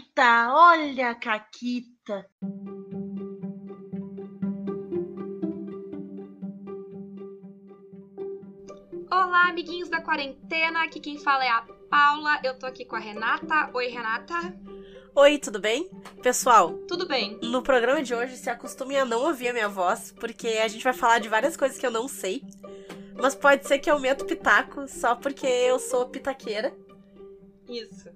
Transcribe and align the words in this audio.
Caquita, 0.00 0.48
olha 0.54 1.10
a 1.10 1.14
Caquita. 1.14 2.26
Olá, 9.10 9.48
amiguinhos 9.48 9.88
da 9.88 10.00
quarentena. 10.00 10.84
Aqui 10.84 11.00
quem 11.00 11.18
fala 11.18 11.44
é 11.44 11.48
a 11.48 11.62
Paula. 11.90 12.40
Eu 12.44 12.58
tô 12.58 12.66
aqui 12.66 12.84
com 12.84 12.96
a 12.96 12.98
Renata. 12.98 13.70
Oi, 13.74 13.88
Renata. 13.88 14.34
Oi, 15.14 15.38
tudo 15.38 15.58
bem? 15.60 15.90
Pessoal, 16.22 16.72
Tudo 16.86 17.06
bem? 17.06 17.38
no 17.42 17.62
programa 17.62 18.02
de 18.02 18.14
hoje 18.14 18.36
se 18.36 18.48
acostumem 18.48 18.96
a 18.98 19.04
não 19.04 19.24
ouvir 19.24 19.48
a 19.48 19.52
minha 19.52 19.68
voz, 19.68 20.12
porque 20.12 20.46
a 20.46 20.68
gente 20.68 20.84
vai 20.84 20.92
falar 20.92 21.18
de 21.18 21.28
várias 21.28 21.56
coisas 21.56 21.76
que 21.78 21.86
eu 21.86 21.90
não 21.90 22.06
sei. 22.06 22.42
Mas 23.20 23.34
pode 23.34 23.66
ser 23.66 23.78
que 23.80 23.90
eu 23.90 23.98
meto 23.98 24.24
pitaco 24.24 24.86
só 24.88 25.14
porque 25.16 25.46
eu 25.46 25.78
sou 25.78 26.08
pitaqueira. 26.08 26.72
Isso. 27.68 28.08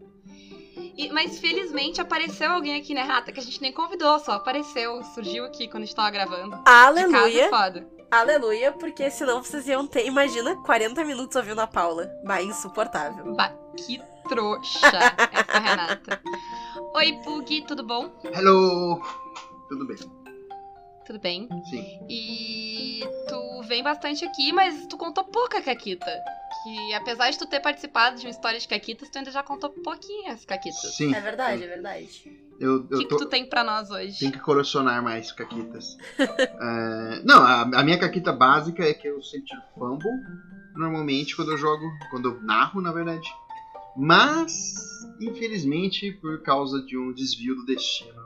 E- 0.96 1.10
mas 1.12 1.38
felizmente 1.38 2.00
apareceu 2.00 2.50
alguém 2.52 2.76
aqui, 2.80 2.94
né, 2.94 3.02
Renata? 3.02 3.32
Que 3.32 3.40
a 3.40 3.42
gente 3.42 3.60
nem 3.60 3.72
convidou, 3.72 4.18
só 4.20 4.32
apareceu, 4.32 5.02
surgiu 5.14 5.44
aqui 5.44 5.66
quando 5.68 5.82
a 5.82 5.86
gente 5.86 5.94
tava 5.96 6.10
gravando. 6.10 6.56
De 6.56 6.62
Aleluia! 6.64 7.48
casa, 7.50 7.64
foda. 7.64 7.94
Aleluia, 8.10 8.70
porque 8.72 9.10
senão 9.10 9.42
vocês 9.42 9.66
iam 9.66 9.86
ter, 9.86 10.06
imagina, 10.06 10.54
40 10.62 11.04
minutos 11.04 11.34
ouvindo 11.36 11.60
a 11.60 11.66
Paula. 11.66 12.08
Bah, 12.24 12.40
insuportável. 12.40 13.34
Bah, 13.34 13.52
que 13.76 14.00
trouxa 14.28 14.86
essa 15.32 15.58
Renata. 15.58 16.22
Oi, 16.94 17.12
Pug, 17.24 17.62
tudo 17.62 17.82
bom? 17.84 18.12
Hello! 18.24 19.02
Tudo 19.68 19.84
bem? 19.86 19.96
Tudo 21.04 21.18
bem? 21.18 21.48
Sim. 21.68 21.98
E 22.08 23.00
tu 23.28 23.62
vem 23.66 23.82
bastante 23.82 24.24
aqui, 24.24 24.52
mas 24.52 24.86
tu 24.86 24.96
contou 24.96 25.24
pouca 25.24 25.60
Caquita. 25.60 26.10
Que 26.64 26.94
apesar 26.94 27.30
de 27.30 27.38
tu 27.38 27.46
ter 27.46 27.60
participado 27.60 28.16
de 28.18 28.26
uma 28.26 28.30
história 28.30 28.58
de 28.58 28.66
Caquitas, 28.66 29.10
tu 29.10 29.18
ainda 29.18 29.30
já 29.30 29.42
contou 29.42 29.68
pouquinhas 29.70 30.44
Caquitas. 30.46 30.96
Sim. 30.96 31.14
É 31.14 31.20
verdade, 31.20 31.62
é 31.62 31.66
verdade. 31.66 32.40
Eu, 32.58 32.76
O 32.76 32.88
eu 32.90 32.98
que, 33.00 33.06
tô... 33.06 33.16
que 33.16 33.24
tu 33.24 33.28
tem 33.28 33.44
pra 33.44 33.62
nós 33.62 33.90
hoje? 33.90 34.18
Tenho 34.18 34.32
que 34.32 34.40
colecionar 34.40 35.02
mais 35.02 35.30
caquitas. 35.30 35.98
É, 36.18 37.20
Não, 37.24 37.42
a, 37.42 37.62
a 37.62 37.82
minha 37.82 37.98
caquita 37.98 38.32
básica 38.32 38.82
é 38.82 38.94
que 38.94 39.06
eu 39.06 39.22
sempre 39.22 39.46
tiro 39.46 39.62
fumble. 39.74 40.10
Normalmente 40.74 41.36
quando 41.36 41.52
eu 41.52 41.58
jogo, 41.58 41.84
quando 42.10 42.30
eu 42.30 42.42
narro, 42.42 42.80
na 42.80 42.92
verdade. 42.92 43.28
Mas, 43.96 44.74
infelizmente, 45.20 46.12
por 46.20 46.42
causa 46.42 46.82
de 46.82 46.96
um 46.96 47.12
desvio 47.12 47.54
do 47.54 47.64
destino 47.64 48.24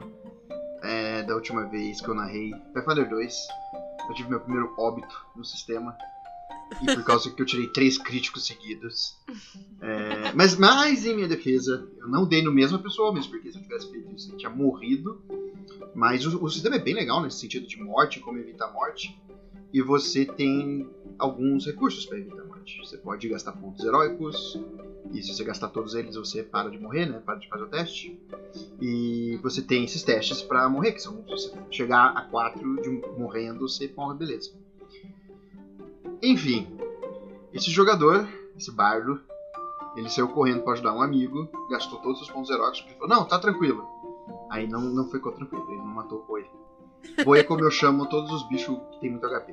é, 0.82 1.22
da 1.24 1.34
última 1.34 1.66
vez 1.66 2.00
que 2.00 2.08
eu 2.08 2.14
narrei 2.14 2.52
Pathfinder 2.72 3.08
2, 3.08 3.34
eu 4.08 4.14
tive 4.14 4.30
meu 4.30 4.40
primeiro 4.40 4.72
óbito 4.78 5.26
no 5.36 5.44
sistema. 5.44 5.96
E 6.82 6.94
por 6.94 7.04
causa 7.04 7.30
que 7.30 7.40
eu 7.40 7.46
tirei 7.46 7.66
três 7.68 7.98
críticos 7.98 8.46
seguidos. 8.46 9.16
É, 9.80 10.32
mas, 10.34 10.56
mas, 10.56 11.04
em 11.04 11.14
minha 11.14 11.28
defesa, 11.28 11.88
eu 11.98 12.08
não 12.08 12.26
dei 12.26 12.42
no 12.42 12.52
mesma 12.52 12.78
pessoa 12.78 13.12
mesmo, 13.12 13.30
porque 13.30 13.50
se 13.50 13.58
eu 13.58 13.62
tivesse 13.62 13.90
feito 13.90 14.14
isso, 14.14 14.32
eu 14.32 14.36
tinha 14.36 14.50
morrido. 14.50 15.20
Mas 15.94 16.24
o, 16.26 16.44
o 16.44 16.48
sistema 16.48 16.76
é 16.76 16.78
bem 16.78 16.94
legal 16.94 17.20
nesse 17.20 17.38
sentido 17.38 17.66
de 17.66 17.80
morte, 17.82 18.20
como 18.20 18.38
evitar 18.38 18.72
morte. 18.72 19.18
E 19.72 19.82
você 19.82 20.24
tem 20.24 20.88
alguns 21.18 21.66
recursos 21.66 22.06
para 22.06 22.18
evitar 22.18 22.44
morte. 22.44 22.78
Você 22.78 22.96
pode 22.96 23.28
gastar 23.28 23.52
pontos 23.52 23.84
heróicos, 23.84 24.58
e 25.12 25.22
se 25.22 25.32
você 25.32 25.44
gastar 25.44 25.68
todos 25.68 25.94
eles, 25.94 26.16
você 26.16 26.42
para 26.42 26.70
de 26.70 26.78
morrer, 26.78 27.06
né? 27.06 27.20
Para 27.24 27.36
de 27.36 27.48
fazer 27.48 27.64
o 27.64 27.68
teste. 27.68 28.18
E 28.80 29.38
você 29.42 29.62
tem 29.62 29.84
esses 29.84 30.02
testes 30.02 30.42
para 30.42 30.68
morrer, 30.68 30.92
que 30.92 31.00
são 31.00 31.22
se 31.26 31.30
você 31.30 31.52
chegar 31.70 32.12
a 32.16 32.22
4 32.22 32.82
de 32.82 32.88
morrendo, 33.18 33.68
você 33.68 33.92
morre, 33.96 34.18
beleza. 34.18 34.52
Enfim, 36.22 36.78
esse 37.52 37.70
jogador, 37.70 38.28
esse 38.56 38.70
bardo, 38.70 39.20
ele 39.96 40.08
saiu 40.08 40.28
correndo 40.28 40.62
para 40.62 40.74
ajudar 40.74 40.94
um 40.94 41.02
amigo, 41.02 41.48
gastou 41.70 41.98
todos 42.00 42.20
os 42.20 42.30
pontos 42.30 42.50
heróicos, 42.50 42.80
porque 42.80 42.94
falou: 42.98 43.08
Não, 43.08 43.24
tá 43.24 43.38
tranquilo. 43.38 43.86
Aí 44.50 44.66
não, 44.66 44.80
não 44.80 45.08
ficou 45.10 45.32
tranquilo, 45.32 45.64
ele 45.68 45.78
não 45.78 45.86
matou 45.86 46.20
o 46.20 46.24
boi. 46.24 46.46
Boi 47.24 47.38
é 47.38 47.44
como 47.44 47.60
eu 47.62 47.70
chamo 47.70 48.06
todos 48.08 48.30
os 48.30 48.48
bichos 48.48 48.76
que 48.92 49.00
tem 49.00 49.10
muito 49.10 49.26
HP. 49.26 49.52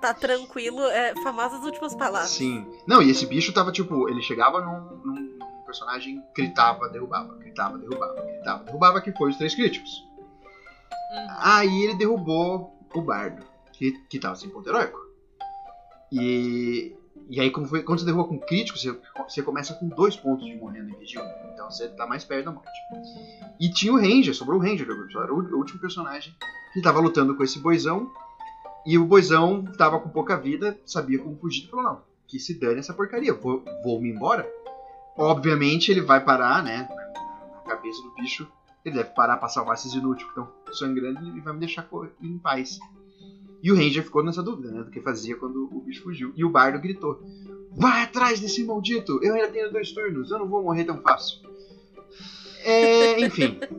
Tá 0.00 0.12
tranquilo, 0.14 0.80
é, 0.82 1.14
famosas 1.22 1.62
últimas 1.64 1.94
palavras. 1.94 2.30
Sim. 2.30 2.66
Não, 2.86 3.00
e 3.00 3.10
esse 3.10 3.26
bicho 3.26 3.52
tava 3.52 3.70
tipo, 3.70 4.08
ele 4.08 4.20
chegava 4.22 4.60
num, 4.60 4.80
num- 5.04 5.38
num 5.38 5.62
personagem, 5.64 6.22
gritava, 6.34 6.88
derrubava, 6.88 7.34
gritava, 7.36 7.78
derrubava, 7.78 8.14
gritava, 8.22 8.64
derrubava, 8.64 9.00
que 9.00 9.12
foi 9.12 9.30
os 9.30 9.36
três 9.36 9.54
críticos. 9.54 9.90
Hum. 11.12 11.26
Aí 11.38 11.82
ele 11.84 11.94
derrubou 11.94 12.74
o 12.94 13.00
bardo, 13.02 13.44
que, 13.72 13.92
que 14.08 14.18
tava 14.18 14.34
sem 14.36 14.50
ponto 14.50 14.68
heróico. 14.68 14.98
E, 16.10 16.92
e 17.28 17.40
aí, 17.40 17.50
como 17.50 17.66
foi, 17.66 17.82
quando 17.82 18.00
você 18.00 18.04
derruba 18.04 18.28
com 18.28 18.38
crítico, 18.38 18.78
você, 18.78 18.96
você 19.28 19.42
começa 19.42 19.74
com 19.74 19.88
dois 19.88 20.16
pontos 20.16 20.46
de 20.46 20.54
morrendo 20.56 20.90
em 20.90 20.96
vez 20.96 21.10
de 21.10 21.18
um. 21.18 21.24
Então 21.52 21.70
você 21.70 21.88
tá 21.88 22.06
mais 22.06 22.24
perto 22.24 22.46
da 22.46 22.52
morte. 22.52 22.68
E 23.60 23.70
tinha 23.70 23.92
o 23.92 23.96
Ranger, 23.96 24.34
sobrou 24.34 24.58
o 24.58 24.62
Ranger 24.62 24.88
era 24.90 25.32
o, 25.32 25.56
último 25.56 25.80
personagem 25.80 26.34
que 26.72 26.82
tava 26.82 27.00
lutando 27.00 27.34
com 27.34 27.44
esse 27.44 27.58
boizão. 27.58 28.10
E 28.84 28.96
o 28.96 29.04
boizão 29.04 29.62
tava 29.76 30.00
com 30.00 30.08
pouca 30.08 30.36
vida, 30.36 30.78
sabia 30.86 31.18
como 31.18 31.36
fugir, 31.36 31.68
falou: 31.68 31.84
Não, 31.84 32.02
que 32.26 32.38
se 32.38 32.54
dane 32.54 32.78
essa 32.78 32.94
porcaria, 32.94 33.34
vou, 33.34 33.62
vou 33.84 34.00
me 34.00 34.10
embora. 34.10 34.50
Obviamente 35.16 35.90
ele 35.90 36.00
vai 36.00 36.24
parar, 36.24 36.62
né? 36.62 36.88
Na 37.52 37.60
cabeça 37.62 38.02
do 38.02 38.14
bicho, 38.14 38.48
ele 38.84 38.96
deve 38.96 39.10
parar 39.10 39.36
pra 39.36 39.48
salvar 39.48 39.74
esses 39.74 39.92
inúteis 39.92 40.22
que 40.24 40.40
estão 40.40 40.50
sangrando 40.72 41.36
e 41.36 41.40
vai 41.40 41.52
me 41.52 41.60
deixar 41.60 41.86
em 42.22 42.38
paz. 42.38 42.78
E 43.62 43.70
o 43.70 43.74
Ranger 43.76 44.02
ficou 44.02 44.22
nessa 44.24 44.42
dúvida, 44.42 44.70
né? 44.70 44.82
Do 44.82 44.90
que 44.90 45.00
fazia 45.00 45.36
quando 45.36 45.68
o 45.72 45.80
bicho 45.80 46.02
fugiu. 46.02 46.32
E 46.36 46.44
o 46.44 46.50
Bardo 46.50 46.80
gritou: 46.80 47.20
Vai 47.72 48.02
atrás 48.02 48.40
desse 48.40 48.64
maldito! 48.64 49.18
Eu 49.22 49.34
ainda 49.34 49.48
tenho 49.48 49.70
dois 49.70 49.92
turnos, 49.92 50.30
eu 50.30 50.38
não 50.38 50.48
vou 50.48 50.62
morrer 50.62 50.84
tão 50.84 51.00
fácil. 51.00 51.40
É, 52.64 53.20
enfim. 53.20 53.58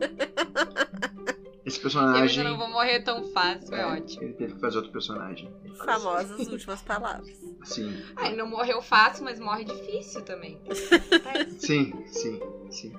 Esse 1.64 1.78
Eu 1.78 1.82
personagem. 1.82 2.38
ainda 2.40 2.50
não 2.50 2.58
vou 2.58 2.68
morrer 2.68 3.00
tão 3.00 3.24
fácil, 3.32 3.72
é, 3.74 3.82
é, 3.82 3.86
ótimo. 3.86 4.24
Ele 4.24 4.32
teve 4.32 4.54
que 4.54 4.60
fazer 4.60 4.78
outro 4.78 4.90
personagem. 4.92 5.48
Famosas 5.84 6.48
últimas 6.48 6.82
palavras. 6.82 7.30
Sim, 7.64 7.96
Ah, 8.16 8.26
ele 8.26 8.36
não 8.36 8.48
morreu 8.48 8.82
fácil, 8.82 9.24
mas 9.24 9.38
morre 9.38 9.64
difícil 9.64 10.22
também. 10.22 10.58
sim, 11.58 11.92
sim, 12.06 12.40
sim. 12.70 12.92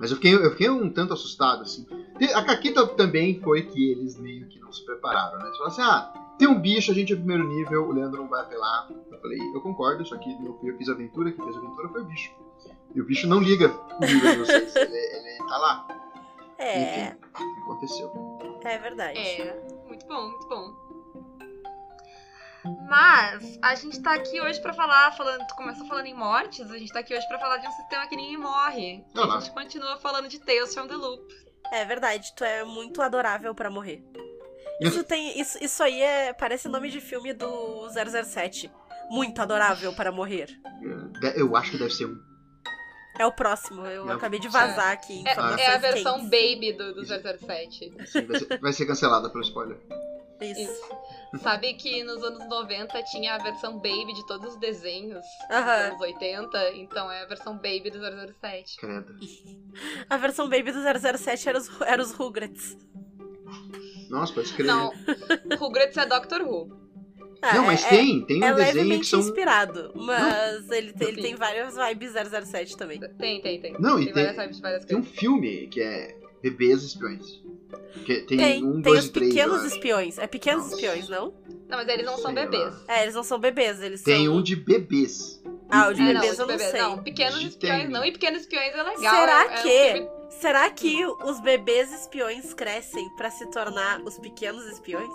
Mas 0.00 0.10
eu 0.10 0.16
fiquei, 0.16 0.34
eu 0.34 0.50
fiquei 0.52 0.70
um 0.70 0.90
tanto 0.90 1.12
assustado, 1.12 1.60
assim. 1.60 1.86
A 2.34 2.42
Caquita 2.42 2.86
também 2.86 3.38
foi 3.38 3.64
que 3.64 3.90
eles 3.90 4.18
meio 4.18 4.48
que 4.48 4.58
não 4.58 4.72
se 4.72 4.82
prepararam, 4.82 5.38
né? 5.38 5.44
Eles 5.44 5.58
falaram 5.58 5.72
assim, 5.74 5.82
ah, 5.82 6.34
tem 6.38 6.48
um 6.48 6.58
bicho, 6.58 6.90
a 6.90 6.94
gente 6.94 7.12
é 7.12 7.16
primeiro 7.16 7.46
nível, 7.46 7.86
o 7.86 7.92
Leandro 7.92 8.22
não 8.22 8.28
vai 8.28 8.40
apelar. 8.40 8.88
Eu 8.90 9.20
falei, 9.20 9.38
eu 9.54 9.60
concordo, 9.60 10.02
só 10.06 10.16
que 10.16 10.30
eu, 10.42 10.58
eu 10.64 10.78
fiz 10.78 10.88
a 10.88 10.92
aventura, 10.92 11.30
quem 11.30 11.44
fez 11.44 11.54
a 11.54 11.58
aventura 11.58 11.88
foi 11.90 12.00
o 12.00 12.04
bicho. 12.06 12.32
E 12.94 13.00
o 13.00 13.04
bicho 13.04 13.28
não 13.28 13.40
liga 13.40 13.68
o 13.68 14.00
nível 14.00 14.32
de 14.32 14.38
vocês, 14.38 14.74
ele, 14.74 14.96
ele 14.96 15.38
tá 15.46 15.58
lá. 15.58 15.88
É, 16.56 17.04
Enfim, 17.04 17.16
o 17.22 17.36
que 17.36 17.60
aconteceu? 17.60 18.12
é 18.64 18.78
verdade. 18.78 19.18
É, 19.18 19.84
muito 19.86 20.06
bom, 20.06 20.30
muito 20.30 20.48
bom. 20.48 20.89
Mas 22.88 23.58
a 23.62 23.74
gente 23.74 24.00
tá 24.02 24.14
aqui 24.14 24.40
hoje 24.40 24.60
pra 24.60 24.72
falar, 24.72 25.12
falando, 25.16 25.46
tu 25.46 25.54
começou 25.54 25.86
falando 25.86 26.06
em 26.06 26.14
mortes, 26.14 26.70
a 26.70 26.76
gente 26.78 26.92
tá 26.92 27.00
aqui 27.00 27.14
hoje 27.16 27.26
pra 27.28 27.38
falar 27.38 27.56
de 27.58 27.66
um 27.66 27.72
sistema 27.72 28.06
que 28.06 28.16
ninguém 28.16 28.36
morre. 28.36 29.04
Olá. 29.14 29.36
a 29.36 29.40
gente 29.40 29.52
continua 29.52 29.96
falando 29.98 30.28
de 30.28 30.38
Tales 30.38 30.74
from 30.74 30.86
the 30.86 30.94
Loop. 30.94 31.22
É 31.72 31.84
verdade, 31.84 32.32
tu 32.34 32.44
é 32.44 32.64
muito 32.64 33.00
adorável 33.00 33.54
pra 33.54 33.70
morrer. 33.70 34.02
Isso 34.80 35.04
tem. 35.04 35.38
Isso, 35.38 35.62
isso 35.62 35.82
aí 35.82 36.00
é. 36.00 36.32
Parece 36.32 36.66
nome 36.68 36.90
de 36.90 37.00
filme 37.00 37.32
do 37.34 37.86
007. 37.90 38.70
Muito 39.10 39.40
adorável 39.42 39.92
para 39.94 40.10
morrer. 40.10 40.46
De- 41.20 41.38
Eu 41.40 41.54
acho 41.56 41.72
que 41.72 41.78
deve 41.78 41.90
ser 41.90 42.06
um. 42.06 42.18
É 43.18 43.26
o 43.26 43.32
próximo. 43.32 43.84
Eu 43.86 44.06
Não. 44.06 44.14
acabei 44.14 44.40
de 44.40 44.48
vazar 44.48 44.92
aqui 44.92 45.22
É, 45.26 45.32
é 45.32 45.74
a 45.74 45.78
versão 45.78 46.20
quentes. 46.20 46.30
baby 46.30 46.72
do, 46.72 46.94
do 46.94 47.04
007. 47.04 47.94
assim, 48.00 48.24
vai, 48.26 48.38
ser, 48.38 48.58
vai 48.60 48.72
ser 48.72 48.86
cancelada 48.86 49.28
pelo 49.28 49.42
spoiler. 49.44 49.78
Isso. 50.40 50.60
Isso. 50.60 51.40
Sabe 51.42 51.74
que 51.74 52.02
nos 52.02 52.22
anos 52.24 52.48
90 52.48 53.02
tinha 53.04 53.34
a 53.34 53.38
versão 53.38 53.74
baby 53.74 54.12
de 54.14 54.26
todos 54.26 54.54
os 54.54 54.58
desenhos 54.60 55.14
dos 55.48 55.56
Aham. 55.56 55.70
anos 55.88 56.00
80, 56.00 56.72
então 56.74 57.10
é 57.10 57.22
a 57.22 57.26
versão 57.26 57.54
baby 57.54 57.90
do 57.90 57.98
007. 58.00 58.76
Credo. 58.78 59.14
A 60.08 60.16
versão 60.16 60.48
baby 60.48 60.72
do 60.72 60.80
007 60.82 61.48
era 61.48 61.58
os, 61.58 61.80
era 61.82 62.02
os 62.02 62.12
Rugrats. 62.12 62.76
Nossa, 64.08 64.32
pode 64.32 64.48
escrever. 64.48 64.72
Não, 64.72 64.92
Rugrats 65.58 65.96
é 65.96 66.06
Doctor 66.06 66.42
Who. 66.42 66.80
Ah, 67.42 67.54
não, 67.54 67.64
mas 67.66 67.82
é, 67.84 67.88
tem, 67.88 68.26
tem 68.26 68.44
É 68.44 68.52
um 68.52 68.56
desenho 68.56 68.72
que 68.72 68.78
levemente 68.78 69.06
são. 69.06 69.20
inspirado, 69.20 69.92
mas 69.94 70.68
ele, 70.70 70.92
tem, 70.92 71.08
ele 71.08 71.22
tem 71.22 71.34
várias 71.36 71.74
vibes 71.74 72.12
007 72.12 72.76
também. 72.76 73.00
Tem, 73.00 73.40
tem, 73.40 73.60
tem. 73.60 73.72
Não, 73.78 73.98
e 73.98 74.06
tem 74.06 74.12
tem- 74.14 74.24
várias 74.24 74.36
vibes 74.36 74.56
de 74.56 74.62
várias 74.62 74.84
Tem 74.84 74.96
um 74.96 75.02
filme 75.02 75.66
que 75.68 75.80
é 75.80 76.18
Bebês 76.42 76.82
Espiões. 76.82 77.40
Que 78.04 78.20
tem, 78.22 78.38
Tem, 78.38 78.64
um, 78.64 78.72
tem 78.74 78.82
dois 78.82 79.04
os 79.04 79.10
três. 79.10 79.32
pequenos 79.34 79.64
espiões. 79.64 80.18
É 80.18 80.26
pequenos 80.26 80.64
Nossa. 80.64 80.74
espiões, 80.76 81.08
não? 81.08 81.34
Não, 81.68 81.78
mas 81.78 81.88
eles 81.88 82.04
não 82.06 82.16
são 82.16 82.32
Sei 82.32 82.44
bebês. 82.46 82.72
lá. 82.74 82.80
É, 82.96 83.02
eles 83.02 83.14
não 83.14 83.22
são 83.22 83.38
bebês, 83.38 83.80
eles 83.80 84.02
Tem 84.02 84.24
são. 84.26 84.36
um 84.36 84.42
de 84.42 84.56
bebês. 84.56 85.42
Ah, 85.70 85.88
o 85.88 85.94
de 85.94 86.02
É, 86.02 86.14
bebês 86.14 86.22
não, 86.38 86.44
eu 86.44 86.48
não 86.48 86.56
bebês. 86.56 86.70
sei. 86.70 86.80
Não, 86.80 87.02
pequenos 87.02 87.40
De 87.40 87.46
espiões 87.48 87.82
tem. 87.82 87.88
não. 87.90 88.04
E 88.04 88.12
pequenos 88.12 88.40
espiões 88.40 88.74
é 88.74 88.82
legal. 88.82 88.96
Será 88.98 89.44
é, 89.44 89.46
é 89.46 89.50
um 89.58 89.62
que- 89.62 89.92
filme- 89.92 90.20
Será 90.30 90.70
que 90.70 91.06
os 91.06 91.40
bebês 91.40 91.92
espiões 91.92 92.54
crescem 92.54 93.08
pra 93.16 93.30
se 93.30 93.44
tornar 93.50 94.00
os 94.02 94.16
pequenos 94.18 94.64
espiões? 94.66 95.10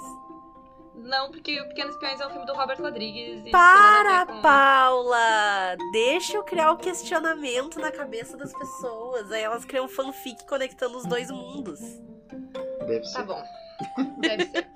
Não, 0.97 1.29
porque 1.29 1.59
o 1.59 1.67
Pequenos 1.67 1.93
Espiões 1.93 2.21
é 2.21 2.25
um 2.27 2.29
filme 2.29 2.45
do 2.45 2.53
Robert 2.53 2.81
Rodrigues. 2.81 3.45
E 3.45 3.51
Para, 3.51 4.25
com- 4.25 4.41
Paula! 4.41 5.75
Deixa 5.91 6.37
eu 6.37 6.43
criar 6.43 6.71
o 6.71 6.77
questionamento 6.77 7.79
na 7.79 7.91
cabeça 7.91 8.37
das 8.37 8.53
pessoas. 8.53 9.29
Aí 9.31 9.41
elas 9.43 9.65
criam 9.65 9.87
fanfic 9.89 10.45
conectando 10.47 10.97
os 10.97 11.05
dois 11.05 11.29
mundos. 11.29 11.79
Deve 12.87 13.05
ser. 13.05 13.13
Tá 13.13 13.23
bom. 13.23 13.43
Deve 14.19 14.45
ser. 14.45 14.67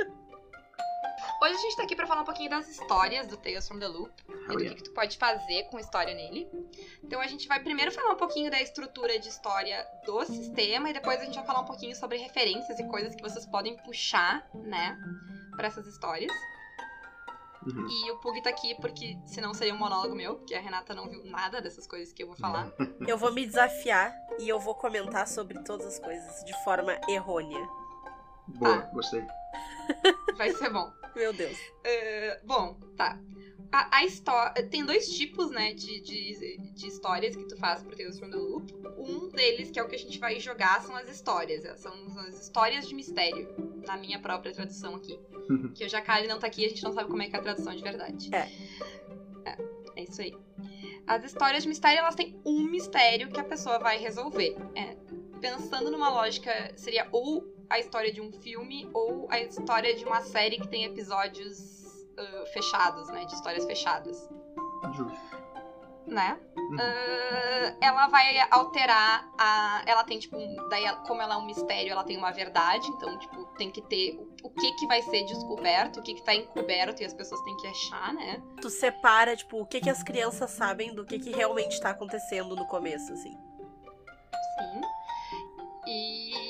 Hoje 1.42 1.54
a 1.54 1.58
gente 1.58 1.78
tá 1.78 1.84
aqui 1.84 1.96
pra 1.96 2.06
falar 2.06 2.22
um 2.22 2.26
pouquinho 2.26 2.50
das 2.50 2.68
histórias 2.68 3.26
do 3.28 3.38
Tales 3.38 3.66
from 3.66 3.80
the 3.80 3.88
Loop 3.88 4.12
e 4.28 4.34
Oh, 4.52 4.54
do 4.56 4.60
yeah. 4.60 4.70
que, 4.70 4.76
que 4.76 4.84
tu 4.90 4.94
pode 4.94 5.18
fazer 5.18 5.64
com 5.70 5.80
história 5.80 6.14
nele. 6.14 6.50
Então 7.04 7.22
a 7.22 7.28
gente 7.28 7.48
vai 7.48 7.62
primeiro 7.62 7.92
falar 7.94 8.14
um 8.14 8.18
pouquinho 8.18 8.52
da 8.52 8.62
estrutura 8.62 9.18
de 9.20 9.30
história 9.30 9.86
do 10.06 10.26
sistema 10.26 10.90
e 10.90 10.94
depois 10.94 11.22
a 11.22 11.26
gente 11.26 11.36
vai 11.36 11.46
falar 11.46 11.62
um 11.62 11.66
pouquinho 11.66 11.96
sobre 11.96 12.18
referências 12.18 12.78
e 12.80 12.84
coisas 12.86 13.16
que 13.16 13.22
vocês 13.22 13.46
podem 13.46 13.78
puxar, 13.78 14.50
né, 14.54 14.98
pra 15.56 15.68
essas 15.68 15.88
histórias. 15.88 16.32
Uhum. 17.66 17.88
E 17.90 18.12
o 18.12 18.18
Pug 18.20 18.42
tá 18.42 18.50
aqui 18.50 18.74
porque 18.80 19.18
senão 19.26 19.54
seria 19.54 19.74
um 19.74 19.78
monólogo 19.78 20.16
meu, 20.16 20.36
porque 20.36 20.56
a 20.56 20.62
Renata 20.62 20.94
não 20.94 21.10
viu 21.10 21.24
nada 21.26 21.62
dessas 21.62 21.86
coisas 21.86 22.14
que 22.14 22.24
eu 22.24 22.28
vou 22.28 22.36
falar. 22.38 22.72
Eu 23.08 23.18
vou 23.18 23.34
me 23.34 23.46
desafiar 23.46 24.14
e 24.40 24.48
eu 24.48 24.60
vou 24.60 24.76
comentar 24.76 25.28
sobre 25.28 25.58
todas 25.64 25.86
as 25.88 26.00
coisas 26.00 26.44
de 26.46 26.54
forma 26.64 27.00
errônea. 27.10 27.68
Boa, 28.48 28.82
Tá. 28.82 28.90
gostei. 28.94 29.26
Vai 30.38 30.52
ser 30.54 30.70
bom. 30.70 30.92
Meu 31.16 31.34
Deus. 31.34 31.58
É, 31.84 32.40
bom, 32.46 32.76
tá. 32.96 33.20
A, 33.72 33.98
a 33.98 34.06
história. 34.06 34.68
Tem 34.68 34.84
dois 34.86 35.08
tipos, 35.10 35.52
né, 35.52 35.74
de, 35.74 36.02
de, 36.02 36.58
de 36.74 36.88
histórias 36.88 37.36
que 37.36 37.48
tu 37.48 37.58
faz 37.58 37.84
pro 37.84 37.96
Tales 37.96 38.18
from 38.20 38.30
the 38.30 38.38
Loop. 38.38 38.74
Um 38.98 39.30
deles, 39.30 39.70
que 39.70 39.80
é 39.80 39.84
o 39.84 39.88
que 39.88 39.96
a 39.96 40.00
gente 40.00 40.18
vai 40.20 40.40
jogar, 40.40 40.82
são 40.82 40.96
as 40.96 41.08
histórias. 41.10 41.64
São 41.80 41.94
as 42.28 42.42
histórias 42.42 42.88
de 42.88 42.96
mistério. 42.96 43.48
Na 43.90 43.98
minha 43.98 44.20
própria 44.20 44.54
tradução 44.54 44.96
aqui. 44.96 45.20
que 45.74 45.84
o 45.84 45.90
Jacali 45.90 46.28
não 46.28 46.38
tá 46.38 46.46
aqui, 46.46 46.64
a 46.64 46.70
gente 46.70 46.84
não 46.84 46.92
sabe 46.92 47.10
como 47.10 47.24
é 47.24 47.28
que 47.28 47.36
é 47.36 47.40
a 47.40 47.42
tradução 47.42 47.76
de 47.76 47.82
verdade. 47.82 48.30
É. 48.32 48.48
É, 49.50 49.58
é 49.96 50.04
isso 50.04 50.22
aí. 50.22 50.36
As 51.08 51.24
histórias 51.24 51.64
de 51.64 51.70
mistério, 51.70 52.00
elas 52.00 52.14
têm 52.14 52.40
um 52.46 52.66
mistério 52.66 53.30
que 53.30 53.40
a 53.40 53.44
pessoa 53.44 53.80
vai 53.80 53.98
resolver. 53.98 54.56
É, 54.76 54.96
pensando 55.42 55.90
numa 55.90 56.10
lógica, 56.10 56.72
seria 56.76 57.08
ou 57.12 57.44
a 57.68 57.80
história 57.80 58.12
de 58.12 58.22
um 58.22 58.32
filme 58.32 58.88
ou 58.94 59.28
a 59.32 59.40
história 59.40 59.96
de 59.96 60.06
uma 60.06 60.22
série 60.22 60.60
que 60.60 60.68
tem 60.68 60.84
episódios 60.84 62.08
ah, 62.16 62.46
fechados, 62.54 63.08
né? 63.10 63.26
De 63.26 63.34
histórias 63.34 63.66
fechadas, 63.66 64.30
Justo. 64.94 65.49
Né? 66.10 66.38
Uhum. 66.58 66.78
Ah, 66.80 67.74
ela 67.82 68.08
vai 68.08 68.40
alterar 68.52 69.24
a. 69.38 69.82
Ela 69.86 70.04
tem, 70.04 70.20
tipo, 70.20 70.38
um- 70.38 70.70
daí, 70.70 70.84
ela- 70.84 70.98
como 71.00 71.22
ela 71.22 71.36
é 71.36 71.38
um 71.38 71.46
mistério, 71.46 71.92
ela 71.92 72.04
tem 72.04 72.18
uma 72.18 72.32
verdade, 72.32 72.88
então, 72.88 73.18
tipo, 73.20 73.44
tem 73.58 73.72
que 73.72 73.82
ter 73.84 74.16
o, 74.18 74.48
o 74.48 74.50
que 74.50 74.72
que 74.74 74.88
vai 74.88 75.02
ser 75.04 75.24
descoberto, 75.26 76.00
o 76.00 76.04
que 76.04 76.14
que 76.16 76.22
tá 76.24 76.34
encoberto 76.36 77.02
e 77.02 77.06
as 77.06 77.14
pessoas 77.14 77.42
têm 77.44 77.56
que 77.58 77.68
achar, 77.68 78.14
né? 78.14 78.42
Tu 78.62 78.70
separa, 78.70 79.36
tipo, 79.36 79.62
o 79.62 79.66
que, 79.66 79.80
que 79.82 79.90
as 79.90 80.04
crianças 80.04 80.52
sabem 80.52 80.94
do 80.94 81.06
que, 81.06 81.20
que 81.20 81.32
realmente 81.32 81.80
tá 81.82 81.90
acontecendo 81.92 82.56
no 82.56 82.66
começo, 82.66 83.12
assim. 83.14 83.38
Sim. 84.58 84.82
E 85.88 86.49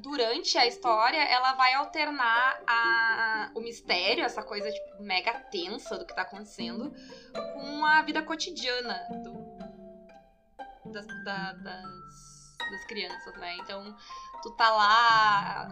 durante 0.00 0.56
a 0.58 0.66
história, 0.66 1.22
ela 1.24 1.52
vai 1.54 1.74
alternar 1.74 2.60
a, 2.66 3.50
o 3.54 3.60
mistério, 3.60 4.24
essa 4.24 4.42
coisa 4.42 4.70
tipo, 4.70 5.02
mega 5.02 5.32
tensa 5.50 5.98
do 5.98 6.04
que 6.06 6.14
tá 6.14 6.22
acontecendo, 6.22 6.92
com 7.54 7.84
a 7.84 8.02
vida 8.02 8.22
cotidiana 8.22 9.06
do, 9.24 10.90
das, 10.92 11.06
da- 11.24 11.52
das, 11.52 12.56
das 12.70 12.84
crianças, 12.86 13.34
né? 13.36 13.56
Então, 13.60 13.96
tu 14.42 14.50
tá 14.56 14.70
lá 14.70 15.68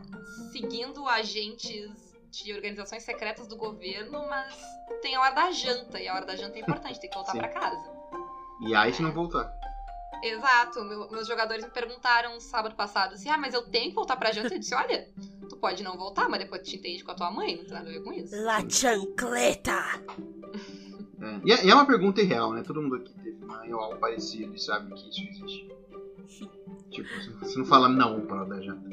seguindo 0.52 1.06
agentes 1.08 2.14
de 2.30 2.52
organizações 2.52 3.02
secretas 3.04 3.46
do 3.46 3.56
governo, 3.56 4.26
mas 4.28 4.54
tem 5.02 5.14
a 5.14 5.20
hora 5.20 5.34
da 5.34 5.52
janta, 5.52 6.00
e 6.00 6.08
a 6.08 6.14
hora 6.14 6.26
da 6.26 6.34
janta 6.34 6.58
é 6.58 6.60
importante, 6.60 6.98
tem 7.00 7.08
que 7.08 7.14
voltar 7.16 7.32
pra 7.32 7.48
casa. 7.48 7.94
E 8.60 8.74
aí 8.74 8.92
se 8.92 9.02
não 9.02 9.12
voltar. 9.12 9.52
Exato, 10.22 10.82
meu- 10.84 11.10
meus 11.10 11.26
jogadores 11.26 11.64
me 11.64 11.70
perguntaram 11.70 12.38
sábado 12.40 12.74
passado 12.74 13.14
assim: 13.14 13.28
ah, 13.28 13.36
mas 13.38 13.54
eu 13.54 13.62
tenho 13.62 13.90
que 13.90 13.94
voltar 13.94 14.16
pra 14.16 14.32
janta? 14.32 14.54
Eu 14.54 14.58
disse: 14.58 14.74
olha, 14.74 15.08
tu 15.48 15.56
pode 15.56 15.82
não 15.82 15.96
voltar, 15.96 16.28
mas 16.28 16.40
depois 16.40 16.62
tu 16.62 16.70
te 16.70 16.76
entende 16.76 17.04
com 17.04 17.10
a 17.10 17.14
tua 17.14 17.30
mãe, 17.30 17.56
não 17.56 17.64
tem 17.64 17.74
nada 17.74 17.88
a 17.88 17.92
ver 17.92 18.02
com 18.02 18.12
isso. 18.12 18.34
La 18.42 18.60
chancleta! 18.68 19.74
É. 21.20 21.40
E, 21.44 21.52
é, 21.52 21.66
e 21.66 21.70
é 21.70 21.74
uma 21.74 21.86
pergunta 21.86 22.20
irreal, 22.20 22.52
né? 22.52 22.62
Todo 22.62 22.82
mundo 22.82 22.96
aqui 22.96 23.12
teve 23.14 23.44
mãe 23.44 23.72
ou 23.72 23.80
algo 23.80 23.96
parecido 23.98 24.54
e 24.54 24.60
sabe 24.60 24.92
que 24.94 25.08
isso 25.08 25.20
existe. 25.22 25.74
Tipo, 26.90 27.08
você- 27.40 27.58
não 27.58 27.64
fala 27.66 27.88
não 27.88 28.20
para 28.24 28.44
da 28.44 28.60
janta. 28.60 28.88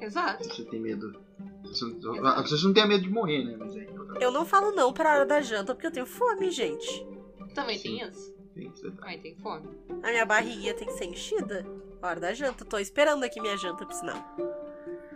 Exato. 0.00 0.44
Você 0.44 0.64
tem 0.64 0.78
medo. 0.80 1.18
Você 1.64 1.84
não, 1.84 2.42
você 2.42 2.66
não 2.66 2.74
tem 2.74 2.86
medo 2.86 3.02
de 3.04 3.10
morrer, 3.10 3.42
né? 3.44 3.56
Mas 3.58 3.74
aí 3.74 3.88
outra 3.98 4.18
Eu 4.22 4.30
não 4.30 4.44
falo 4.44 4.70
não 4.72 4.92
pra 4.92 5.12
hora 5.14 5.24
da 5.26 5.40
janta 5.40 5.74
porque 5.74 5.86
eu 5.86 5.90
tenho 5.92 6.04
fome, 6.06 6.50
gente. 6.50 7.06
Também 7.54 7.78
Sim. 7.78 7.96
tem 7.98 8.08
isso. 8.08 8.35
Tem 8.56 8.68
esse 8.68 8.82
detalhe. 8.82 8.96
Também 8.96 9.20
tem 9.20 9.36
fome. 9.36 9.68
A 10.02 10.10
minha 10.10 10.24
barriguinha 10.26 10.74
tem 10.74 10.86
que 10.86 10.94
ser 10.94 11.04
enchida. 11.04 11.66
Hora 12.02 12.18
da 12.18 12.32
janta. 12.32 12.64
Tô 12.64 12.78
esperando 12.78 13.24
aqui 13.24 13.40
minha 13.40 13.56
janta, 13.56 13.84
por 13.84 13.94
sinal. 13.94 14.16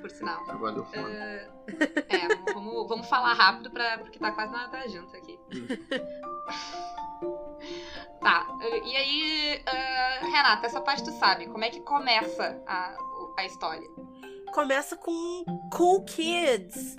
Por 0.00 0.10
sinal. 0.10 0.44
Agora 0.48 0.74
deu 0.74 0.84
fome. 0.84 1.12
É, 1.14 1.48
vamos, 2.52 2.88
vamos 2.88 3.08
falar 3.08 3.34
rápido 3.34 3.70
pra, 3.70 3.98
porque 3.98 4.18
tá 4.18 4.32
quase 4.32 4.52
na 4.52 4.62
hora 4.62 4.70
da 4.70 4.86
janta 4.86 5.16
aqui. 5.16 5.38
tá, 8.20 8.46
e 8.84 8.96
aí, 8.96 9.62
ah, 9.66 10.18
Renata, 10.22 10.66
essa 10.66 10.80
parte 10.80 11.04
tu 11.04 11.12
sabe, 11.12 11.46
como 11.46 11.64
é 11.64 11.70
que 11.70 11.80
começa 11.80 12.62
a, 12.66 12.96
a 13.36 13.44
história? 13.46 13.88
Começa 14.52 14.96
com 14.96 15.44
Cool 15.72 16.04
Kids. 16.04 16.96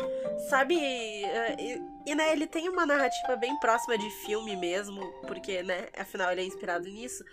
Sabe? 0.50 0.80
eh, 0.80 1.82
E, 2.06 2.15
né, 2.15 2.31
ele 2.31 2.48
tem 2.48 2.68
uma 2.68 2.86
narrativa 2.86 3.36
bem 3.36 3.57
próxima 3.59 3.98
de 3.98 4.09
filme 4.25 4.56
mesmo, 4.56 5.06
porque, 5.27 5.62
né, 5.62 5.88
afinal 5.98 6.31
ele 6.31 6.42
é 6.42 6.45
inspirado 6.45 6.86
nisso. 6.86 7.24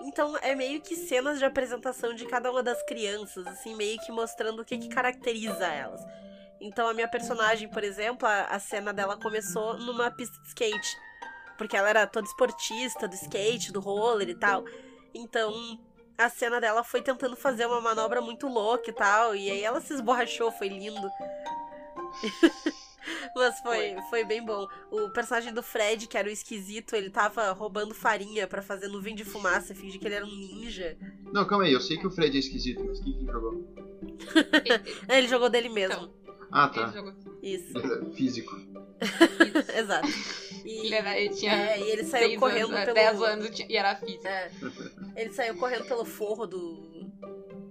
Então 0.00 0.36
é 0.38 0.54
meio 0.54 0.80
que 0.80 0.96
cenas 0.96 1.38
de 1.38 1.44
apresentação 1.44 2.14
de 2.14 2.26
cada 2.26 2.50
uma 2.50 2.62
das 2.62 2.82
crianças, 2.82 3.46
assim, 3.46 3.74
meio 3.74 3.98
que 4.00 4.10
mostrando 4.10 4.62
o 4.62 4.64
que, 4.64 4.78
que 4.78 4.88
caracteriza 4.88 5.66
elas. 5.66 6.00
Então 6.60 6.88
a 6.88 6.94
minha 6.94 7.08
personagem, 7.08 7.68
por 7.68 7.84
exemplo, 7.84 8.26
a, 8.26 8.44
a 8.44 8.58
cena 8.58 8.92
dela 8.92 9.16
começou 9.16 9.78
numa 9.78 10.10
pista 10.10 10.40
de 10.42 10.48
skate. 10.48 10.96
Porque 11.56 11.76
ela 11.76 11.88
era 11.88 12.06
toda 12.06 12.26
esportista 12.26 13.06
do 13.06 13.14
skate, 13.14 13.72
do 13.72 13.80
roller 13.80 14.28
e 14.28 14.34
tal. 14.34 14.64
Então 15.14 15.78
a 16.16 16.28
cena 16.28 16.60
dela 16.60 16.82
foi 16.82 17.02
tentando 17.02 17.36
fazer 17.36 17.66
uma 17.66 17.80
manobra 17.80 18.20
muito 18.20 18.48
louca 18.48 18.90
e 18.90 18.92
tal. 18.92 19.36
E 19.36 19.50
aí 19.50 19.62
ela 19.62 19.80
se 19.80 19.94
esborrachou, 19.94 20.50
foi 20.50 20.68
lindo. 20.68 21.08
Mas 23.34 23.60
foi, 23.60 23.96
foi 24.10 24.24
bem 24.24 24.44
bom. 24.44 24.66
O 24.90 25.10
personagem 25.10 25.52
do 25.52 25.62
Fred, 25.62 26.06
que 26.06 26.16
era 26.16 26.28
o 26.28 26.30
esquisito, 26.32 26.94
ele 26.96 27.10
tava 27.10 27.52
roubando 27.52 27.94
farinha 27.94 28.46
pra 28.46 28.62
fazer 28.62 28.88
nuvem 28.88 29.14
de 29.14 29.24
fumaça, 29.24 29.74
fingir 29.74 30.00
que 30.00 30.06
ele 30.06 30.14
era 30.14 30.24
um 30.24 30.28
ninja. 30.36 30.96
Não, 31.32 31.44
calma 31.46 31.64
aí, 31.64 31.72
eu 31.72 31.80
sei 31.80 31.96
que 31.98 32.06
o 32.06 32.10
Fred 32.10 32.36
é 32.36 32.40
esquisito, 32.40 32.84
mas 32.84 33.00
quem 33.00 33.12
que 33.12 33.24
jogou? 33.26 33.64
Ele, 34.34 34.96
Ele 35.18 35.28
jogou 35.28 35.48
dele 35.50 35.68
mesmo. 35.68 35.94
Então, 35.94 36.14
Ah, 36.52 36.70
ele 36.74 36.84
tá. 36.84 36.92
jogou 36.92 37.12
Isso, 37.42 38.12
Físico. 38.14 38.54
exato. 39.76 40.08
E, 40.64 40.86
Ele, 40.86 40.94
era, 40.94 41.18
ele 41.18 41.34
tinha 41.34 41.52
é, 41.52 41.78
e 41.80 41.90
ele 41.90 42.04
saiu 42.04 42.38
correndo 42.38 42.70
anos, 42.72 42.84
pelo. 42.84 42.94
10 42.94 43.22
anos 43.22 43.60
e 43.68 43.76
era 43.76 43.94
físico. 43.96 44.26
É. 44.26 44.50
Ele 45.16 45.32
saiu 45.32 45.56
correndo 45.56 45.84
pelo 45.86 46.04
forro 46.04 46.46
do, 46.46 47.10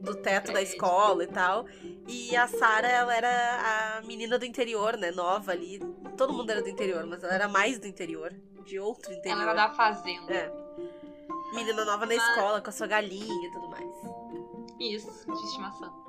do 0.02 0.16
teto 0.16 0.48
da 0.48 0.54
Fred. 0.60 0.70
escola 0.70 1.24
e 1.24 1.28
tal. 1.28 1.66
E 2.08 2.36
a 2.36 2.48
Sarah, 2.48 2.88
ela 2.90 3.16
era 3.16 3.98
a 3.98 4.02
menina 4.02 4.38
do 4.38 4.46
interior, 4.46 4.98
né? 4.98 5.12
Nova 5.12 5.52
ali. 5.52 5.80
Todo 6.18 6.34
mundo 6.34 6.50
era 6.50 6.62
do 6.62 6.70
interior, 6.70 7.06
mas 7.06 7.24
ela 7.24 7.34
era 7.34 7.48
mais 7.48 7.80
do 7.80 7.88
interior. 7.88 8.34
De 8.66 8.80
outro 8.80 9.12
interior. 9.14 9.42
Ela 9.42 9.52
era 9.52 9.68
da 9.68 9.74
fazenda. 9.74 10.34
É. 10.34 10.52
Menina 11.54 11.86
nova 11.86 12.06
na 12.06 12.16
Mas- 12.16 12.28
escola, 12.30 12.62
com 12.62 12.70
a 12.70 12.74
sua 12.74 12.88
galinha 12.88 13.48
e 13.48 13.52
tudo 13.52 13.70
mais. 13.70 13.90
Isso, 14.80 15.26
de 15.32 15.46
estimação. 15.46 16.03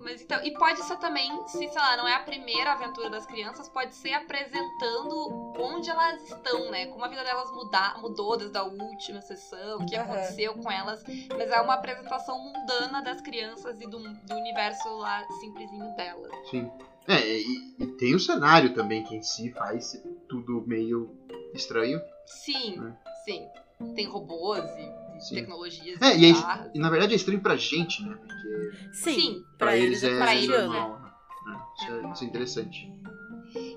Mas 0.00 0.20
então, 0.22 0.42
e 0.44 0.52
pode 0.52 0.82
ser 0.82 0.96
também, 0.98 1.30
se 1.46 1.58
sei 1.58 1.68
lá, 1.80 1.96
não 1.96 2.06
é 2.06 2.14
a 2.14 2.20
primeira 2.20 2.72
aventura 2.72 3.10
das 3.10 3.26
crianças, 3.26 3.68
pode 3.68 3.94
ser 3.94 4.12
apresentando 4.12 5.54
onde 5.58 5.90
elas 5.90 6.22
estão, 6.22 6.70
né? 6.70 6.86
Como 6.86 7.04
a 7.04 7.08
vida 7.08 7.24
delas 7.24 7.50
mudar, 7.50 7.98
mudou 7.98 8.36
desde 8.36 8.56
a 8.56 8.62
última 8.62 9.20
sessão, 9.22 9.78
o 9.78 9.86
que 9.86 9.96
Aham. 9.96 10.04
aconteceu 10.04 10.54
com 10.54 10.70
elas. 10.70 11.02
Mas 11.36 11.50
é 11.50 11.60
uma 11.60 11.74
apresentação 11.74 12.38
mundana 12.38 13.02
das 13.02 13.20
crianças 13.20 13.80
e 13.80 13.86
do, 13.86 13.98
do 13.98 14.34
universo 14.34 14.88
lá 14.98 15.24
simplesinho 15.40 15.94
delas. 15.96 16.32
Sim. 16.50 16.70
É, 17.06 17.26
e, 17.26 17.74
e 17.78 17.86
tem 17.96 18.14
o 18.14 18.20
cenário 18.20 18.72
também, 18.74 19.02
que 19.02 19.16
em 19.16 19.22
si 19.22 19.50
faz 19.52 19.92
tudo 20.28 20.62
meio 20.66 21.16
estranho. 21.54 22.00
Sim, 22.26 22.78
É. 22.84 22.92
sim. 23.24 23.48
Tem 23.94 24.04
robôs 24.06 24.62
e 24.64 25.07
Sim. 25.20 25.34
tecnologias 25.36 26.00
É, 26.00 26.16
e 26.16 26.30
é, 26.30 26.34
e 26.74 26.78
na 26.78 26.90
verdade 26.90 27.12
é 27.12 27.16
estranho 27.16 27.40
pra 27.40 27.56
gente, 27.56 28.02
né? 28.02 28.14
Porque 28.16 28.70
Sim, 28.92 29.14
Sim. 29.14 29.46
pra, 29.56 29.76
eles 29.76 30.02
é 30.02 30.16
pra 30.16 30.34
eles, 30.34 30.46
cotidiano. 30.46 30.72
normal, 30.72 31.00
né? 31.00 31.10
É, 31.46 31.84
Isso, 31.84 31.92
é, 31.92 32.12
isso 32.12 32.24
é 32.24 32.26
interessante. 32.26 32.92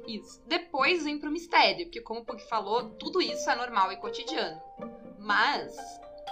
Isso. 0.08 0.42
Depois 0.48 1.04
vem 1.04 1.20
pro 1.20 1.32
mistério, 1.32 1.86
porque 1.86 2.02
como 2.02 2.22
o 2.22 2.26
Pug 2.26 2.42
falou, 2.50 2.90
tudo 2.96 3.22
isso 3.22 3.50
é 3.50 3.56
normal 3.56 3.92
e 3.92 3.98
cotidiano. 3.98 4.60
Mas 5.20 5.76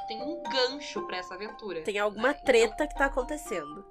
tem 0.07 0.21
um 0.21 0.41
gancho 0.43 1.05
pra 1.05 1.17
essa 1.17 1.35
aventura. 1.35 1.81
Tem 1.83 1.97
alguma 1.99 2.29
né? 2.29 2.33
Então, 2.33 2.45
treta 2.45 2.87
que 2.87 2.95
tá 2.95 3.05
acontecendo. 3.05 3.85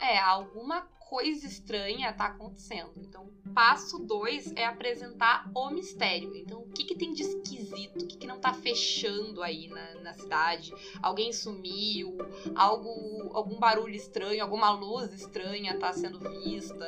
É, 0.00 0.18
alguma 0.18 0.82
coisa 1.08 1.46
estranha 1.46 2.12
tá 2.12 2.26
acontecendo. 2.26 2.92
Então, 2.96 3.30
passo 3.54 3.98
dois 3.98 4.52
é 4.56 4.64
apresentar 4.64 5.48
o 5.54 5.70
mistério. 5.70 6.34
Então, 6.34 6.62
o 6.62 6.68
que, 6.70 6.84
que 6.84 6.94
tem 6.96 7.12
de 7.12 7.22
esquisito? 7.22 8.02
O 8.02 8.06
que, 8.06 8.16
que 8.16 8.26
não 8.26 8.40
tá 8.40 8.52
fechando 8.52 9.42
aí 9.42 9.68
na, 9.68 9.94
na 10.00 10.12
cidade? 10.14 10.72
Alguém 11.02 11.32
sumiu? 11.32 12.16
Algo, 12.54 13.30
algum 13.32 13.58
barulho 13.58 13.94
estranho? 13.94 14.42
Alguma 14.42 14.70
luz 14.70 15.12
estranha 15.12 15.78
tá 15.78 15.92
sendo 15.92 16.18
vista? 16.18 16.84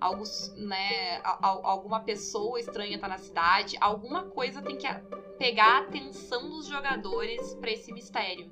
Algo, 0.00 0.22
né? 0.56 1.16
a- 1.24 1.38
a- 1.48 1.60
alguma 1.70 2.00
pessoa 2.00 2.60
estranha 2.60 2.98
tá 2.98 3.08
na 3.08 3.18
cidade? 3.18 3.76
Alguma 3.80 4.24
coisa 4.24 4.62
tem 4.62 4.76
que 4.76 4.86
pegar 5.38 5.78
a 5.78 5.78
atenção 5.80 6.48
dos 6.48 6.66
jogadores 6.66 7.54
pra 7.54 7.70
esse 7.72 7.92
mistério. 7.92 8.50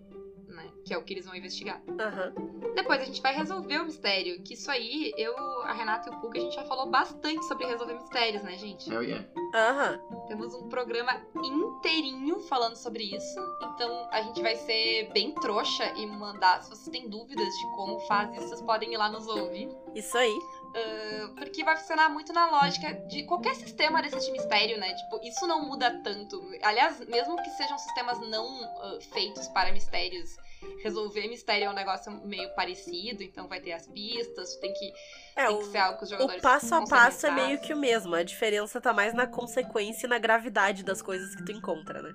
Né? 0.66 0.82
Que 0.84 0.94
é 0.94 0.98
o 0.98 1.02
que 1.02 1.14
eles 1.14 1.26
vão 1.26 1.34
investigar. 1.34 1.82
Aham. 2.00 2.32
Depois 2.74 3.00
a 3.00 3.04
gente 3.04 3.22
vai 3.22 3.34
resolver 3.34 3.78
o 3.78 3.84
mistério. 3.84 4.42
Que 4.42 4.54
isso 4.54 4.70
aí, 4.70 5.12
eu, 5.16 5.36
a 5.62 5.72
Renata 5.72 6.10
e 6.10 6.14
o 6.14 6.20
Puga, 6.20 6.38
a 6.38 6.42
gente 6.42 6.54
já 6.54 6.64
falou 6.64 6.90
bastante 6.90 7.44
sobre 7.46 7.66
resolver 7.66 7.94
mistérios, 7.94 8.42
né, 8.42 8.56
gente? 8.56 8.92
É, 8.94 9.10
é. 9.10 9.30
Aham. 9.54 10.00
Temos 10.28 10.54
um 10.54 10.68
programa 10.68 11.20
inteirinho 11.42 12.40
falando 12.40 12.76
sobre 12.76 13.04
isso. 13.04 13.40
Então 13.62 14.08
a 14.10 14.22
gente 14.22 14.42
vai 14.42 14.56
ser 14.56 15.10
bem 15.12 15.32
trouxa 15.32 15.92
e 15.96 16.06
mandar. 16.06 16.62
Se 16.62 16.70
vocês 16.70 16.88
têm 16.88 17.08
dúvidas 17.08 17.48
de 17.48 17.76
como 17.76 18.00
faz 18.00 18.30
isso, 18.36 18.48
vocês 18.48 18.62
podem 18.62 18.92
ir 18.92 18.96
lá 18.96 19.08
nos 19.08 19.26
ouvir. 19.26 19.68
Isso 19.94 20.16
aí. 20.16 20.36
Uh, 20.76 21.34
porque 21.36 21.64
vai 21.64 21.74
funcionar 21.74 22.10
muito 22.10 22.34
na 22.34 22.50
lógica 22.50 22.92
de 23.08 23.24
qualquer 23.24 23.54
sistema 23.54 24.02
desse 24.02 24.20
de 24.20 24.30
mistério, 24.30 24.78
né? 24.78 24.92
Tipo, 24.92 25.20
isso 25.26 25.46
não 25.46 25.66
muda 25.66 26.02
tanto. 26.02 26.38
Aliás, 26.62 27.00
mesmo 27.06 27.42
que 27.42 27.48
sejam 27.50 27.78
sistemas 27.78 28.20
não 28.28 28.62
uh, 28.62 29.00
feitos 29.00 29.48
para 29.48 29.72
mistérios, 29.72 30.36
resolver 30.82 31.28
mistério 31.28 31.64
é 31.64 31.70
um 31.70 31.74
negócio 31.74 32.12
meio 32.26 32.54
parecido, 32.54 33.22
então 33.22 33.48
vai 33.48 33.58
ter 33.58 33.72
as 33.72 33.86
pistas, 33.86 34.56
tem 34.56 34.72
que, 34.74 34.92
É, 35.34 35.46
tem 35.46 35.56
o, 35.56 35.58
que 35.60 35.64
ser 35.64 35.78
algo 35.78 35.98
que 35.98 36.04
os 36.04 36.10
jogadores 36.10 36.40
o 36.40 36.42
passo 36.42 36.74
a 36.74 36.86
passo 36.86 37.26
é 37.26 37.30
meio 37.30 37.58
que 37.58 37.72
o 37.72 37.78
mesmo. 37.78 38.14
A 38.14 38.22
diferença 38.22 38.78
tá 38.78 38.92
mais 38.92 39.14
na 39.14 39.26
consequência 39.26 40.06
e 40.06 40.10
na 40.10 40.18
gravidade 40.18 40.82
das 40.82 41.00
coisas 41.00 41.34
que 41.34 41.42
tu 41.42 41.52
encontra, 41.52 42.02
né? 42.02 42.14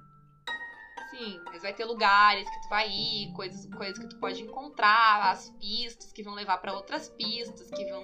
Mas 1.46 1.62
vai 1.62 1.74
ter 1.74 1.86
lugares 1.86 2.50
que 2.50 2.62
tu 2.62 2.70
vai 2.70 2.90
ir, 2.90 3.32
coisas, 3.34 3.66
coisas 3.76 3.98
que 3.98 4.10
tu 4.10 4.20
pode 4.20 4.42
encontrar, 4.42 5.32
as 5.32 5.50
pistas 5.60 6.12
que 6.12 6.24
vão 6.24 6.34
levar 6.34 6.58
pra 6.58 6.74
outras 6.74 7.10
pistas, 7.10 7.70
que 7.70 7.86
vão, 7.86 8.04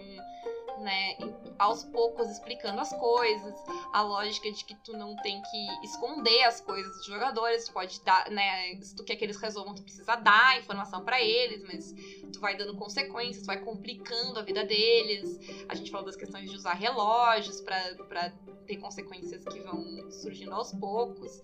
né, 0.80 1.16
aos 1.60 1.84
poucos 1.86 2.30
explicando 2.30 2.80
as 2.80 2.90
coisas, 2.90 3.54
a 3.94 4.02
lógica 4.02 4.52
de 4.52 4.64
que 4.66 4.76
tu 4.84 4.94
não 4.94 5.16
tem 5.18 5.42
que 5.42 5.86
esconder 5.86 6.44
as 6.44 6.60
coisas 6.62 6.92
dos 6.98 7.06
jogadores, 7.06 7.66
tu 7.66 7.74
pode 7.74 8.00
dar, 8.02 8.30
né, 8.30 8.76
se 8.82 8.96
tu 8.96 9.04
quer 9.04 9.16
que 9.16 9.26
eles 9.26 9.38
resolvam, 9.38 9.74
tu 9.74 9.82
precisa 9.84 10.16
dar 10.16 10.58
informação 10.58 11.04
pra 11.04 11.22
eles, 11.22 11.64
mas 11.64 11.94
tu 12.32 12.40
vai 12.40 12.56
dando 12.56 12.76
consequências, 12.76 13.44
tu 13.44 13.48
vai 13.48 13.58
complicando 13.60 14.38
a 14.40 14.42
vida 14.44 14.64
deles. 14.64 15.40
A 15.68 15.76
gente 15.76 15.90
falou 15.90 16.06
das 16.06 16.16
questões 16.16 16.50
de 16.50 16.56
usar 16.56 16.74
relógios 16.74 17.60
pra, 17.62 17.96
pra 18.08 18.30
ter 18.66 18.78
consequências 18.78 19.44
que 19.46 19.60
vão 19.62 20.12
surgindo 20.12 20.54
aos 20.54 20.72
poucos. 20.74 21.42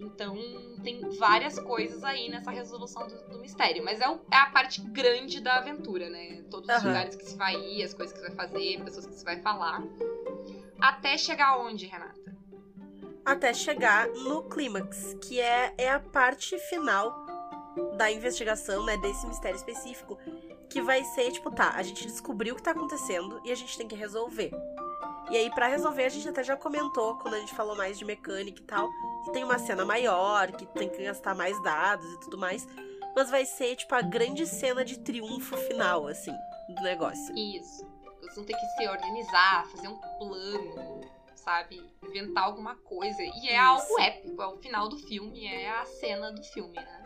Então, 0.00 0.34
tem 0.82 1.00
várias 1.18 1.58
coisas 1.58 2.02
aí 2.02 2.28
nessa 2.28 2.50
resolução 2.50 3.06
do, 3.06 3.14
do 3.28 3.38
mistério. 3.38 3.84
Mas 3.84 4.00
é, 4.00 4.08
o- 4.08 4.18
é 4.32 4.36
a 4.36 4.46
parte 4.46 4.80
grande 4.80 5.38
da 5.40 5.56
aventura, 5.58 6.08
né? 6.08 6.42
Todos 6.50 6.68
os 6.68 6.82
lugares 6.88 7.14
que 7.14 7.24
se 7.24 7.36
vai 7.36 7.54
ir, 7.54 7.84
as 7.84 7.94
coisas 7.94 8.12
que 8.12 8.20
se 8.20 8.26
vai 8.34 8.34
fazer, 8.36 8.71
pessoas 8.80 9.06
que 9.06 9.14
se 9.14 9.24
vai 9.24 9.40
falar. 9.40 9.82
Até 10.80 11.16
chegar 11.16 11.58
onde, 11.58 11.86
Renata? 11.86 12.36
Até 13.24 13.54
chegar 13.54 14.08
no 14.08 14.42
clímax, 14.42 15.14
que 15.22 15.40
é, 15.40 15.72
é 15.78 15.90
a 15.90 16.00
parte 16.00 16.58
final 16.58 17.24
da 17.96 18.10
investigação, 18.10 18.84
né? 18.84 18.96
Desse 18.96 19.26
mistério 19.26 19.56
específico. 19.56 20.18
Que 20.68 20.80
vai 20.80 21.04
ser, 21.04 21.30
tipo, 21.30 21.50
tá, 21.50 21.72
a 21.76 21.82
gente 21.82 22.06
descobriu 22.06 22.54
o 22.54 22.56
que 22.56 22.62
tá 22.62 22.72
acontecendo 22.72 23.40
e 23.44 23.52
a 23.52 23.54
gente 23.54 23.76
tem 23.76 23.86
que 23.86 23.94
resolver. 23.94 24.50
E 25.30 25.36
aí, 25.36 25.50
pra 25.50 25.68
resolver, 25.68 26.04
a 26.04 26.08
gente 26.08 26.28
até 26.28 26.42
já 26.42 26.56
comentou, 26.56 27.16
quando 27.18 27.34
a 27.34 27.38
gente 27.38 27.54
falou 27.54 27.76
mais 27.76 27.98
de 27.98 28.04
mecânica 28.04 28.60
e 28.60 28.64
tal, 28.64 28.90
que 29.24 29.32
tem 29.32 29.44
uma 29.44 29.58
cena 29.58 29.84
maior, 29.84 30.50
que 30.52 30.66
tem 30.66 30.88
que 30.88 31.02
gastar 31.02 31.34
mais 31.34 31.62
dados 31.62 32.06
e 32.14 32.20
tudo 32.20 32.36
mais. 32.36 32.66
Mas 33.14 33.30
vai 33.30 33.44
ser, 33.44 33.76
tipo, 33.76 33.94
a 33.94 34.02
grande 34.02 34.46
cena 34.46 34.84
de 34.84 34.98
triunfo 34.98 35.56
final, 35.56 36.06
assim, 36.06 36.34
do 36.68 36.82
negócio. 36.82 37.36
Isso. 37.36 37.86
Vocês 38.32 38.36
vão 38.36 38.44
ter 38.46 38.54
que 38.56 38.66
se 38.66 38.88
organizar, 38.88 39.66
fazer 39.66 39.88
um 39.88 39.98
plano, 40.18 41.00
sabe? 41.34 41.82
Inventar 42.02 42.44
alguma 42.44 42.76
coisa. 42.76 43.20
E 43.22 43.48
é 43.48 43.52
Isso. 43.52 43.60
algo 43.60 44.00
épico. 44.00 44.42
É 44.42 44.46
o 44.46 44.56
final 44.56 44.88
do 44.88 44.96
filme, 44.98 45.46
é 45.46 45.68
a 45.70 45.84
cena 45.84 46.32
do 46.32 46.42
filme, 46.42 46.74
né? 46.74 47.04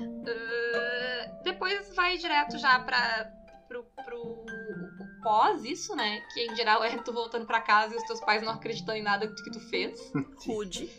Ah, 0.00 1.26
depois 1.42 1.94
vai 1.94 2.16
direto 2.18 2.58
já 2.58 2.78
pra, 2.80 3.32
pro, 3.66 3.84
pro 4.04 4.20
o 4.22 5.22
pós 5.22 5.64
isso, 5.64 5.96
né? 5.96 6.20
Que 6.32 6.46
em 6.46 6.54
geral 6.56 6.84
é 6.84 6.96
tu 6.98 7.12
voltando 7.12 7.46
pra 7.46 7.60
casa 7.60 7.94
e 7.94 7.96
os 7.96 8.04
teus 8.04 8.20
pais 8.20 8.42
não 8.42 8.52
acreditando 8.52 8.98
em 8.98 9.02
nada 9.02 9.26
que 9.26 9.34
tu- 9.34 9.44
que 9.44 9.50
tu 9.50 9.60
fez. 9.68 10.12
Rude. 10.46 10.90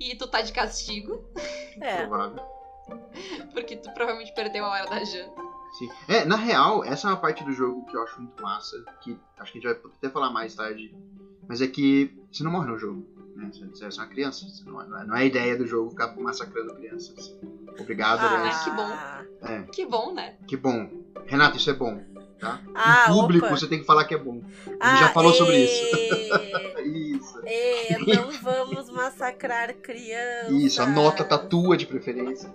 E 0.00 0.16
tu 0.16 0.26
tá 0.26 0.42
de 0.42 0.52
castigo, 0.52 1.24
É. 1.80 1.98
Provável. 2.06 2.42
porque 3.52 3.76
tu 3.76 3.90
provavelmente 3.94 4.34
perdeu 4.34 4.64
a 4.64 4.70
hora 4.70 4.86
da 4.90 5.04
janta. 5.04 5.51
Sim. 5.72 5.88
É, 6.08 6.24
na 6.24 6.36
real, 6.36 6.84
essa 6.84 7.08
é 7.08 7.10
uma 7.10 7.16
parte 7.16 7.42
do 7.44 7.52
jogo 7.52 7.84
que 7.86 7.96
eu 7.96 8.02
acho 8.02 8.20
muito 8.20 8.42
massa, 8.42 8.76
que 9.00 9.18
acho 9.38 9.52
que 9.52 9.58
a 9.58 9.60
gente 9.60 9.82
vai 9.82 9.92
até 9.98 10.08
falar 10.10 10.30
mais 10.30 10.54
tarde, 10.54 10.94
mas 11.48 11.60
é 11.62 11.66
que 11.66 12.12
você 12.30 12.44
não 12.44 12.50
morre 12.52 12.70
no 12.70 12.78
jogo, 12.78 13.06
né? 13.34 13.50
Você 13.52 13.66
você 13.66 13.84
é 14.00 14.02
uma 14.02 14.06
criança, 14.08 14.44
não, 14.66 14.72
não 14.86 14.98
é, 15.00 15.04
não 15.06 15.16
é 15.16 15.20
a 15.20 15.24
ideia 15.24 15.56
do 15.56 15.66
jogo 15.66 15.90
ficar 15.90 16.14
massacrando 16.16 16.74
crianças. 16.74 17.34
Obrigado, 17.80 18.20
Ah, 18.20 18.38
aliás. 18.40 18.62
que 18.64 18.70
bom. 18.70 19.48
É, 19.48 19.62
Que 19.72 19.86
bom, 19.86 20.12
né? 20.14 20.34
que 20.46 20.56
bom. 20.56 20.90
Renato, 21.26 21.56
isso 21.56 21.70
é 21.70 21.72
bom, 21.72 22.02
tá? 22.38 22.60
Ah, 22.74 23.06
em 23.08 23.12
público 23.12 23.46
opa. 23.46 23.56
você 23.56 23.66
tem 23.66 23.78
que 23.80 23.86
falar 23.86 24.04
que 24.04 24.14
é 24.14 24.18
bom. 24.18 24.42
Ah, 24.78 24.96
já 24.96 25.08
falou 25.08 25.32
sobre 25.32 25.56
ê, 25.56 26.82
Isso. 26.84 27.40
ê, 27.46 27.96
não 28.14 28.30
vamos 28.42 28.90
massacrar 28.90 29.72
crianças. 29.74 30.50
Isso, 30.52 30.82
anota, 30.82 31.24
tatua 31.24 31.76
de 31.78 31.86
preferência. 31.86 32.52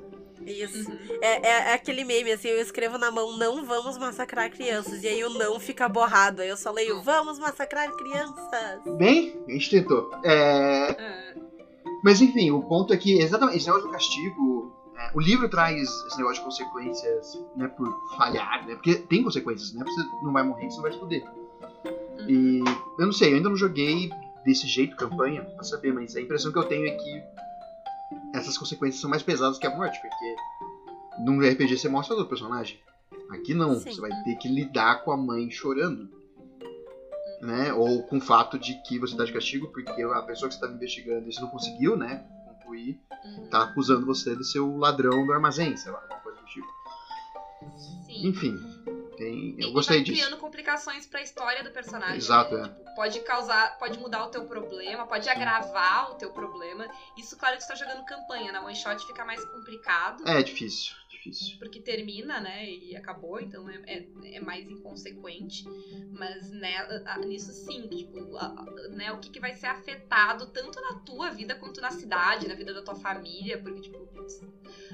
Isso. 0.48 0.89
Uhum. 0.89 0.98
É, 1.22 1.48
é- 1.48 1.70
é 1.70 1.74
aquele 1.74 2.04
meme, 2.04 2.32
assim, 2.32 2.48
eu 2.48 2.62
escrevo 2.62 2.98
na 2.98 3.12
mão, 3.12 3.36
não 3.38 3.66
vamos 3.66 3.98
massacrar 3.98 4.50
crianças. 4.51 5.04
E 5.04 5.08
aí 5.08 5.24
o 5.24 5.30
não 5.30 5.60
fica 5.60 5.88
borrado. 5.89 6.42
Aí 6.42 6.50
eu 6.50 6.58
só 6.58 6.72
leio, 6.72 7.01
vamos 7.01 7.38
massacrar 7.39 7.92
crianças. 7.92 8.82
Bem, 8.98 9.39
a 9.48 9.51
gente 9.51 9.70
tentou. 9.70 10.10
É, 10.24 10.96
Ah, 11.00 11.34
Mas 12.04 12.22
enfim, 12.22 12.51
o 12.51 12.62
ponto 12.63 12.94
é 12.94 12.98
que 12.98 13.20
exatamente 13.20 13.58
esse 13.58 13.66
negócio 13.68 13.88
do 13.88 13.92
castigo. 13.94 14.72
é, 14.98 15.12
o 15.13 15.20
livro 15.20 15.48
traz 15.50 15.82
esse 16.08 16.18
negócio 16.18 16.39
de 16.39 16.46
consequências 16.46 17.39
né, 17.56 17.68
por 17.68 17.88
falhar, 18.18 18.66
né? 18.66 18.74
Porque 18.75 18.96
tem 18.96 19.24
consequências, 19.24 19.74
né? 19.74 19.84
Você 19.86 20.01
não 20.24 20.32
vai 20.34 20.44
morrer, 20.44 20.70
você 20.70 20.75
não 20.77 20.84
vai 20.84 20.92
se 20.92 21.00
fuder. 21.00 21.24
uhum. 21.25 22.30
E 22.30 22.60
eu 23.00 23.06
não 23.06 23.12
sei, 23.13 23.32
eu 23.32 23.38
ainda 23.38 23.50
não 23.50 23.56
joguei 23.58 24.10
desse 24.46 24.66
jeito 24.68 24.96
campanha 24.96 25.44
pra 25.44 25.63
saber, 25.63 25.94
mas 25.94 26.16
a 26.16 26.22
impressão 26.22 26.51
que 26.51 26.58
eu 26.58 26.63
tenho 26.63 26.88
é 26.88 26.92
que 26.92 27.22
essas 28.38 28.58
consequências 28.58 29.01
são 29.01 29.10
mais 29.10 29.24
pesadas 29.24 29.58
que 29.58 29.67
a 29.67 29.75
morte, 29.75 30.00
porque 30.01 30.36
num 31.24 31.39
RPG 31.39 31.77
você 31.77 31.89
mostra 31.89 32.15
do 32.15 32.25
personagem. 32.25 32.79
Aqui 33.29 33.53
não, 33.53 33.75
Sim. 33.79 33.91
você 33.91 34.01
vai 34.01 34.12
ter 34.24 34.36
que 34.36 34.48
lidar 34.48 35.03
com 35.03 35.12
a 35.12 35.17
mãe 35.17 35.50
chorando. 35.50 36.10
Né? 37.41 37.72
Ou 37.74 38.01
com 38.03 38.17
o 38.17 38.22
fato 38.22 38.58
de 38.58 38.74
que 38.84 38.98
você 38.98 39.15
tá 39.15 39.24
de 39.24 39.32
castigo 39.32 39.67
porque 39.67 40.01
a 40.01 40.22
pessoa 40.24 40.48
que 40.50 40.56
você 40.56 40.58
estava 40.58 40.74
investigando 40.74 41.32
você 41.32 41.39
não 41.39 41.50
conseguiu, 41.50 41.96
né? 41.96 42.25
Concluir, 42.48 43.00
Uhum. 43.24 43.48
tá 43.50 43.63
acusando 43.63 44.06
você 44.06 44.36
de 44.36 44.46
ser 44.46 44.60
o 44.60 44.77
ladrão 44.77 45.25
do 45.25 45.32
armazém, 45.34 45.75
sei 45.77 45.91
lá, 45.91 46.00
alguma 46.00 46.20
coisa 46.22 46.39
do 46.39 46.46
tipo. 46.48 46.67
Sim. 48.06 48.27
Enfim, 48.27 48.58
tem, 49.17 49.56
eu 49.60 49.72
gostei 49.72 49.98
vai 49.98 50.03
disso. 50.03 50.22
Criando 50.68 50.78
complicações 50.78 51.06
pra 51.06 51.22
história 51.22 51.64
do 51.64 51.72
personagem. 51.72 52.18
Exato, 52.18 52.56
né? 52.56 52.66
é. 52.66 52.68
Tipo, 52.68 52.96
pode 52.96 53.20
causar, 53.22 53.78
pode 53.78 53.98
mudar 53.98 54.24
o 54.24 54.28
teu 54.28 54.44
problema, 54.44 55.06
pode 55.06 55.30
agravar 55.30 56.12
o 56.12 56.16
teu 56.16 56.30
problema. 56.30 56.88
Isso, 57.16 57.38
claro, 57.38 57.56
que 57.56 57.64
você 57.64 57.70
tá 57.70 57.76
jogando 57.76 58.04
campanha, 58.04 58.52
na 58.52 58.62
one 58.62 58.76
shot 58.76 59.06
fica 59.06 59.24
mais 59.24 59.44
complicado. 59.46 60.28
É 60.28 60.44
difícil, 60.44 60.94
difícil. 61.18 61.58
Porque 61.58 61.80
termina, 61.80 62.40
né? 62.40 62.70
E 62.70 62.96
acabou, 62.96 63.40
então 63.40 63.70
é, 63.70 63.82
é, 63.88 64.06
é 64.36 64.40
mais 64.40 64.68
inconsequente. 64.70 65.64
Mas 66.12 66.50
né, 66.52 66.88
nisso 67.26 67.52
sim, 67.52 67.88
tipo, 67.90 68.20
né, 68.90 69.12
o 69.12 69.20
que, 69.20 69.30
que 69.30 69.40
vai 69.40 69.54
ser 69.54 69.68
afetado 69.68 70.48
tanto 70.48 70.80
na 70.82 70.96
tua 71.00 71.30
vida 71.30 71.56
quanto 71.56 71.82
na 71.82 71.92
cidade, 71.92 72.48
na 72.48 72.56
vida 72.56 72.74
da 72.74 72.82
tua 72.82 72.96
família, 72.96 73.58
porque, 73.58 73.82
tipo, 73.82 73.98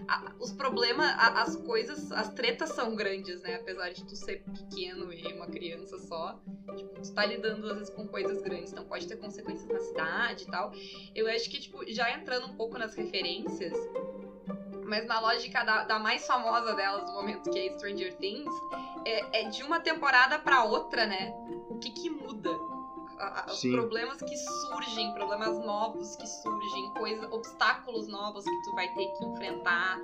a- 0.07 0.33
os 0.39 0.51
problemas, 0.51 1.05
a- 1.17 1.41
as 1.41 1.55
coisas, 1.55 2.11
as 2.11 2.29
tretas 2.33 2.69
são 2.71 2.95
grandes, 2.95 3.41
né? 3.41 3.55
Apesar 3.55 3.89
de 3.89 4.03
tu 4.05 4.15
ser 4.15 4.41
pequeno 4.43 5.11
e 5.13 5.21
uma 5.33 5.47
criança 5.47 5.97
só, 5.99 6.39
tipo, 6.75 7.01
tu 7.01 7.13
tá 7.13 7.25
lidando 7.25 7.67
às 7.67 7.77
vezes 7.77 7.89
com 7.93 8.07
coisas 8.07 8.41
grandes, 8.41 8.71
então 8.71 8.85
pode 8.85 9.07
ter 9.07 9.15
consequências 9.15 9.67
na 9.69 9.79
cidade 9.79 10.43
e 10.43 10.47
tal. 10.47 10.71
Eu 11.15 11.27
acho 11.27 11.49
que, 11.49 11.59
tipo, 11.59 11.79
já 11.91 12.11
entrando 12.11 12.47
um 12.47 12.55
pouco 12.55 12.77
nas 12.77 12.93
referências, 12.93 13.73
mas 14.93 15.07
na 15.07 15.19
lógica 15.19 15.63
da, 15.63 15.83
da 15.85 15.97
mais 15.97 16.23
famosa 16.27 16.75
delas 16.75 17.03
do 17.07 17.13
momento, 17.13 17.49
que 17.49 17.57
é 17.67 17.71
Stranger 17.79 18.15
Things, 18.17 18.53
é, 19.05 19.41
é 19.41 19.49
de 19.49 19.63
uma 19.63 19.79
temporada 19.79 20.37
pra 20.37 20.63
outra, 20.63 21.07
né? 21.07 21.33
O 21.67 21.79
que 21.79 21.89
que 21.89 22.09
muda? 22.11 22.51
A- 23.17 23.49
a- 23.49 23.51
Os 23.51 23.61
problemas 23.61 24.19
que 24.19 24.37
surgem, 24.37 25.11
problemas 25.13 25.57
novos 25.65 26.15
que 26.15 26.27
surgem, 26.27 26.93
coisas, 26.93 27.31
obstáculos 27.31 28.07
novos 28.07 28.43
que 28.43 28.61
tu 28.63 28.75
vai 28.75 28.87
ter 28.89 29.07
que 29.17 29.25
enfrentar, 29.25 29.97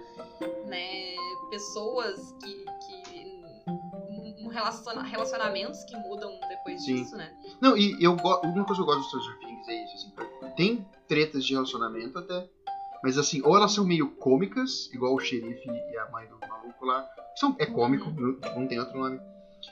né? 0.66 1.16
Pessoas 1.52 2.20
que, 2.42 2.66
que 2.88 4.50
relaciona- 4.50 5.04
relacionamentos 5.04 5.84
que 5.84 5.96
mudam 5.98 6.32
depois 6.48 6.84
Sim. 6.84 6.96
disso, 6.96 7.16
né? 7.16 7.32
Não, 7.62 7.78
e 7.78 7.96
eu 8.04 8.14
uma 8.14 8.40
coisa 8.66 8.74
que 8.76 8.82
eu 8.82 8.86
gosto 8.86 9.02
do 9.02 9.04
Stranger 9.06 9.38
Things 9.40 9.68
é 9.68 9.84
isso, 9.84 9.96
assim, 10.18 10.54
tem 10.56 10.88
tretas 11.08 11.46
de 11.46 11.54
relacionamento 11.54 12.18
até, 12.18 12.48
mas 13.04 13.18
assim, 13.18 13.42
ou 13.44 13.56
elas 13.56 13.72
são 13.72 13.86
meio 13.86 14.08
cômicas, 14.08 14.90
igual 14.94 15.14
o 15.14 15.20
xerife 15.20 15.70
e 15.70 15.98
a 15.98 16.06
mãe 16.12 16.28
do 16.28 16.38
maluco 16.48 16.86
lá, 16.86 17.06
são, 17.36 17.56
é 17.58 17.66
cômico, 17.66 18.10
não, 18.12 18.34
tipo, 18.34 18.60
não 18.60 18.68
tem 18.68 18.80
outro 18.80 18.98
nome. 18.98 19.20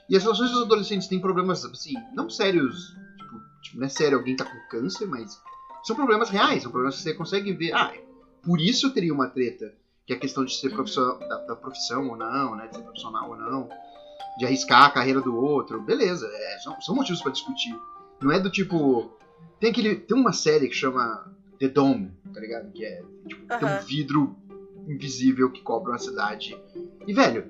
E 0.10 0.16
as 0.16 0.24
relações 0.24 0.52
dos 0.52 0.62
adolescentes 0.64 1.08
têm 1.08 1.20
problemas, 1.20 1.64
assim, 1.66 1.94
não 2.14 2.30
sérios, 2.30 2.96
tipo, 3.18 3.40
tipo, 3.62 3.78
não 3.78 3.86
é 3.86 3.90
sério 3.90 4.18
alguém 4.18 4.36
tá 4.36 4.46
com 4.46 4.58
câncer, 4.70 5.06
mas 5.06 5.40
são 5.84 5.96
problemas 5.96 6.30
reais, 6.30 6.62
são 6.64 6.72
problemas 6.72 6.96
que 6.96 7.02
você 7.02 7.14
consegue 7.14 7.52
ver. 7.54 7.74
Ah, 7.74 7.92
por 8.44 8.60
isso 8.60 8.90
teria 8.92 9.14
uma 9.14 9.28
treta, 9.28 9.74
que 10.06 10.14
é 10.14 10.16
a 10.16 10.20
questão 10.20 10.46
de 10.46 10.56
ser 10.56 10.68
Uhum. 10.70 10.76
profissão, 10.76 11.18
da, 11.20 11.38
da 11.40 11.56
profissão 11.56 12.08
ou 12.10 12.16
não, 12.16 12.56
né, 12.56 12.68
de 12.68 12.76
ser 12.76 12.82
profissional 12.84 13.30
ou 13.30 13.36
não, 13.36 13.70
de 14.38 14.46
arriscar 14.46 14.84
a 14.84 14.90
carreira 14.90 15.20
do 15.20 15.36
outro, 15.36 15.82
beleza, 15.82 16.26
é, 16.32 16.58
são, 16.60 16.80
são 16.82 16.96
motivos 16.96 17.22
pra 17.22 17.32
discutir. 17.32 17.76
Não 18.22 18.32
é 18.32 18.40
do 18.40 18.50
tipo. 18.50 19.12
Tem 19.60 19.70
aquele. 19.70 19.96
Tem 19.96 20.18
uma 20.18 20.32
série 20.32 20.68
que 20.68 20.76
chama 20.76 21.26
The 21.60 21.68
Dome, 21.68 22.14
tá 22.34 22.40
ligado? 22.40 22.72
Que 22.72 22.86
é. 22.86 23.02
Tipo, 23.28 23.48
tem 23.48 23.68
um 23.68 23.86
vidro 23.86 24.36
invisível 24.88 25.52
que 25.52 25.62
cobre 25.62 25.92
uma 25.92 25.98
cidade. 26.00 26.58
E, 27.06 27.14
velho, 27.14 27.46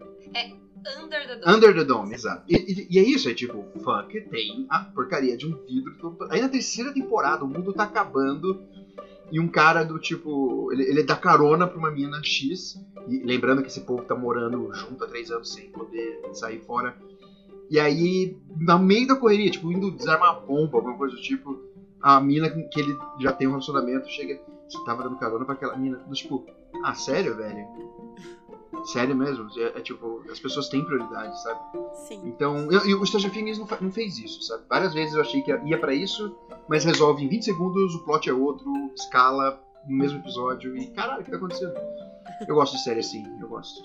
Under 1.03 1.27
the 1.27 1.35
Dome. 1.35 1.55
Under 1.55 1.73
the 1.75 1.83
Dome, 1.83 2.13
exato. 2.13 2.43
E, 2.47 2.55
e- 2.55 2.87
e 2.91 2.99
é 2.99 3.03
isso, 3.03 3.27
é 3.29 3.33
tipo, 3.33 3.65
fuck, 3.83 4.21
tem 4.29 4.65
a 4.69 4.79
porcaria 4.79 5.35
de 5.35 5.45
um 5.45 5.55
vidro. 5.65 5.95
todo- 5.99 6.27
Aí 6.31 6.39
na 6.41 6.47
terceira 6.49 6.93
temporada 6.93 7.43
o 7.43 7.47
mundo 7.47 7.73
tá 7.73 7.83
acabando. 7.83 8.61
E 9.29 9.39
um 9.41 9.47
cara 9.49 9.83
do 9.83 9.99
tipo. 9.99 10.71
Ele, 10.71 10.83
ele 10.83 11.03
dá 11.03 11.15
carona 11.15 11.67
pra 11.67 11.77
uma 11.77 11.91
mina 11.91 12.21
X. 12.23 12.81
E 13.09 13.19
lembrando 13.23 13.61
que 13.61 13.67
esse 13.67 13.81
povo 13.81 14.03
tá 14.03 14.15
morando 14.15 14.73
junto 14.73 15.03
há 15.03 15.07
três 15.07 15.29
anos 15.29 15.51
sem 15.53 15.69
poder 15.69 16.21
sair 16.33 16.59
fora. 16.61 16.95
E 17.69 17.77
aí, 17.77 18.37
no 18.57 18.79
meio 18.79 19.05
da 19.07 19.15
correria, 19.17 19.51
tipo, 19.51 19.69
indo 19.69 19.91
desarmar 19.91 20.29
a 20.29 20.39
bomba, 20.39 20.77
alguma 20.77 20.95
coisa 20.97 21.13
do 21.15 21.21
tipo, 21.21 21.59
a 22.01 22.21
mina 22.21 22.49
com 22.49 22.65
que 22.69 22.79
ele 22.79 22.97
já 23.19 23.33
tem 23.33 23.47
um 23.47 23.51
relacionamento 23.51 24.07
chega. 24.09 24.39
Você 24.69 24.83
tava 24.83 25.03
dando 25.03 25.17
carona 25.17 25.45
pra 25.45 25.53
aquela 25.53 25.77
mina. 25.77 25.97
Do 25.97 26.13
tipo, 26.13 26.45
ah, 26.83 26.93
sério, 26.93 27.35
velho? 27.35 27.67
Sério 28.85 29.15
mesmo? 29.15 29.47
É, 29.57 29.79
é 29.79 29.81
tipo, 29.81 30.23
as 30.31 30.39
pessoas 30.39 30.69
têm 30.69 30.83
prioridade, 30.83 31.41
sabe? 31.41 31.59
Sim. 32.07 32.21
Então, 32.25 32.71
eu, 32.71 32.85
e 32.85 32.95
o 32.95 33.05
Stranger 33.05 33.31
Things 33.31 33.57
não, 33.57 33.67
não 33.81 33.91
fez 33.91 34.17
isso, 34.17 34.41
sabe? 34.43 34.63
Várias 34.69 34.93
vezes 34.93 35.15
eu 35.15 35.21
achei 35.21 35.41
que 35.41 35.51
ia 35.51 35.79
pra 35.79 35.93
isso, 35.93 36.35
mas 36.67 36.85
resolve 36.85 37.23
em 37.23 37.27
20 37.27 37.45
segundos, 37.45 37.95
o 37.95 38.05
plot 38.05 38.29
é 38.29 38.33
outro, 38.33 38.71
escala 38.95 39.61
no 39.87 39.97
mesmo 39.97 40.19
episódio 40.19 40.75
e 40.77 40.87
caralho, 40.87 41.21
o 41.21 41.23
que 41.23 41.31
tá 41.31 41.37
acontecendo? 41.37 41.73
Eu 42.47 42.55
gosto 42.55 42.75
de 42.75 42.83
série 42.83 42.99
assim, 42.99 43.25
eu 43.39 43.47
gosto. 43.47 43.81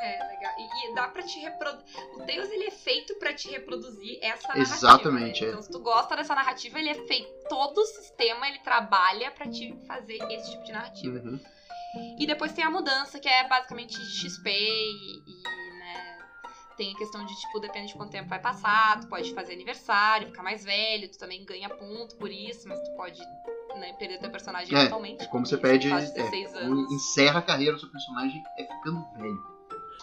É, 0.00 0.26
legal. 0.28 0.41
E, 0.74 0.94
dá 0.94 1.08
pra 1.08 1.22
te 1.22 1.38
reproduzir. 1.38 1.84
O 2.14 2.24
Deus, 2.24 2.50
ele 2.50 2.64
é 2.64 2.70
feito 2.70 3.14
pra 3.16 3.34
te 3.34 3.48
reproduzir 3.50 4.18
essa 4.22 4.48
narrativa. 4.48 4.74
Exatamente, 4.76 5.40
né? 5.42 5.46
é. 5.46 5.50
Então, 5.50 5.62
se 5.62 5.70
tu 5.70 5.80
gosta 5.80 6.16
dessa 6.16 6.34
narrativa, 6.34 6.78
ele 6.78 6.88
é 6.88 7.06
feito. 7.06 7.30
Todo 7.48 7.78
o 7.78 7.84
sistema 7.84 8.48
ele 8.48 8.58
trabalha 8.60 9.30
pra 9.30 9.48
te 9.48 9.74
fazer 9.86 10.18
esse 10.30 10.50
tipo 10.50 10.64
de 10.64 10.72
narrativa. 10.72 11.18
Uhum. 11.18 11.40
E 12.18 12.26
depois 12.26 12.52
tem 12.52 12.64
a 12.64 12.70
mudança, 12.70 13.18
que 13.20 13.28
é 13.28 13.46
basicamente 13.46 13.94
XP 13.94 14.50
e, 14.50 15.18
e, 15.26 15.78
né, 15.78 16.18
tem 16.76 16.94
a 16.94 16.96
questão 16.96 17.24
de, 17.24 17.34
tipo, 17.38 17.60
depende 17.60 17.88
de 17.88 17.94
quanto 17.94 18.12
tempo 18.12 18.30
vai 18.30 18.40
passar, 18.40 18.98
tu 19.00 19.08
pode 19.08 19.34
fazer 19.34 19.52
aniversário, 19.52 20.28
ficar 20.28 20.42
mais 20.42 20.64
velho, 20.64 21.10
tu 21.10 21.18
também 21.18 21.44
ganha 21.44 21.68
ponto 21.68 22.16
por 22.16 22.30
isso, 22.30 22.66
mas 22.66 22.80
tu 22.80 22.96
pode 22.96 23.20
né, 23.76 23.92
perder 23.98 24.18
teu 24.18 24.30
personagem 24.30 24.74
É, 24.74 24.84
totalmente. 24.84 25.22
É 25.22 25.26
como 25.26 25.44
você 25.44 25.58
faz 25.58 25.84
é, 25.84 26.00
16 26.00 26.52
como 26.52 26.58
anos. 26.58 26.92
encerra 26.92 27.40
a 27.40 27.42
carreira 27.42 27.74
do 27.74 27.80
seu 27.80 27.90
personagem 27.90 28.42
é 28.56 28.64
ficando 28.64 29.06
velho. 29.16 29.51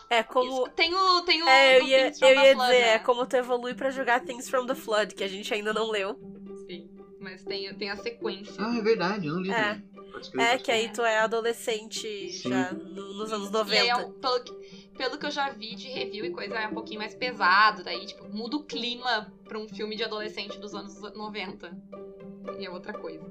É 0.10 0.24
como. 0.24 0.50
Isso. 0.64 0.72
Tem 0.76 0.94
o, 0.94 1.22
tem 1.22 1.44
o 1.44 1.48
É, 1.48 1.78
eu 1.80 1.84
ia, 1.84 2.06
Things 2.06 2.20
from 2.20 2.28
eu 2.30 2.36
the 2.36 2.48
ia 2.48 2.56
Flood, 2.56 2.72
dizer, 2.72 2.82
né? 2.86 2.94
é 2.94 3.00
como 3.00 3.26
tu 3.28 3.36
evolui 3.36 3.74
pra 3.76 3.92
jogar 3.92 4.22
Things 4.22 4.50
from 4.50 4.66
the 4.66 4.76
Flood, 4.76 5.14
que 5.14 5.24
a 5.24 5.28
gente 5.28 5.54
ainda 5.54 5.72
não 5.74 5.90
leu. 5.92 6.20
Sim, 6.68 6.90
mas 7.20 7.44
tem, 7.44 7.72
tem 7.76 7.90
a 7.92 7.96
sequência. 7.96 8.56
Ah, 8.58 8.76
é 8.78 8.82
verdade, 8.82 9.28
eu 9.28 9.36
não 9.36 9.42
li. 9.42 9.52
É. 9.52 9.74
também. 9.76 9.99
É, 10.38 10.58
que 10.58 10.72
aí 10.72 10.90
tu 10.92 11.02
é 11.04 11.20
adolescente 11.20 12.32
Sim. 12.32 12.50
já 12.50 12.72
no- 12.72 13.14
nos 13.14 13.32
anos 13.32 13.50
E 13.72 13.78
aí, 13.78 13.88
é 13.90 13.94
90. 13.94 14.08
um- 14.08 14.20
pelo, 14.20 14.44
que, 14.44 14.54
pelo 14.98 15.18
que 15.18 15.26
eu 15.26 15.32
já 15.32 15.50
vi 15.50 15.76
de 15.76 15.88
review 15.88 16.26
e 16.26 16.32
coisa, 16.32 16.56
é 16.56 16.68
um 16.68 16.74
pouquinho 16.74 17.00
mais 17.00 17.14
pesado. 17.16 17.84
Daí, 17.84 18.06
tipo, 18.06 18.28
muda 18.30 18.58
o 18.58 18.64
clima 18.64 19.32
pra 19.44 19.58
um 19.58 19.68
filme 19.68 19.96
de 19.96 20.04
adolescente 20.04 20.58
dos 20.60 20.74
anos 20.74 21.00
90. 21.14 21.72
E 22.60 22.66
é 22.66 22.70
outra 22.70 22.94
coisa. 22.94 23.24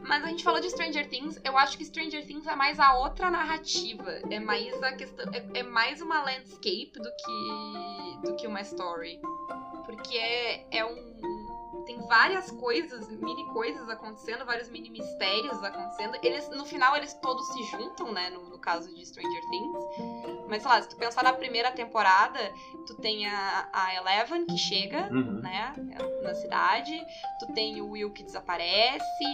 Mas 0.00 0.24
a 0.24 0.26
gente 0.28 0.42
falou 0.44 0.60
de 0.60 0.68
Stranger 0.68 1.08
Things, 1.08 1.40
eu 1.44 1.56
acho 1.56 1.78
que 1.78 1.84
Stranger 1.84 2.26
Things 2.26 2.46
é 2.46 2.54
mais 2.54 2.78
a 2.78 2.98
outra 2.98 3.30
narrativa. 3.30 4.10
É 4.30 4.38
mais 4.40 4.82
a 4.82 4.92
questão. 4.92 5.24
É, 5.32 5.60
é 5.60 5.62
mais 5.62 6.00
uma 6.02 6.22
landscape 6.22 6.92
do 6.94 7.10
que. 7.16 8.26
do 8.28 8.36
que 8.36 8.46
uma 8.46 8.60
story. 8.60 9.20
Porque 9.86 10.16
é, 10.18 10.66
é 10.78 10.84
um. 10.84 11.31
Tem 11.86 11.98
várias 12.06 12.50
coisas, 12.50 13.08
mini 13.08 13.44
coisas 13.48 13.88
acontecendo, 13.88 14.44
vários 14.44 14.68
mini 14.68 14.90
mistérios 14.90 15.62
acontecendo. 15.62 16.16
Eles, 16.22 16.48
no 16.50 16.64
final, 16.64 16.96
eles 16.96 17.12
todos 17.14 17.46
se 17.48 17.62
juntam, 17.64 18.12
né? 18.12 18.30
No, 18.30 18.48
no 18.48 18.58
caso 18.58 18.92
de 18.94 19.04
Stranger 19.06 19.42
Things. 19.50 19.84
Mas, 20.48 20.62
sei 20.62 20.70
lá, 20.70 20.82
se 20.82 20.88
tu 20.88 20.96
pensar 20.96 21.24
na 21.24 21.32
primeira 21.32 21.72
temporada, 21.72 22.38
tu 22.86 22.94
tem 22.96 23.26
a, 23.26 23.68
a 23.72 23.94
Eleven 23.94 24.44
que 24.46 24.56
chega, 24.58 25.08
Uhum. 25.10 25.40
né, 25.40 25.72
na 26.22 26.34
cidade. 26.34 27.04
Tu 27.40 27.46
tem 27.54 27.80
o 27.80 27.90
Will 27.90 28.12
que 28.12 28.22
desaparece. 28.22 29.24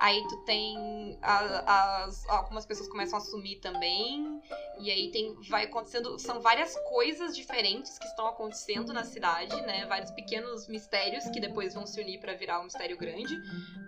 Aí 0.00 0.22
tu 0.28 0.36
tem 0.44 1.18
a- 1.20 2.04
as, 2.04 2.28
algumas 2.28 2.64
pessoas 2.64 2.88
começam 2.88 3.18
a 3.18 3.20
sumir 3.20 3.58
também. 3.60 4.40
E 4.80 4.90
aí 4.90 5.10
tem 5.10 5.34
vai 5.48 5.64
acontecendo, 5.64 6.18
são 6.18 6.40
várias 6.40 6.76
coisas 6.88 7.34
diferentes 7.36 7.98
que 7.98 8.06
estão 8.06 8.26
acontecendo 8.28 8.92
na 8.92 9.02
cidade, 9.04 9.60
né? 9.62 9.84
Vários 9.86 10.10
pequenos 10.12 10.68
mistérios 10.68 11.24
que 11.30 11.40
depois 11.40 11.74
vão 11.74 11.84
se 11.86 11.97
unir 12.00 12.20
pra 12.20 12.34
virar 12.34 12.60
um 12.60 12.64
mistério 12.64 12.96
grande, 12.96 13.34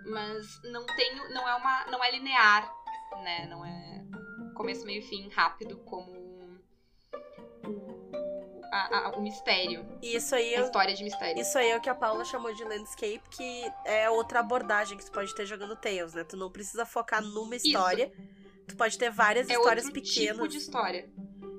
mas 0.05 0.45
não 0.63 0.85
tem 0.85 1.15
não 1.33 1.47
é 1.47 1.55
uma 1.55 1.85
não 1.87 2.03
é 2.03 2.11
linear, 2.11 2.71
né? 3.23 3.47
Não 3.47 3.65
é 3.65 4.03
começo, 4.55 4.85
meio 4.85 4.99
e 4.99 5.07
fim 5.07 5.29
rápido 5.29 5.77
como 5.85 6.11
o, 7.65 8.61
a- 8.71 9.07
a- 9.07 9.17
o 9.17 9.21
mistério, 9.21 9.85
isso 10.01 10.33
aí, 10.35 10.55
a 10.55 10.61
história 10.61 10.93
de 10.93 11.03
mistério. 11.03 11.41
isso 11.41 11.57
aí 11.57 11.69
é 11.69 11.77
o 11.77 11.81
que 11.81 11.89
a 11.89 11.95
Paula 11.95 12.23
chamou 12.23 12.53
de 12.53 12.63
landscape, 12.63 13.21
que 13.29 13.63
é 13.85 14.09
outra 14.09 14.39
abordagem 14.39 14.97
que 14.97 15.05
tu 15.05 15.11
pode 15.11 15.33
ter 15.35 15.45
jogando 15.45 15.75
Tales, 15.75 16.13
né? 16.13 16.23
Tu 16.23 16.37
não 16.37 16.51
precisa 16.51 16.85
focar 16.85 17.21
numa 17.21 17.55
história. 17.55 18.11
Tu 18.67 18.75
pode 18.77 18.97
ter 18.97 19.09
várias 19.09 19.49
é 19.49 19.53
histórias 19.53 19.85
outro 19.85 20.01
pequenas. 20.01 20.35
tipo 20.35 20.47
de 20.47 20.57
história. 20.57 21.09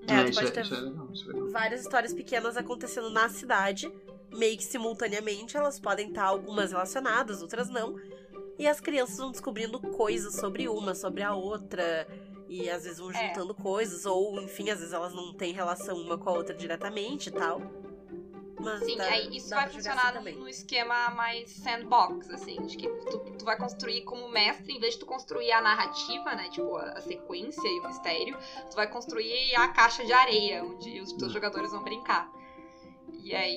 É, 0.09 0.15
É, 0.15 0.25
tu 0.25 0.31
isso, 0.31 0.41
pode 0.41 0.49
é, 0.51 0.53
ter 0.53 0.61
isso 0.63 0.75
é 0.75 1.13
isso 1.13 1.31
é 1.31 1.51
várias 1.51 1.81
histórias 1.83 2.15
pequenas 2.15 2.57
acontecendo 2.57 3.11
na 3.11 3.29
cidade, 3.29 3.93
meio 4.33 4.57
que 4.57 4.65
simultaneamente. 4.65 5.57
Elas 5.57 5.79
podem 5.79 6.09
estar 6.09 6.25
algumas 6.25 6.73
relacionadas, 6.73 7.43
outras 7.43 7.69
não. 7.69 7.95
E 8.59 8.67
as 8.67 8.81
crianças 8.81 9.17
vão 9.17 9.31
descobrindo 9.33 9.79
coisas 9.81 10.35
sobre 10.37 10.69
uma, 10.69 10.95
sobre 10.95 11.23
a 11.23 11.35
outra. 11.35 12.07
E 12.49 12.69
às 12.69 12.85
vezes 12.85 12.99
vão 12.99 13.11
É. 13.13 13.29
juntando 13.29 13.55
coisas, 13.55 14.05
ou 14.05 14.41
enfim, 14.43 14.69
às 14.71 14.79
vezes 14.79 14.93
elas 14.93 15.15
não 15.15 15.33
têm 15.35 15.53
relação 15.55 15.97
uma 15.97 16.19
com 16.19 16.29
a 16.29 16.33
outra 16.35 16.55
diretamente 16.55 17.29
e 17.29 17.33
tal. 17.33 17.61
Mas 18.61 18.85
Sim, 18.85 18.97
dá- 18.97 19.05
aí 19.07 19.37
isso 19.37 19.49
vai 19.51 19.69
jogar 19.71 19.73
funcionar 19.97 20.17
assim 20.19 20.39
no 20.39 20.49
esquema 20.49 21.11
mais 21.11 21.51
sandbox, 21.51 22.31
assim, 22.31 22.65
de 22.67 22.77
que 22.77 22.87
tu, 22.87 23.19
tu 23.39 23.45
vai 23.45 23.57
construir 23.57 24.03
como 24.03 24.29
mestre, 24.29 24.73
em 24.75 24.79
vez 24.79 24.95
de 24.95 25.01
tu 25.01 25.07
construir 25.07 25.51
a 25.51 25.61
narrativa, 25.61 26.35
né, 26.35 26.49
tipo, 26.51 26.77
a, 26.77 26.91
a 26.93 27.01
sequência 27.01 27.67
e 27.67 27.81
o 27.81 27.87
mistério, 27.89 28.39
tu 28.71 28.77
vai 28.77 28.87
construir 28.89 29.55
a 29.57 29.69
caixa 29.69 30.05
de 30.05 30.13
areia, 30.13 30.63
onde 30.63 31.01
os 31.01 31.13
teus 31.15 31.31
Hum. 31.31 31.35
jogadores 31.35 31.73
vão 31.73 31.83
brincar. 31.83 32.31
E 33.25 33.35
aí 33.35 33.57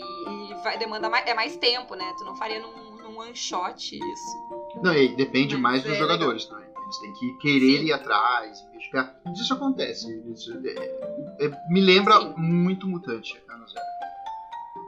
vai 0.63 0.77
demandar 0.77 1.09
mais, 1.09 1.25
é 1.27 1.33
mais 1.33 1.57
tempo, 1.57 1.95
né, 1.95 2.13
tu 2.17 2.23
não 2.23 2.35
faria 2.35 2.59
num, 2.59 2.95
num 2.97 3.17
one 3.17 3.35
shot 3.35 3.95
isso. 3.95 4.37
Não, 4.81 4.93
e 4.93 5.15
depende 5.15 5.55
Mas 5.55 5.61
mais 5.61 5.83
dos 5.83 5.93
é 5.93 5.95
jogadores 5.95 6.45
também. 6.45 6.65
Eles 6.85 6.97
têm 6.99 7.13
que 7.13 7.37
querer 7.39 7.79
Sim. 7.79 7.85
ir 7.85 7.91
atrás, 7.91 8.59
investigar. 8.69 9.11
Mas 9.25 9.39
Isso 9.39 9.53
acontece. 9.53 10.05
Isso 10.31 10.51
é- 10.65 11.45
é- 11.45 11.49
me 11.69 11.81
lembra 11.81 12.19
Sim. 12.19 12.33
muito 12.37 12.87
mutante, 12.87 13.33
ano 13.49 13.67
zero. 13.67 13.85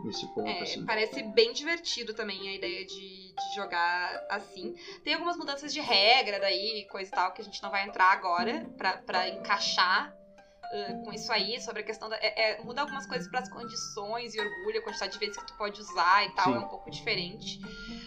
Nesse 0.04 0.28
ponto, 0.28 0.48
É, 0.50 0.62
assim. 0.62 0.86
parece 0.86 1.24
bem 1.24 1.52
divertido 1.54 2.14
também 2.14 2.48
a 2.48 2.54
ideia 2.54 2.86
de, 2.86 3.34
de 3.34 3.56
jogar 3.56 4.22
assim. 4.30 4.76
Tem 5.04 5.14
algumas 5.16 5.36
mudanças 5.38 5.74
de 5.74 5.80
regra 5.80 6.40
daí, 6.40 6.86
coisa 6.92 7.10
e 7.10 7.12
tal, 7.12 7.32
que 7.34 7.42
a 7.42 7.44
gente 7.44 7.62
não 7.64 7.72
vai 7.72 7.84
entrar 7.84 8.12
agora 8.12 8.64
pra, 8.78 8.98
pra 8.98 9.28
encaixar 9.28 10.14
uh, 10.72 11.04
com 11.04 11.14
isso 11.14 11.32
aí, 11.32 11.60
sobre 11.62 11.82
a 11.82 11.84
questão 11.86 12.10
da. 12.10 12.16
é- 12.18 12.52
é, 12.54 12.62
muda 12.64 12.82
algumas 12.82 13.06
coisas 13.06 13.28
pras 13.30 13.50
condições 13.50 14.34
e 14.34 14.40
orgulho, 14.40 14.80
a 14.80 14.84
quantidade 14.84 15.14
de 15.14 15.20
vezes 15.20 15.38
que 15.38 15.46
tu 15.48 15.54
pode 15.58 15.80
usar 15.80 16.26
e 16.26 16.30
tal, 16.36 16.46
Sim. 16.46 16.56
é 16.56 16.60
um 16.60 16.68
pouco 16.68 16.90
diferente 16.90 17.60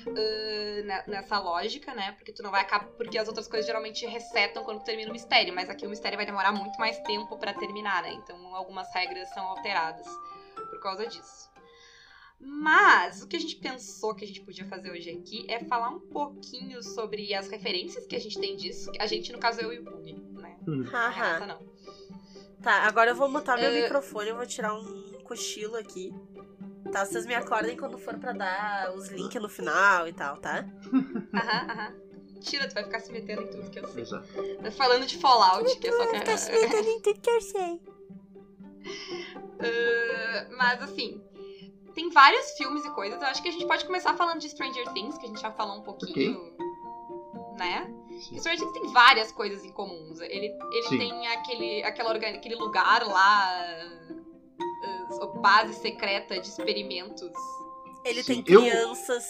uh, 0.07 0.83
ne- 0.85 1.05
nessa 1.07 1.38
lógica, 1.38 1.94
né? 1.94 2.12
Porque 2.12 2.33
tu 2.33 2.42
não 2.42 2.51
vai 2.51 2.62
acabar. 2.62 2.87
Porque 2.96 3.18
as 3.18 3.29
outras 3.29 3.46
coisas 3.49 3.66
geralmente 3.66 4.05
resetam 4.07 4.62
quando 4.64 4.79
tu 4.81 4.85
termina 4.85 5.11
o 5.11 5.12
mistério, 5.12 5.55
mas 5.55 5.68
aqui 5.68 5.87
o 5.87 5.90
mistério 5.90 6.16
vai 6.16 6.27
demorar 6.27 6.53
muito 6.53 6.79
mais 6.79 6.99
tempo 7.01 7.37
pra 7.38 7.53
terminar, 7.53 8.03
né? 8.03 8.12
Então 8.12 8.55
algumas 8.55 8.92
regras 8.94 9.29
são 9.31 9.44
alteradas 9.46 10.07
por 10.70 10.81
causa 10.81 11.07
disso. 11.07 11.51
Mas 12.42 13.20
o 13.20 13.27
que 13.29 13.37
a 13.37 13.38
gente 13.38 13.57
pensou 13.57 14.14
que 14.14 14.25
a 14.25 14.27
gente 14.27 14.40
podia 14.40 14.64
fazer 14.66 14.90
hoje 14.90 15.11
aqui 15.11 15.44
é 15.46 15.59
falar 15.61 15.90
um 15.90 15.99
pouquinho 16.01 16.83
sobre 16.83 17.35
as 17.35 17.49
referências 17.49 18.07
que 18.07 18.16
a 18.16 18.18
gente 18.18 18.40
tem 18.40 18.57
disso. 18.57 18.90
A 18.99 19.07
gente, 19.07 19.31
no 19.31 19.38
caso, 19.38 19.61
eu 19.61 19.70
e 19.73 19.79
o 19.79 19.83
Bug, 19.83 20.12
né? 20.40 20.57
Hum. 20.66 20.83
Renata 20.85 20.96
Haha. 20.96 21.46
não. 21.46 21.61
Tá, 22.62 22.87
agora 22.87 23.11
eu 23.11 23.14
vou 23.16 23.29
mutar 23.29 23.57
meu 23.57 23.70
É. 23.70 23.83
microfone, 23.83 24.29
eu 24.29 24.37
vou 24.37 24.46
tirar 24.46 24.75
um 24.75 25.03
cochilo 25.25 25.77
aqui. 25.77 26.12
Tá, 26.92 27.05
vocês 27.05 27.25
me 27.25 27.35
acordem 27.35 27.77
quando 27.77 27.96
for 27.99 28.18
pra 28.18 28.33
dar 28.33 28.92
os 28.94 29.09
links 29.09 29.40
no 29.40 29.49
final 29.49 30.09
e 30.09 30.12
tal, 30.12 30.37
tá? 30.38 30.64
Aham, 31.35 31.70
aham. 31.70 31.94
Tira, 32.40 32.66
tu 32.68 32.75
vai 32.75 32.85
ficar 32.85 33.01
se 33.01 33.12
metendo 33.12 33.42
em 33.42 33.46
tudo 33.49 33.70
que 33.70 33.79
eu 33.79 33.87
sei. 33.88 34.03
Exato. 34.03 34.27
Tá 34.62 34.70
Falando 34.73 35.07
de 35.07 35.18
Fallout, 35.18 35.79
que 35.79 35.88
é 35.88 35.92
só 35.92 36.07
que. 36.11 36.20
Tá 36.20 36.37
se 36.37 36.51
metendo 36.51 36.88
em 36.88 37.01
tudo 37.01 37.20
que 37.20 37.31
eu 37.31 37.40
sei. 37.40 37.81
Ah, 39.62 40.46
mas 40.57 40.83
assim, 40.83 41.23
tem 41.94 42.09
vários 42.09 42.53
filmes 42.53 42.83
e 42.83 42.90
coisas. 42.92 43.20
Eu 43.20 43.29
acho 43.29 43.42
que 43.42 43.49
a 43.51 43.53
gente 43.53 43.66
pode 43.66 43.85
começar 43.85 44.14
falando 44.16 44.38
de 44.40 44.49
Stranger 44.49 44.90
Things, 44.94 45.18
que 45.18 45.27
a 45.27 45.29
gente 45.29 45.40
já 45.42 45.53
falou 45.53 45.77
um 45.77 45.83
pouquinho. 45.83 46.40
Né? 47.59 47.87
Sim. 48.20 48.38
Stranger 48.38 48.59
Things 48.72 48.72
tem 48.83 48.92
várias 48.92 49.33
coisas 49.33 49.64
em 49.64 49.72
comuns. 49.72 50.20
Ele, 50.20 50.46
ele 50.72 50.88
Sim. 50.88 50.98
tem 50.98 51.26
aquele, 51.28 51.83
aquela 51.85 52.11
organ... 52.11 52.28
aquele 52.28 52.54
lugar 52.56 53.06
lá. 53.06 53.64
ah, 55.20 55.26
base 55.40 55.74
secreta 55.74 56.38
de 56.40 56.46
experimentos. 56.46 57.30
Ele 58.04 58.22
Sim, 58.22 58.42
tem 58.42 58.54
eu- 58.54 58.61
crianças. 58.62 59.24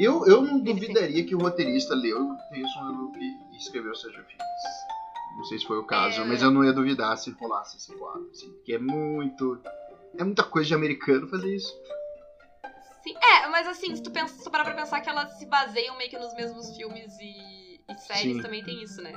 Eu, 0.00 0.24
eu 0.26 0.40
não 0.40 0.60
duvidaria 0.60 1.24
que 1.26 1.34
o 1.34 1.38
roteirista 1.38 1.94
leu 1.94 2.18
Tales 2.50 2.70
Loop 2.98 3.18
e 3.18 3.56
escreveu 3.56 3.94
Stranger 3.94 4.24
Things. 4.26 4.40
Não 5.36 5.44
sei 5.44 5.58
se 5.58 5.66
foi 5.66 5.76
o 5.78 5.84
caso, 5.84 6.22
É. 6.22 6.24
mas 6.24 6.40
eu 6.42 6.50
não 6.50 6.64
ia 6.64 6.72
duvidar 6.72 7.16
se 7.18 7.30
rolasse 7.32 7.76
esse 7.76 7.92
quadro, 7.94 8.28
assim, 8.30 8.50
porque 8.52 8.72
é 8.74 8.78
muito. 8.78 9.60
É 10.16 10.24
muita 10.24 10.42
coisa 10.44 10.68
de 10.68 10.74
americano 10.74 11.28
fazer 11.28 11.54
isso. 11.54 11.70
Sim, 13.02 13.14
é, 13.16 13.46
mas 13.48 13.66
assim, 13.66 13.94
se 13.94 14.02
tu, 14.02 14.10
pensa, 14.10 14.34
se 14.34 14.44
tu 14.44 14.50
parar 14.50 14.64
pra 14.64 14.74
pensar 14.74 15.00
que 15.02 15.10
elas 15.10 15.36
se 15.38 15.44
baseiam 15.44 15.98
meio 15.98 16.08
que 16.08 16.18
nos 16.18 16.32
mesmos 16.34 16.74
filmes 16.74 17.12
e, 17.20 17.34
e 17.88 17.94
séries, 17.98 18.36
Sim. 18.36 18.42
também 18.42 18.62
tem 18.64 18.82
isso, 18.82 19.00
né? 19.02 19.12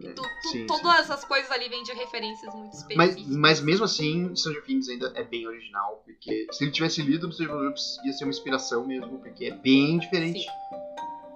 É, 0.00 0.12
Tu- 0.12 0.22
tu- 0.22 0.48
sim, 0.52 0.66
todas 0.66 1.00
essas 1.00 1.24
coisas 1.24 1.50
ali 1.50 1.68
vêm 1.68 1.82
de 1.82 1.92
referências 1.92 2.54
muito 2.54 2.72
Mas, 2.94 3.10
específicas. 3.10 3.36
mas 3.36 3.60
mesmo 3.60 3.84
assim, 3.84 4.34
Stranger 4.36 4.62
Things 4.64 4.88
ainda 4.88 5.12
é 5.16 5.24
bem 5.24 5.46
original, 5.48 6.02
porque 6.04 6.46
se 6.52 6.64
ele 6.64 6.70
tivesse 6.70 7.02
lido 7.02 7.30
Stranger 7.32 7.72
Things, 7.74 7.98
ia 8.04 8.12
ser 8.12 8.24
uma 8.24 8.30
inspiração 8.30 8.86
mesmo, 8.86 9.18
porque 9.18 9.46
é 9.46 9.50
bem 9.54 9.98
diferente. 9.98 10.46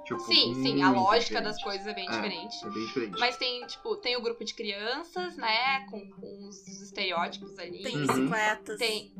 Tipo, 0.05 0.21
Sim, 0.21 0.55
sim, 0.62 0.83
a 0.83 0.90
lógica 0.90 1.21
diferente. 1.21 1.45
das 1.45 1.62
coisas 1.62 1.87
é 1.87 1.95
bem 1.95 2.07
É. 2.09 2.11
diferente. 2.11 2.64
É 2.66 2.71
bem 2.71 2.87
diferente. 2.87 3.18
Mas 3.18 3.37
tem, 3.37 3.66
tipo, 3.66 3.97
tem 3.97 4.16
o 4.16 4.21
grupo 4.21 4.45
de 4.45 4.55
crianças, 4.55 5.37
né? 5.37 5.81
Com, 5.87 6.09
com 6.11 6.49
os 6.49 6.83
estereótipos 6.83 7.59
ali. 7.59 7.83
Tem 7.83 7.97
Uhum. 7.97 8.07
bicicletas. 8.07 8.79
Tem, 8.79 9.12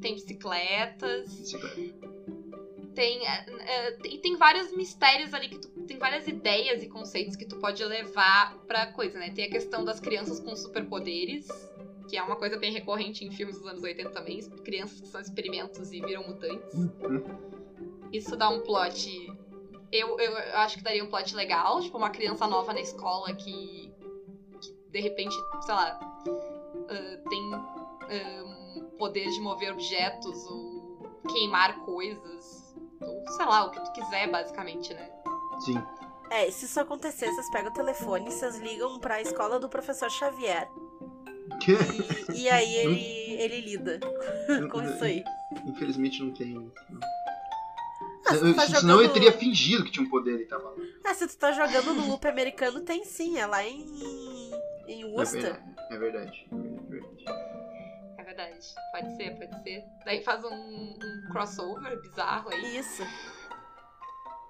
tem 0.00 0.14
bicicletas. 0.14 1.34
Bicicleta. 1.34 2.11
Tem, 2.94 3.26
é, 3.26 3.46
é, 3.60 3.92
tem, 3.92 4.18
tem 4.18 4.36
vários 4.36 4.74
mistérios 4.76 5.32
ali 5.32 5.48
que 5.48 5.58
tu. 5.58 5.68
Tem 5.86 5.98
várias 5.98 6.26
ideias 6.26 6.82
e 6.82 6.88
conceitos 6.88 7.36
que 7.36 7.44
tu 7.44 7.56
pode 7.56 7.82
levar 7.84 8.56
pra 8.66 8.86
coisa, 8.86 9.18
né? 9.18 9.30
Tem 9.30 9.46
a 9.46 9.50
questão 9.50 9.84
das 9.84 9.98
crianças 9.98 10.38
com 10.38 10.54
superpoderes, 10.54 11.48
que 12.08 12.16
é 12.16 12.22
uma 12.22 12.36
coisa 12.36 12.56
bem 12.56 12.72
recorrente 12.72 13.24
em 13.24 13.30
filmes 13.30 13.58
dos 13.58 13.66
anos 13.66 13.82
80 13.82 14.10
também. 14.10 14.40
Crianças 14.62 15.00
que 15.00 15.08
são 15.08 15.20
experimentos 15.20 15.92
e 15.92 16.00
viram 16.00 16.26
mutantes. 16.26 16.74
Uhum. 16.74 17.22
Isso 18.12 18.36
dá 18.36 18.48
um 18.50 18.60
plot. 18.60 19.32
Eu, 19.90 20.18
eu 20.18 20.36
acho 20.56 20.76
que 20.78 20.82
daria 20.82 21.02
um 21.02 21.08
plot 21.08 21.34
legal, 21.34 21.80
tipo, 21.80 21.96
uma 21.98 22.10
criança 22.10 22.46
nova 22.46 22.72
na 22.72 22.80
escola 22.80 23.34
que, 23.34 23.92
que 24.60 24.72
de 24.90 25.00
repente, 25.00 25.34
sei 25.62 25.74
lá, 25.74 25.98
ah, 26.88 27.28
tem 27.28 27.54
ah, 27.54 28.44
um 28.76 28.90
poder 28.98 29.28
de 29.30 29.40
mover 29.40 29.72
objetos 29.72 30.46
ou 30.46 31.22
queimar 31.30 31.80
coisas. 31.80 32.61
Ou 33.06 33.24
sei 33.36 33.44
lá, 33.46 33.64
o 33.66 33.70
que 33.70 33.80
tu 33.84 33.92
quiser, 33.92 34.30
basicamente, 34.30 34.92
né? 34.94 35.10
Sim. 35.64 35.82
É, 36.30 36.50
se 36.50 36.64
isso 36.64 36.80
acontecer, 36.80 37.26
vocês 37.32 37.50
pegam 37.50 37.70
o 37.70 37.74
telefone, 37.74 38.30
vocês 38.30 38.56
ligam 38.58 38.98
pra 38.98 39.20
escola 39.20 39.58
do 39.60 39.68
professor 39.68 40.10
Xavier. 40.10 40.68
E, 42.32 42.42
e 42.42 42.48
aí 42.48 42.74
ele, 42.76 43.42
ele 43.42 43.60
lida 43.60 44.00
com 44.70 44.82
isso 44.82 45.04
aí. 45.04 45.22
Infelizmente 45.66 46.22
não 46.22 46.32
tem. 46.32 46.54
não. 46.54 46.70
Ah, 48.24 48.34
se 48.34 48.44
Eu- 48.48 48.54
tá 48.54 48.62
Senão 48.66 49.00
ele 49.00 49.08
jogando- 49.08 49.12
teria 49.12 49.32
fingido 49.32 49.84
que 49.84 49.90
tinha 49.90 50.06
um 50.06 50.08
poder 50.08 50.40
e 50.40 50.46
tava 50.46 50.70
lá. 50.70 50.76
Ah, 51.04 51.12
se 51.14 51.26
tu 51.26 51.36
tá 51.36 51.52
jogando 51.52 51.92
no 51.92 52.06
loop 52.08 52.26
americano, 52.26 52.80
tem 52.80 53.04
sim, 53.04 53.38
é 53.38 53.46
lá 53.46 53.62
em. 53.66 53.84
em 54.88 55.02
É 55.02 55.06
Worcester. 55.06 55.42
verdade. 55.42 55.74
É 55.90 55.98
verdade. 55.98 56.46
É 56.50 56.54
verdade. 56.56 56.84
É 56.86 56.90
verdade. 56.90 57.51
Pode 58.92 59.16
ser, 59.16 59.36
pode 59.36 59.62
ser. 59.62 59.84
Daí 60.04 60.22
faz 60.22 60.44
um, 60.44 60.54
um 60.54 61.28
crossover 61.30 62.00
bizarro 62.00 62.50
aí. 62.50 62.76
Isso. 62.76 63.02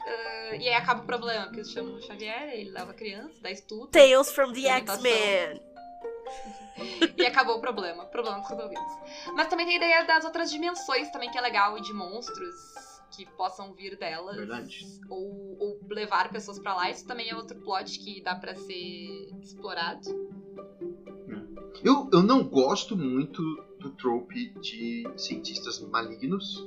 Ah, 0.05 0.57
e 0.57 0.69
aí 0.69 0.75
acaba 0.75 1.03
o 1.03 1.07
problema, 1.07 1.45
porque 1.45 1.61
eles 1.61 1.71
chamam 1.71 1.95
o 1.95 2.03
Xavier, 2.03 2.55
ele 2.55 2.71
leva 2.71 2.91
a 2.91 2.95
criança, 2.95 3.41
dá 3.41 3.51
estudo. 3.51 3.89
Tales 3.89 4.31
from 4.33 4.53
the. 4.53 4.69
X-Men. 4.69 5.63
E 7.17 7.27
acabou 7.27 7.59
o 7.59 7.61
problema. 7.61 8.07
Problemas 8.07 8.49
resolvidos. 8.49 8.93
Mas 9.35 9.47
também 9.47 9.67
tem 9.67 9.77
a 9.77 9.79
ideia 9.79 10.05
das 10.05 10.25
outras 10.25 10.51
dimensões 10.51 11.11
também, 11.11 11.31
que 11.31 11.39
é 11.39 11.41
legal, 11.41 11.79
e 11.79 11.83
de 11.83 11.93
monstros 11.93 12.55
que 13.15 13.27
possam 13.37 13.73
vir 13.75 13.97
delas. 13.97 14.37
Verdade. 14.37 14.87
Ou, 15.09 15.57
ou 15.61 15.81
levar 15.91 16.31
pessoas 16.31 16.59
pra 16.59 16.75
lá. 16.75 16.91
Isso 16.91 17.07
também 17.07 17.31
é 17.31 17.37
outro 17.37 17.61
plot 17.61 17.99
que 17.99 18.23
dá 18.23 18.35
pra 18.35 18.55
ser 18.55 19.31
explorado. 19.41 20.09
Eu, 21.85 22.09
eu 22.13 22.23
não 22.23 22.43
gosto 22.45 22.97
muito 22.97 23.43
do 23.83 23.91
trope 23.91 24.51
de 24.61 25.05
cientistas 25.17 25.81
malignos. 25.81 26.65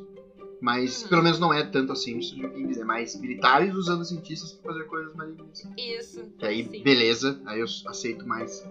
Mas 0.60 1.04
Uhum. 1.04 1.10
pelo 1.10 1.24
menos 1.24 1.39
não 1.39 1.54
é 1.54 1.63
tanto 1.63 1.91
assim 1.91 2.15
no 2.15 2.22
Stranger 2.24 2.54
Things. 2.54 2.78
É 2.78 2.84
mais 2.84 3.15
militares 3.20 3.74
usando 3.76 4.06
cientistas 4.06 4.54
pra 4.54 4.72
fazer 4.74 4.86
coisas 4.86 5.13
malignas. 5.13 5.68
Isso. 5.78 6.26
Que 6.39 6.46
aí, 6.46 6.63
Sim. 6.63 6.82
beleza. 6.82 7.39
Aí 7.46 7.60
eu 7.60 7.65
aceito 7.88 8.26
mais. 8.28 8.63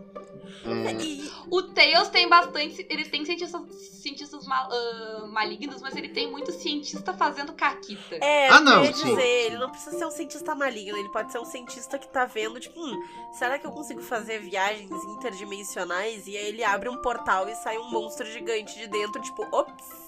É, 0.64 1.03
E, 1.05 1.31
O 1.51 1.62
Tails 1.62 2.09
tem 2.09 2.27
bastante. 2.29 2.87
Ele 2.88 3.05
tem 3.05 3.23
cientistas, 3.25 3.61
cientistas 4.03 4.47
mal- 4.47 4.68
ah, 4.73 5.27
malignos, 5.31 5.83
mas 5.83 5.94
ele 5.94 6.09
tem 6.09 6.31
muito 6.31 6.51
cientista 6.53 7.12
fazendo 7.12 7.53
caquita. 7.53 8.16
é, 8.16 8.49
Ah, 8.49 8.57
eu 8.57 8.61
não, 8.62 8.85
sim. 8.87 8.92
dizer, 8.92 9.47
ele 9.47 9.59
não 9.59 9.70
precisa 9.70 9.97
ser 9.99 10.07
um 10.07 10.11
cientista 10.11 10.55
maligno, 10.55 10.97
ele 10.97 11.11
pode 11.11 11.31
ser 11.33 11.38
um 11.38 11.44
cientista 11.44 11.99
que 11.99 12.09
tá 12.09 12.25
vendo, 12.25 12.59
tipo, 12.59 12.81
hum, 12.81 12.99
será 13.38 13.59
que 13.59 13.66
eu 13.66 13.73
consigo 13.73 14.01
fazer 14.03 14.40
viagens 14.40 14.90
interdimensionais? 15.18 16.27
E 16.27 16.37
aí 16.37 16.47
ele 16.47 16.64
abre 16.64 16.88
um 16.88 16.97
portal 16.97 17.49
e 17.49 17.55
sai 17.57 17.77
um 17.79 17.90
monstro 17.90 18.25
gigante 18.27 18.79
de 18.79 18.87
dentro, 18.88 19.20
tipo, 19.20 19.42
ops. 19.53 20.04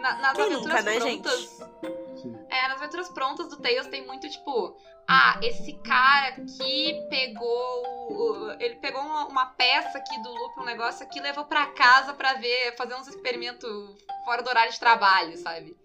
Na- 0.00 0.14
nas 0.16 0.32
Quem 0.36 0.44
aventuras 0.46 0.62
nunca, 0.62 0.82
né, 0.82 0.98
prontas. 0.98 1.40
sim. 2.22 2.46
É, 2.50 2.68
nas 2.68 2.80
aventuras 2.80 3.08
prontas 3.10 3.48
do 3.48 3.56
Tails 3.60 3.86
tem 3.88 4.06
muito 4.06 4.28
tipo. 4.28 4.74
Ah, 5.08 5.38
esse 5.42 5.72
cara 5.84 6.28
aqui 6.28 6.92
pegou. 7.08 8.50
Ele 8.58 8.74
pegou 8.76 9.00
uma, 9.02 9.26
uma 9.26 9.46
peça 9.46 9.98
aqui 9.98 10.20
do 10.22 10.30
loop, 10.30 10.60
um 10.60 10.64
negócio 10.64 11.04
aqui, 11.04 11.20
levou 11.20 11.44
pra 11.44 11.66
casa 11.66 12.12
pra 12.14 12.34
ver, 12.34 12.74
fazer 12.76 12.94
uns 12.94 13.06
experimentos 13.06 13.68
fora 14.24 14.42
do 14.42 14.48
horário 14.48 14.72
de 14.72 14.80
trabalho, 14.80 15.36
sabe? 15.36 15.76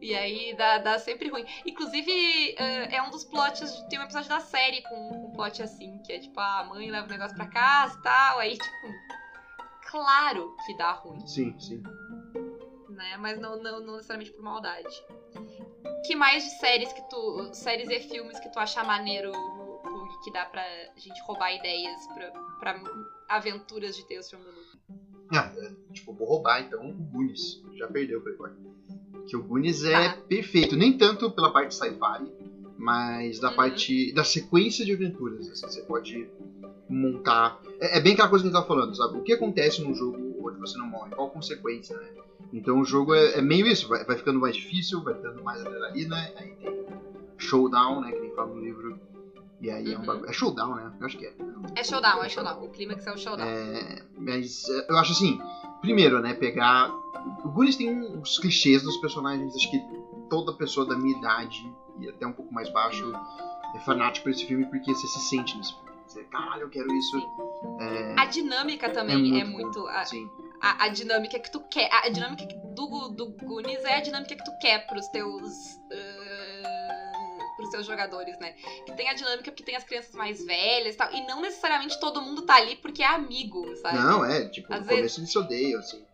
E 0.00 0.14
aí 0.14 0.54
dá, 0.56 0.78
dá 0.78 0.98
sempre 0.98 1.28
ruim. 1.28 1.44
Inclusive, 1.66 2.10
é, 2.56 2.96
é 2.96 3.02
um 3.02 3.10
dos 3.10 3.24
plots. 3.24 3.70
Tem 3.90 3.98
um 3.98 4.02
episódio 4.02 4.28
da 4.28 4.40
série 4.40 4.82
com 4.82 5.08
com 5.08 5.26
um 5.26 5.32
plot 5.32 5.62
assim, 5.62 5.98
que 6.04 6.12
é 6.12 6.18
tipo, 6.18 6.38
a 6.40 6.64
mãe 6.64 6.90
leva 6.90 7.06
o 7.06 7.10
negócio 7.10 7.36
pra 7.36 7.46
casa 7.48 7.98
e 7.98 8.02
tal. 8.02 8.38
Aí, 8.38 8.56
tipo. 8.56 8.86
Claro 9.90 10.56
que 10.66 10.76
dá 10.76 10.92
ruim 10.92 11.24
Sim, 11.26 11.58
sim. 11.60 11.82
Né? 12.96 13.16
Mas 13.18 13.38
não, 13.38 13.56
não, 13.62 13.80
não 13.80 13.94
necessariamente 13.96 14.32
por 14.32 14.42
maldade. 14.42 15.04
Que 16.06 16.16
mais 16.16 16.42
de 16.42 16.50
séries 16.58 16.92
que 16.92 17.02
tu. 17.08 17.50
séries 17.54 17.88
e 17.88 18.00
filmes 18.00 18.38
que 18.40 18.48
tu 18.48 18.58
acha 18.58 18.82
maneiro, 18.82 19.30
Pug, 19.32 20.08
que 20.24 20.32
dá 20.32 20.44
pra 20.44 20.62
gente 20.96 21.20
roubar 21.24 21.52
ideias 21.54 22.06
pra, 22.08 22.30
pra 22.58 22.82
aventuras 23.28 23.94
de 23.96 24.04
the 24.06 24.16
Loop? 24.16 24.66
Ah, 25.32 25.50
é, 25.56 25.92
tipo, 25.92 26.12
vou 26.12 26.26
roubar 26.26 26.60
então 26.60 26.88
o 26.88 26.92
Goonies. 26.92 27.60
Já 27.74 27.86
perdeu 27.88 28.18
o 28.20 28.22
Playboy. 28.22 28.50
Que 29.28 29.36
o 29.36 29.42
Goonies 29.42 29.84
é 29.84 30.08
Tá. 30.10 30.16
perfeito. 30.28 30.76
Nem 30.76 30.92
tanto 30.96 31.30
pela 31.30 31.50
parte 31.50 31.74
sci-fi, 31.74 32.32
mas 32.78 33.40
da 33.40 33.50
Uhum. 33.50 33.56
parte. 33.56 34.12
da 34.12 34.22
sequência 34.22 34.84
de 34.84 34.92
aventuras. 34.92 35.48
Assim, 35.50 35.66
você 35.66 35.82
pode 35.82 36.28
montar. 36.88 37.58
É, 37.80 37.96
é 37.98 38.00
bem 38.00 38.12
aquela 38.12 38.28
coisa 38.28 38.44
que 38.44 38.48
a 38.48 38.50
gente 38.52 38.60
tava 38.60 38.66
falando, 38.68 38.96
sabe? 38.96 39.18
O 39.18 39.22
que 39.22 39.32
acontece 39.32 39.82
num 39.82 39.94
jogo 39.94 40.16
onde 40.48 40.58
você 40.60 40.78
não 40.78 40.86
morre? 40.86 41.10
Qual 41.14 41.26
a 41.26 41.30
consequência, 41.30 41.96
né? 41.96 42.08
Então 42.52 42.78
o 42.80 42.84
jogo 42.84 43.14
é, 43.14 43.38
é 43.38 43.42
meio 43.42 43.66
isso, 43.66 43.88
vai, 43.88 44.04
vai 44.04 44.16
ficando 44.16 44.38
mais 44.40 44.54
difícil, 44.56 45.02
vai 45.02 45.14
dando 45.14 45.42
mais 45.42 45.60
adrenalina, 45.60 46.16
aí 46.36 46.54
tem 46.56 46.86
showdown, 47.38 48.00
né? 48.00 48.12
Que 48.12 48.20
nem 48.20 48.30
fala 48.34 48.48
no 48.52 48.60
livro. 48.60 48.98
E 49.60 49.70
aí 49.70 49.92
é 49.92 49.96
um 49.96 50.00
Uhum. 50.00 50.06
bagulho. 50.06 50.28
É 50.30 50.32
showdown, 50.32 50.74
né? 50.74 50.92
Eu 51.00 51.06
acho 51.06 51.16
que 51.16 51.26
é. 51.26 51.32
É 51.74 51.82
showdown, 51.84 52.22
é 52.22 52.28
showdown. 52.28 52.62
O 52.62 52.68
clímax 52.68 53.06
é 53.06 53.12
o 53.12 53.16
showdown. 53.16 53.46
É, 53.46 53.98
mas 54.18 54.68
é, 54.68 54.86
eu 54.88 54.96
acho 54.98 55.12
assim, 55.12 55.38
primeiro, 55.80 56.20
né, 56.20 56.34
pegar. 56.34 56.90
O 57.44 57.48
Goonies 57.50 57.76
tem 57.76 57.90
uns 57.90 58.38
clichês 58.38 58.82
dos 58.82 58.96
personagens, 58.98 59.54
acho 59.56 59.70
que 59.70 59.80
toda 60.30 60.52
pessoa 60.52 60.86
da 60.86 60.96
minha 60.96 61.16
idade 61.16 61.72
e 61.98 62.08
até 62.08 62.26
um 62.26 62.32
pouco 62.32 62.52
mais 62.52 62.68
baixo 62.68 63.12
é 63.74 63.78
fanático 63.80 64.24
por 64.24 64.30
esse 64.30 64.44
filme 64.44 64.64
porque 64.66 64.94
você 64.94 65.06
se 65.06 65.18
sente 65.28 65.56
nesse 65.56 65.72
filme. 65.74 65.95
Você, 66.16 66.24
caralho, 66.24 66.62
eu 66.62 66.70
quero 66.70 66.90
isso. 66.94 67.16
É, 67.80 68.14
A 68.20 68.24
dinâmica 68.24 68.88
também 68.90 69.38
é 69.40 69.44
muito. 69.44 69.80
bom, 69.82 69.88
a, 69.88 70.04
Sim, 70.04 70.26
a, 70.62 70.84
a 70.84 70.88
dinâmica 70.88 71.38
que 71.38 71.50
tu 71.50 71.60
quer. 71.68 71.90
A 71.92 72.08
dinâmica 72.08 72.44
do, 72.74 73.08
do 73.10 73.26
Goonies 73.44 73.84
é 73.84 73.96
a 73.96 74.00
dinâmica 74.00 74.34
que 74.34 74.44
tu 74.44 74.52
quer 74.58 74.86
pros 74.86 75.06
teus. 75.08 75.42
pros 75.88 76.76
pros 77.56 77.70
seus 77.70 77.86
jogadores, 77.86 78.38
né? 78.38 78.52
Que 78.84 78.92
tem 78.92 79.08
a 79.08 79.14
dinâmica 79.14 79.50
porque 79.50 79.62
tem 79.62 79.76
as 79.76 79.84
crianças 79.84 80.14
mais 80.14 80.44
velhas 80.44 80.94
e 80.94 80.98
tal. 80.98 81.10
E 81.12 81.26
não 81.26 81.40
necessariamente 81.40 81.98
todo 81.98 82.20
mundo 82.20 82.42
tá 82.42 82.56
ali 82.56 82.76
porque 82.76 83.02
é 83.02 83.06
amigo, 83.06 83.74
sabe? 83.76 83.96
Não, 83.98 84.22
é, 84.24 84.46
tipo, 84.48 84.70
Às 84.72 84.80
no 84.80 84.84
vezes- 84.86 84.98
começo 85.00 85.20
eles 85.20 85.30
se 85.32 85.38
odeiam, 85.38 85.80
assim. 85.80 86.04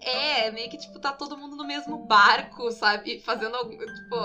É, 0.00 0.50
meio 0.50 0.70
que, 0.70 0.78
tipo, 0.78 0.98
tá 0.98 1.12
todo 1.12 1.36
mundo 1.36 1.54
no 1.56 1.66
mesmo 1.66 1.98
barco, 2.06 2.70
sabe? 2.72 3.20
Fazendo 3.20 3.56
algum. 3.56 3.76
Tipo. 3.76 4.16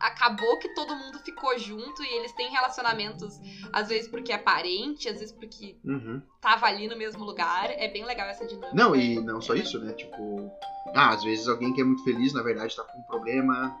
Acabou 0.00 0.58
que 0.58 0.68
todo 0.74 0.96
mundo 0.96 1.18
ficou 1.18 1.56
junto 1.58 2.02
e 2.02 2.08
eles 2.16 2.32
têm 2.32 2.50
relacionamentos, 2.50 3.38
às 3.72 3.88
vezes 3.88 4.08
porque 4.10 4.32
é 4.32 4.38
parente, 4.38 5.08
às 5.08 5.18
vezes 5.18 5.32
porque 5.32 5.76
Uhum. 5.84 6.22
tava 6.40 6.66
ali 6.66 6.88
no 6.88 6.96
mesmo 6.96 7.22
lugar. 7.22 7.70
É 7.70 7.86
bem 7.86 8.04
legal 8.04 8.26
essa 8.28 8.46
dinâmica. 8.46 8.74
Não, 8.74 8.96
e 8.96 9.20
não 9.20 9.40
só 9.42 9.54
isso, 9.54 9.78
né? 9.78 9.92
Tipo, 9.92 10.50
ah, 10.94 11.10
às 11.10 11.22
vezes 11.22 11.46
alguém 11.48 11.72
que 11.72 11.80
é 11.80 11.84
muito 11.84 12.02
feliz, 12.02 12.32
na 12.32 12.42
verdade, 12.42 12.74
tá 12.74 12.82
com 12.82 12.98
um 12.98 13.02
problema. 13.02 13.76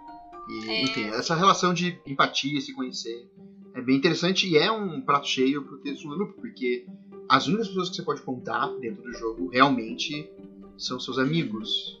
E, 0.48 0.70
É. 0.70 0.82
enfim, 0.84 1.04
essa 1.08 1.34
relação 1.34 1.72
de 1.72 1.98
empatia, 2.06 2.60
se 2.60 2.74
conhecer, 2.74 3.26
é 3.74 3.80
bem 3.80 3.96
interessante 3.96 4.46
e 4.46 4.56
é 4.56 4.70
um 4.70 5.00
prato 5.00 5.26
cheio 5.26 5.62
pro 5.62 5.80
no 5.82 6.14
loop, 6.14 6.34
porque 6.34 6.84
as 7.28 7.46
únicas 7.46 7.68
pessoas 7.68 7.88
que 7.88 7.96
você 7.96 8.02
pode 8.02 8.22
contar 8.22 8.66
dentro 8.78 9.02
do 9.02 9.12
jogo 9.12 9.48
realmente 9.48 10.28
são 10.76 10.98
seus 10.98 11.18
amigos. 11.18 11.99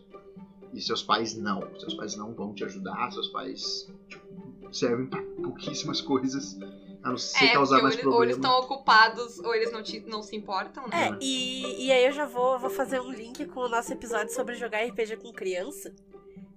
E 0.72 0.80
seus 0.80 1.02
pais 1.02 1.36
não. 1.36 1.60
Seus 1.78 1.94
pais 1.94 2.14
não 2.16 2.32
vão 2.34 2.54
te 2.54 2.64
ajudar, 2.64 3.10
seus 3.12 3.28
pais 3.28 3.88
tipo, 4.08 4.72
servem 4.72 5.06
pra 5.06 5.20
pouquíssimas 5.42 6.00
coisas, 6.00 6.56
a 7.02 7.10
não 7.10 7.18
ser 7.18 7.46
É, 7.46 7.52
causar 7.52 7.82
mais 7.82 7.94
eles, 7.94 8.06
ou 8.06 8.22
eles 8.22 8.36
estão 8.36 8.60
ocupados, 8.60 9.38
ou 9.40 9.54
eles 9.54 9.72
não, 9.72 9.82
te- 9.82 10.00
não 10.06 10.22
se 10.22 10.36
importam, 10.36 10.86
né? 10.88 11.08
É, 11.10 11.18
e, 11.20 11.86
e 11.86 11.92
aí 11.92 12.04
eu 12.06 12.12
já 12.12 12.24
vou, 12.26 12.58
vou 12.58 12.70
fazer 12.70 13.00
um 13.00 13.10
link 13.10 13.44
com 13.46 13.60
o 13.60 13.68
nosso 13.68 13.92
episódio 13.92 14.32
sobre 14.32 14.54
jogar 14.54 14.84
RPG 14.84 15.16
com 15.16 15.32
criança. 15.32 15.92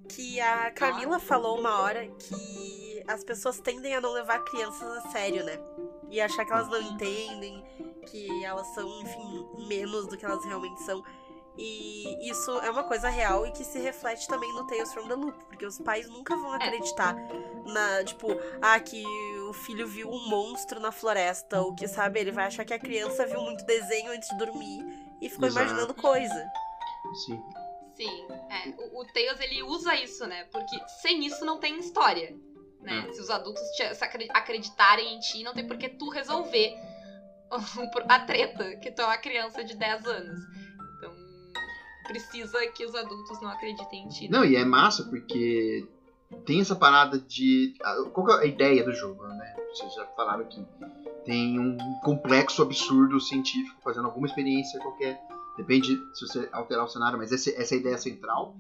Que 0.10 0.40
a 0.42 0.70
Camila 0.70 1.18
falou 1.18 1.58
uma 1.58 1.80
hora 1.82 2.08
que 2.20 3.04
as 3.08 3.24
pessoas 3.24 3.60
tendem 3.60 3.96
a 3.96 4.02
não 4.02 4.12
levar 4.14 4.44
crianças 4.44 4.84
a 4.84 5.02
sério, 5.10 5.44
né? 5.44 5.58
E 6.12 6.22
achar 6.22 6.46
que 6.46 6.52
elas 6.52 6.68
não 6.70 6.80
entendem, 6.82 7.64
que 8.12 8.44
elas 8.44 8.68
são, 8.76 8.88
enfim, 9.02 9.46
menos 9.68 10.06
do 10.08 10.16
que 10.18 10.24
elas 10.26 10.44
realmente 10.46 10.84
são. 10.84 11.02
E 11.58 12.30
isso 12.30 12.52
é 12.62 12.70
uma 12.72 12.84
coisa 12.84 13.10
real 13.10 13.46
e 13.46 13.52
que 13.52 13.64
se 13.64 13.78
reflete 13.80 14.28
também 14.28 14.52
no 14.54 14.66
Tales 14.66 14.92
from 14.92 15.08
the 15.08 15.14
Loop, 15.14 15.38
porque 15.46 15.66
os 15.66 15.78
pais 15.80 16.10
nunca 16.10 16.36
vão 16.36 16.52
acreditar 16.54 17.16
na, 17.66 18.04
tipo, 18.04 18.28
ah, 18.62 18.80
que 18.80 19.06
o 19.50 19.54
filho 19.54 19.88
viu 19.88 20.10
um 20.10 20.30
monstro 20.30 20.80
na 20.80 20.92
floresta, 20.92 21.62
ou 21.62 21.76
que, 21.76 21.88
sabe, 21.88 22.20
ele 22.20 22.32
vai 22.32 22.46
achar 22.48 22.66
que 22.66 22.74
a 22.74 22.80
criança 22.80 23.26
viu 23.28 23.40
muito 23.42 23.64
desenho 23.66 24.12
antes 24.12 24.28
de 24.30 24.38
dormir 24.38 24.84
e 25.22 25.30
ficou 25.30 25.48
Exato. 25.48 25.66
imaginando 25.68 25.94
coisa. 25.94 26.52
Sim. 27.26 27.42
Sim, 27.96 28.28
é. 28.50 28.70
O, 28.70 29.02
o 29.02 29.06
Tails, 29.14 29.40
ele 29.40 29.62
usa 29.62 29.94
isso, 29.96 30.26
né? 30.26 30.46
Porque 30.46 30.76
sem 31.02 31.24
isso 31.24 31.46
não 31.46 31.60
tem 31.60 31.78
história, 31.80 32.36
né? 32.82 33.08
Se 33.14 33.22
os 33.22 33.30
adultos 33.30 33.62
te- 33.78 33.94
se 33.94 34.04
acre- 34.04 34.30
acreditarem 34.34 35.14
em 35.16 35.20
ti, 35.20 35.44
não 35.44 35.54
tem 35.54 35.68
por 35.68 35.78
que 35.78 35.90
tu 35.90 36.10
resolver 36.10 36.74
a 38.10 38.20
treta 38.22 38.76
que 38.78 38.92
tu 38.92 39.04
é 39.04 39.06
uma 39.06 39.18
criança 39.20 39.64
de 39.64 39.76
10 39.76 40.08
anos. 40.08 40.40
Precisa 42.08 42.66
que 42.68 42.86
os 42.86 42.94
adultos 42.96 43.42
não 43.42 43.50
acreditem 43.50 44.04
em 44.04 44.08
ti. 44.10 44.28
né? 44.30 44.38
Não, 44.38 44.46
e 44.46 44.56
é 44.56 44.64
massa 44.66 45.04
porque 45.04 45.86
tem 46.46 46.60
essa 46.62 46.76
parada 46.76 47.18
de. 47.20 47.74
Qual 48.12 48.26
que 48.26 48.32
é 48.34 48.36
a 48.40 48.46
ideia 48.46 48.84
do 48.84 48.92
jogo, 48.94 49.24
né? 49.28 49.56
Vocês 49.74 49.94
já 49.94 50.06
falaram 50.16 50.42
aqui. 50.42 50.64
Tem 51.26 51.58
um 51.60 51.78
complexo 52.02 52.62
absurdo 52.62 53.20
científico 53.20 53.80
fazendo 53.84 54.06
alguma 54.06 54.28
experiência 54.28 54.80
qualquer. 54.80 55.18
Depende 55.56 55.96
se 56.14 56.28
você 56.28 56.50
alterar 56.52 56.84
o 56.84 56.88
cenário, 56.90 57.18
mas 57.18 57.32
essa, 57.32 57.50
essa 57.52 57.74
é 57.76 57.78
a 57.78 57.80
ideia 57.80 57.98
central. 57.98 58.56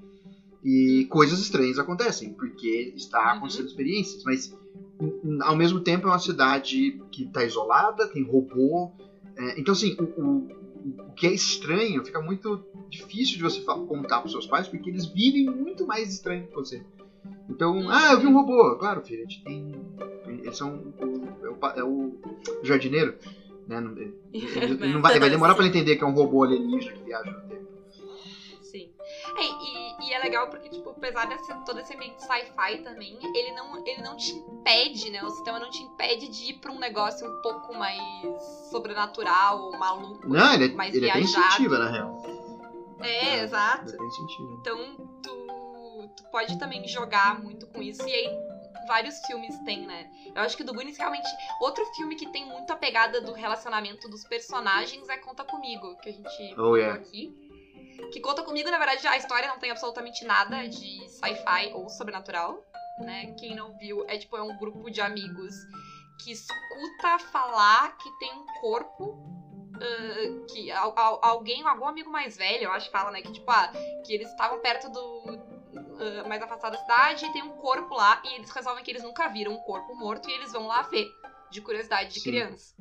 E 0.64 1.06
coisas 1.10 1.40
estranhas 1.42 1.78
acontecem, 1.78 2.32
porque 2.32 2.94
está 2.96 3.32
Uhum. 3.32 3.38
acontecendo 3.38 3.66
experiências. 3.68 4.24
Mas 4.24 4.50
n- 5.02 5.42
ao 5.44 5.56
mesmo 5.56 5.82
tempo 5.82 6.08
é 6.08 6.12
uma 6.12 6.20
cidade 6.20 6.98
que 7.12 7.24
está 7.24 7.44
isolada, 7.44 8.08
tem 8.08 8.24
robô. 8.24 8.90
é, 9.36 9.60
então, 9.60 9.74
assim, 9.74 9.96
o, 10.00 10.04
o- 10.04 10.48
o 11.08 11.12
que 11.14 11.28
é 11.28 11.32
estranho 11.34 12.04
fica 12.04 12.22
muito 12.22 12.64
difícil 12.90 13.38
de 13.38 13.44
você 13.44 13.62
contar 13.62 14.22
para 14.22 14.30
seus 14.30 14.46
pais, 14.46 14.68
porque 14.68 14.90
eles 14.90 15.06
vivem 15.06 15.46
muito 15.46 15.86
mais 15.86 16.12
estranho 16.14 16.48
que 16.48 16.54
você. 16.56 16.84
Então, 17.50 17.90
ah, 17.90 18.14
eu 18.14 18.20
vi 18.20 18.28
um 18.28 18.34
robô. 18.34 18.76
Claro, 18.78 19.02
filho, 19.02 19.20
a 19.26 19.30
gente 19.30 19.44
tem. 19.44 19.72
Eles 20.28 20.58
são. 20.58 20.94
É, 21.44 21.50
o, 21.50 21.80
é 21.80 21.84
o 21.84 22.14
jardineiro. 22.64 23.16
Né? 23.68 23.78
Ele- 24.34 24.84
ele 24.84 24.98
vai, 25.00 25.20
vai 25.20 25.30
demorar 25.30 25.56
para 25.56 25.66
ele 25.66 25.76
entender 25.78 25.96
que 25.96 26.04
é 26.04 26.08
um 26.08 26.12
robô 26.14 26.44
alienígena 26.44 26.94
que 26.94 27.04
viaja 27.04 27.32
no 27.32 27.42
tempo. 27.48 27.63
É, 29.36 29.44
e, 29.46 30.08
e 30.10 30.14
é 30.14 30.20
legal 30.20 30.48
porque, 30.50 30.70
tipo, 30.70 30.92
apesar 30.92 31.26
desse 31.28 31.54
todo 31.66 31.80
esse 31.80 31.94
ambiente 31.94 32.22
sci-fi 32.22 32.78
também, 32.84 33.18
ele 33.36 33.52
não, 33.54 33.86
ele 33.86 34.02
não 34.02 34.16
te 34.16 34.32
impede, 34.32 35.10
né? 35.10 35.24
O 35.24 35.30
sistema 35.30 35.60
não 35.60 35.70
te 35.70 35.82
impede 35.82 36.28
de 36.28 36.52
ir 36.52 36.54
pra 36.60 36.72
um 36.72 36.80
negócio 36.80 37.28
um 37.28 37.42
pouco 37.42 37.74
mais 37.74 38.00
sobrenatural 38.70 39.60
ou 39.60 39.78
maluco. 39.78 40.28
Não, 40.28 40.54
ele, 40.54 40.66
é- 40.66 40.70
mais 40.70 40.94
ele 40.94 41.06
viajado. 41.06 41.46
incentiva, 41.48 41.80
na 41.80 41.90
real. 41.90 42.24
É, 43.02 43.44
exato. 43.44 43.88
Ele 43.90 43.96
até 43.96 44.06
incentiva. 44.06 44.54
Então, 44.60 44.96
tu, 45.22 46.10
tu 46.16 46.24
pode 46.32 46.58
também 46.58 46.88
jogar 46.88 47.42
muito 47.42 47.68
com 47.68 47.82
isso. 47.82 48.08
E 48.08 48.14
aí, 48.14 48.30
vários 48.88 49.18
filmes 49.26 49.58
tem, 49.66 49.86
né? 49.86 50.10
Eu 50.36 50.42
acho 50.42 50.56
que 50.56 50.64
do 50.64 50.74
Goonies, 50.74 50.98
realmente... 50.98 51.28
Outro 51.60 51.86
filme 51.96 52.16
que 52.16 52.30
tem 52.32 52.46
muito 52.46 52.72
a 52.72 52.76
pegada 52.76 53.22
do 53.22 53.34
relacionamento 53.34 54.10
dos 54.10 54.24
personagens 54.26 55.08
é 55.10 55.18
Conta 55.18 55.44
Comigo, 55.44 55.96
que 56.02 56.10
a 56.10 56.14
gente 56.14 56.56
Oh, 56.60 56.76
yeah. 56.76 56.96
aqui. 57.00 57.34
Que 58.12 58.20
Conta 58.20 58.44
Comigo, 58.44 58.70
na 58.70 58.78
verdade, 58.78 59.06
a 59.08 59.18
história 59.18 59.48
não 59.48 59.58
tem 59.60 59.72
absolutamente 59.72 60.24
nada 60.24 60.68
de 60.68 61.08
sci-fi 61.10 61.72
ou 61.74 61.90
sobrenatural, 61.90 62.64
né? 63.00 63.34
Quem 63.40 63.56
não 63.56 63.74
viu, 63.78 64.04
é 64.08 64.18
tipo, 64.18 64.38
é 64.38 64.42
um 64.42 64.56
grupo 64.58 64.90
de 64.90 65.02
amigos 65.02 65.56
que 66.24 66.32
escuta 66.32 67.20
falar 67.32 67.98
que 67.98 68.10
tem 68.20 68.32
um 68.34 68.46
corpo... 68.62 69.18
ah, 69.82 70.46
que 70.52 70.72
al- 70.72 70.94
al- 70.98 71.20
alguém, 71.24 71.64
algum 71.64 71.88
amigo 71.88 72.10
mais 72.10 72.38
velho, 72.38 72.66
eu 72.66 72.72
acho 72.72 72.86
que 72.86 72.92
fala, 72.92 73.10
né? 73.12 73.22
Que 73.22 73.32
tipo, 73.32 73.50
ah, 73.50 73.72
que 74.06 74.14
eles 74.14 74.30
estavam 74.30 74.60
perto 74.60 74.90
do. 74.90 75.24
ah, 76.00 76.28
mais 76.28 76.42
afastado 76.42 76.74
da 76.74 76.80
cidade 76.80 77.26
e 77.26 77.34
tem 77.34 77.42
um 77.42 77.56
corpo 77.58 77.96
lá 77.96 78.22
e 78.26 78.36
eles 78.36 78.50
resolvem 78.52 78.84
que 78.84 78.92
eles 78.92 79.04
nunca 79.04 79.28
viram 79.28 79.54
um 79.54 79.60
corpo 79.64 79.96
morto 79.96 80.30
e 80.30 80.34
eles 80.34 80.52
vão 80.52 80.68
lá 80.68 80.84
ver, 80.84 81.08
de 81.52 81.62
curiosidade 81.62 82.14
de 82.14 82.20
Sim. 82.20 82.30
criança. 82.30 82.76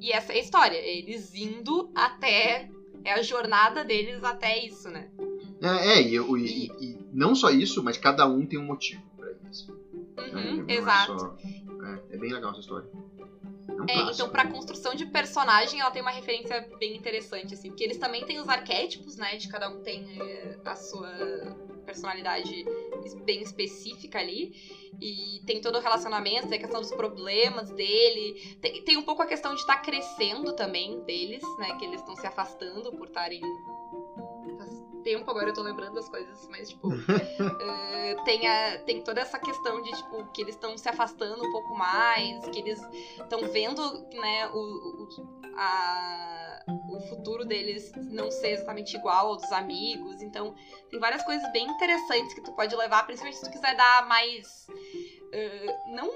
E 0.00 0.12
essa 0.12 0.32
é 0.32 0.36
a 0.36 0.38
história, 0.38 0.76
eles 0.76 1.34
indo 1.34 1.90
até. 1.96 2.68
É 3.04 3.12
a 3.12 3.22
jornada 3.22 3.84
deles 3.84 4.22
até 4.22 4.58
isso, 4.58 4.88
né? 4.90 5.08
É, 5.60 5.98
é, 5.98 6.02
e, 6.02 6.20
o- 6.20 6.36
e- 6.36 6.66
e 6.80 6.96
não 7.12 7.34
só 7.34 7.50
isso, 7.50 7.82
mas 7.82 7.96
cada 7.96 8.26
um 8.26 8.46
tem 8.46 8.58
um 8.58 8.64
motivo 8.64 9.02
pra 9.16 9.30
isso. 9.50 9.66
Então, 10.16 10.40
Uhum, 10.40 10.64
é 10.68 10.74
exato. 10.74 11.18
só- 11.18 11.36
é, 12.10 12.14
é 12.14 12.16
bem 12.16 12.32
legal 12.32 12.50
essa 12.52 12.60
história. 12.60 12.88
É 13.88 13.92
É, 13.92 14.10
então, 14.10 14.28
pra 14.28 14.46
construção 14.46 14.94
de 14.94 15.04
personagem, 15.06 15.80
ela 15.80 15.90
tem 15.90 16.02
uma 16.02 16.10
referência 16.10 16.60
bem 16.78 16.96
interessante, 16.96 17.54
assim, 17.54 17.68
porque 17.68 17.84
eles 17.84 17.98
também 17.98 18.24
têm 18.24 18.40
os 18.40 18.48
arquétipos, 18.48 19.16
né? 19.16 19.36
De 19.36 19.48
cada 19.48 19.68
um 19.68 19.82
tem 19.82 20.04
eh, 20.20 20.56
a 20.64 20.76
sua 20.76 21.08
personalidade 21.84 22.64
bem 23.24 23.42
específica 23.42 24.18
ali. 24.18 24.52
E 25.00 25.40
tem 25.46 25.60
todo 25.60 25.76
o 25.76 25.80
relacionamento, 25.80 26.48
tem 26.48 26.58
a 26.58 26.60
questão 26.60 26.80
dos 26.80 26.90
problemas 26.90 27.70
dele. 27.70 28.34
Tem, 28.60 28.82
tem 28.84 28.96
um 28.96 29.02
pouco 29.02 29.22
a 29.22 29.26
questão 29.26 29.54
de 29.54 29.60
estar 29.60 29.76
crescendo 29.78 30.54
também 30.54 31.00
deles, 31.04 31.42
né? 31.58 31.74
Que 31.78 31.84
eles 31.84 32.00
estão 32.00 32.16
se 32.16 32.26
afastando 32.26 32.90
por 32.92 33.06
estarem. 33.06 33.40
Tempo 35.02 35.30
agora 35.30 35.48
eu 35.50 35.54
tô 35.54 35.62
lembrando 35.62 35.94
das 35.94 36.08
coisas, 36.08 36.46
mas 36.48 36.68
tipo. 36.68 36.88
eh, 37.60 38.16
tem, 38.24 38.46
a, 38.46 38.78
tem 38.84 39.02
toda 39.02 39.20
essa 39.20 39.38
questão 39.38 39.80
de, 39.82 39.90
tipo, 39.90 40.24
que 40.32 40.42
eles 40.42 40.54
estão 40.54 40.76
se 40.76 40.88
afastando 40.88 41.42
um 41.44 41.52
pouco 41.52 41.74
mais, 41.74 42.44
que 42.48 42.58
eles 42.58 42.80
estão 43.20 43.40
vendo, 43.50 44.06
né, 44.12 44.48
o, 44.48 44.58
o, 44.58 45.08
a- 45.56 46.64
o 46.90 47.00
futuro 47.08 47.44
deles 47.44 47.92
não 48.10 48.30
ser 48.30 48.50
exatamente 48.50 48.96
igual 48.96 49.28
ao 49.28 49.36
dos 49.36 49.50
amigos. 49.52 50.20
Então, 50.22 50.54
tem 50.90 50.98
várias 51.00 51.22
coisas 51.22 51.50
bem 51.52 51.66
interessantes 51.66 52.34
que 52.34 52.42
tu 52.42 52.52
pode 52.52 52.74
levar, 52.76 53.04
principalmente 53.06 53.38
se 53.38 53.44
tu 53.44 53.50
quiser 53.50 53.76
dar 53.76 54.06
mais. 54.06 54.66
eh, 55.32 55.76
não, 55.88 56.10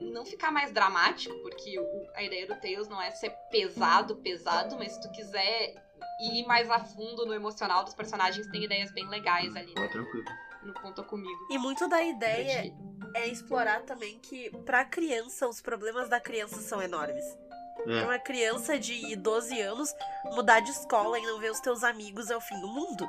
não 0.00 0.24
ficar 0.26 0.50
mais 0.50 0.70
dramático, 0.70 1.34
porque 1.42 1.78
o- 1.78 2.06
a 2.14 2.22
ideia 2.22 2.46
do 2.46 2.54
Tails 2.60 2.88
não 2.88 3.00
é 3.00 3.10
ser 3.10 3.30
pesado, 3.50 4.16
pesado, 4.16 4.76
mas 4.76 4.92
se 4.92 5.00
tu 5.00 5.10
quiser 5.10 5.74
ir 6.20 6.46
mais 6.46 6.70
a 6.70 6.80
fundo 6.80 7.26
no 7.26 7.34
emocional 7.34 7.84
dos 7.84 7.94
personagens, 7.94 8.46
tem 8.48 8.64
ideias 8.64 8.90
bem 8.92 9.08
legais 9.08 9.54
ali 9.54 9.74
né, 9.74 9.88
tranquilo. 9.88 10.24
no 10.62 10.72
Conta 10.74 11.02
Comigo. 11.02 11.46
E 11.50 11.58
muito 11.58 11.88
da 11.88 12.02
ideia 12.02 12.74
é 13.14 13.26
explorar 13.28 13.82
também 13.82 14.18
que, 14.18 14.50
pra 14.64 14.84
criança, 14.84 15.48
os 15.48 15.60
problemas 15.60 16.08
da 16.08 16.20
criança 16.20 16.60
são 16.60 16.82
enormes. 16.82 17.24
É. 17.86 18.02
Uma 18.04 18.18
criança 18.18 18.78
de 18.78 19.14
12 19.14 19.60
anos 19.60 19.94
mudar 20.34 20.60
de 20.60 20.70
escola 20.70 21.18
e 21.18 21.22
não 21.22 21.38
ver 21.38 21.52
os 21.52 21.60
teus 21.60 21.84
amigos 21.84 22.30
é 22.30 22.36
o 22.36 22.40
fim 22.40 22.58
do 22.60 22.68
mundo. 22.68 23.08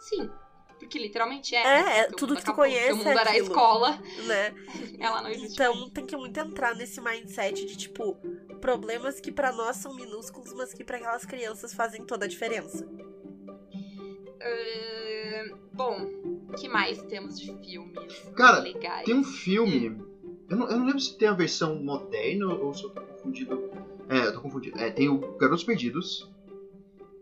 Sim, 0.00 0.30
porque 0.78 0.98
literalmente 0.98 1.54
é. 1.54 1.60
É, 1.60 1.82
né? 1.82 1.98
é, 2.00 2.04
tudo 2.08 2.34
que 2.36 2.44
tu 2.44 2.52
conhece 2.52 2.88
Teu 2.88 2.96
mundo 2.96 3.08
é 3.08 3.12
era 3.12 3.20
a 3.20 3.32
aquilo. 3.32 3.46
escola, 3.46 3.98
Né? 4.26 4.54
ela 4.98 5.22
não 5.22 5.30
existe. 5.30 5.52
Então 5.52 5.88
tem 5.90 6.04
que 6.04 6.16
muito 6.16 6.38
entrar 6.38 6.74
nesse 6.74 7.00
mindset 7.00 7.64
de 7.64 7.76
tipo 7.76 8.18
problemas 8.64 9.20
que 9.20 9.30
pra 9.30 9.52
nós 9.52 9.76
são 9.76 9.94
minúsculos, 9.94 10.54
mas 10.54 10.72
que 10.72 10.82
pra 10.82 10.96
aquelas 10.96 11.26
crianças 11.26 11.74
fazem 11.74 12.02
toda 12.02 12.24
a 12.24 12.28
diferença. 12.28 12.88
Ahn, 14.40 15.58
bom, 15.70 15.98
o 16.48 16.52
que 16.54 16.66
mais 16.66 17.02
temos 17.02 17.38
de 17.38 17.54
filmes 17.58 18.22
Cara, 18.34 18.60
legais? 18.60 19.04
Tem 19.04 19.14
um 19.14 19.22
filme 19.22 20.02
Eu 20.48 20.56
não, 20.56 20.70
eu 20.70 20.78
não 20.78 20.86
lembro 20.86 21.00
se 21.00 21.14
tem 21.18 21.28
a 21.28 21.34
versão 21.34 21.76
moderna 21.76 22.54
ou 22.54 22.72
se 22.72 22.84
eu 22.84 22.90
tô 22.90 23.02
confundido. 23.02 23.70
É, 24.08 24.28
eu 24.28 24.32
tô 24.32 24.40
confundido. 24.40 24.78
É, 24.78 24.90
tem 24.90 25.10
o 25.10 25.18
Garotos 25.36 25.64
Perdidos, 25.64 26.30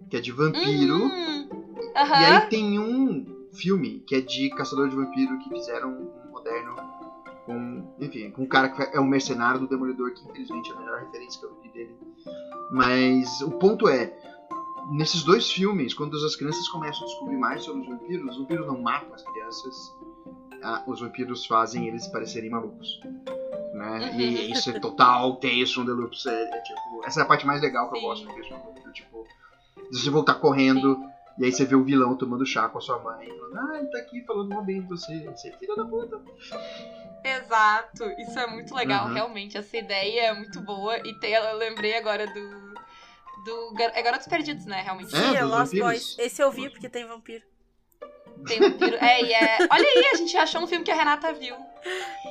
que 0.09 0.17
é 0.17 0.21
de 0.21 0.31
vampiro. 0.31 0.95
Uhum. 0.95 1.49
E 1.97 2.25
aí 2.25 2.49
tem 2.49 2.79
um 2.79 3.49
filme 3.53 3.99
que 4.07 4.15
é 4.15 4.21
de 4.21 4.49
Caçador 4.51 4.89
de 4.89 4.95
Vampiro 4.95 5.41
que 5.41 5.49
fizeram 5.49 5.91
um 5.91 6.31
moderno 6.31 6.77
com, 7.45 7.95
enfim, 7.99 8.31
com 8.31 8.43
um 8.43 8.47
cara 8.47 8.69
que 8.69 8.97
é 8.97 9.01
um 9.01 9.07
mercenário 9.07 9.61
do 9.61 9.69
Demolidor, 9.69 10.13
que 10.13 10.23
infelizmente 10.29 10.71
é 10.71 10.75
a 10.75 10.79
melhor 10.79 11.01
referência 11.01 11.41
que 11.41 11.47
eu 11.47 11.61
vi 11.63 11.69
dele. 11.71 11.97
Mas 12.71 13.41
o 13.43 13.51
ponto 13.53 13.89
é, 13.89 14.13
nesses 14.93 15.23
dois 15.23 15.51
filmes, 15.51 15.95
quando 15.95 16.17
as 16.17 16.37
crianças 16.37 16.69
começam 16.69 17.03
a 17.03 17.07
descobrir 17.07 17.37
mais 17.37 17.63
sobre 17.63 17.83
os 17.83 17.89
vampiros, 17.89 18.31
os 18.31 18.39
vampiros 18.39 18.67
não 18.67 18.81
matam 18.81 19.15
as 19.15 19.23
crianças, 19.23 19.75
ah, 20.63 20.83
os 20.87 21.01
vampiros 21.01 21.47
fazem 21.47 21.89
eles 21.89 22.07
parecerem 22.09 22.51
malucos. 22.51 23.01
Né? 23.75 24.11
Uhum. 24.13 24.21
E 24.21 24.53
isso 24.53 24.71
é 24.71 24.79
total 24.79 25.37
Tales 25.37 25.75
Loops. 25.77 26.27
É, 26.27 26.43
é 26.43 26.61
tipo, 26.61 27.03
essa 27.05 27.21
é 27.21 27.23
a 27.23 27.27
parte 27.27 27.47
mais 27.47 27.61
legal 27.61 27.91
que 27.91 27.97
eu 27.97 28.01
Sim. 28.01 28.07
gosto 28.07 28.27
do 28.27 28.33
Tales 28.33 28.51
Loops. 28.51 28.93
Tipo, 28.93 29.27
você 29.91 30.11
voltar 30.11 30.35
correndo 30.35 30.99
e 31.43 31.47
aí 31.47 31.53
você 31.53 31.65
vê 31.65 31.75
o 31.75 31.83
vilão 31.85 32.17
tomando 32.17 32.47
chá 32.47 32.69
com 32.69 32.79
a 32.79 32.81
sua 32.81 32.99
mãe, 33.01 33.29
falando, 33.29 33.59
ah, 33.59 33.79
ele 33.79 33.89
tá 33.89 33.99
aqui 33.99 34.25
falando 34.25 34.49
mal 34.49 34.63
bem 34.65 34.81
de 34.81 34.89
você. 34.89 35.19
Você 35.31 35.49
é 35.49 35.53
filha 35.59 35.75
da 35.77 35.85
puta. 35.85 36.21
Exato, 37.25 38.05
isso 38.19 38.39
é 38.39 38.47
muito 38.47 38.75
legal, 38.75 39.07
Uhum. 39.07 39.15
realmente. 39.15 39.57
Essa 39.57 39.77
ideia 39.77 40.23
é 40.29 40.33
muito 40.35 40.61
boa. 40.61 40.97
E 41.07 41.15
tem, 41.21 41.33
eu 41.33 41.57
lembrei 41.57 41.97
agora 41.97 42.27
do. 42.27 42.75
do 43.45 43.75
é 43.81 44.03
Garotos 44.03 44.27
Perdidos, 44.27 44.67
né? 44.67 44.81
Realmente. 44.83 45.15
É, 45.15 45.19
Sim, 45.19 45.37
é 45.37 45.45
Lost. 45.45 45.77
Boys. 45.79 46.17
Esse 46.19 46.43
eu 46.43 46.51
vi 46.51 46.69
porque 46.71 46.89
tem 46.89 47.07
vampiro. 47.07 47.45
Tem 48.47 48.59
vampiro. 48.59 48.97
É, 48.97 49.23
e 49.23 49.33
é. 49.33 49.59
Olha 49.71 49.87
aí, 49.89 50.07
a 50.13 50.17
gente 50.17 50.37
achou 50.37 50.63
um 50.63 50.67
filme 50.67 50.85
que 50.85 50.91
a 50.91 50.95
Renata 50.97 51.33
viu. 51.33 51.55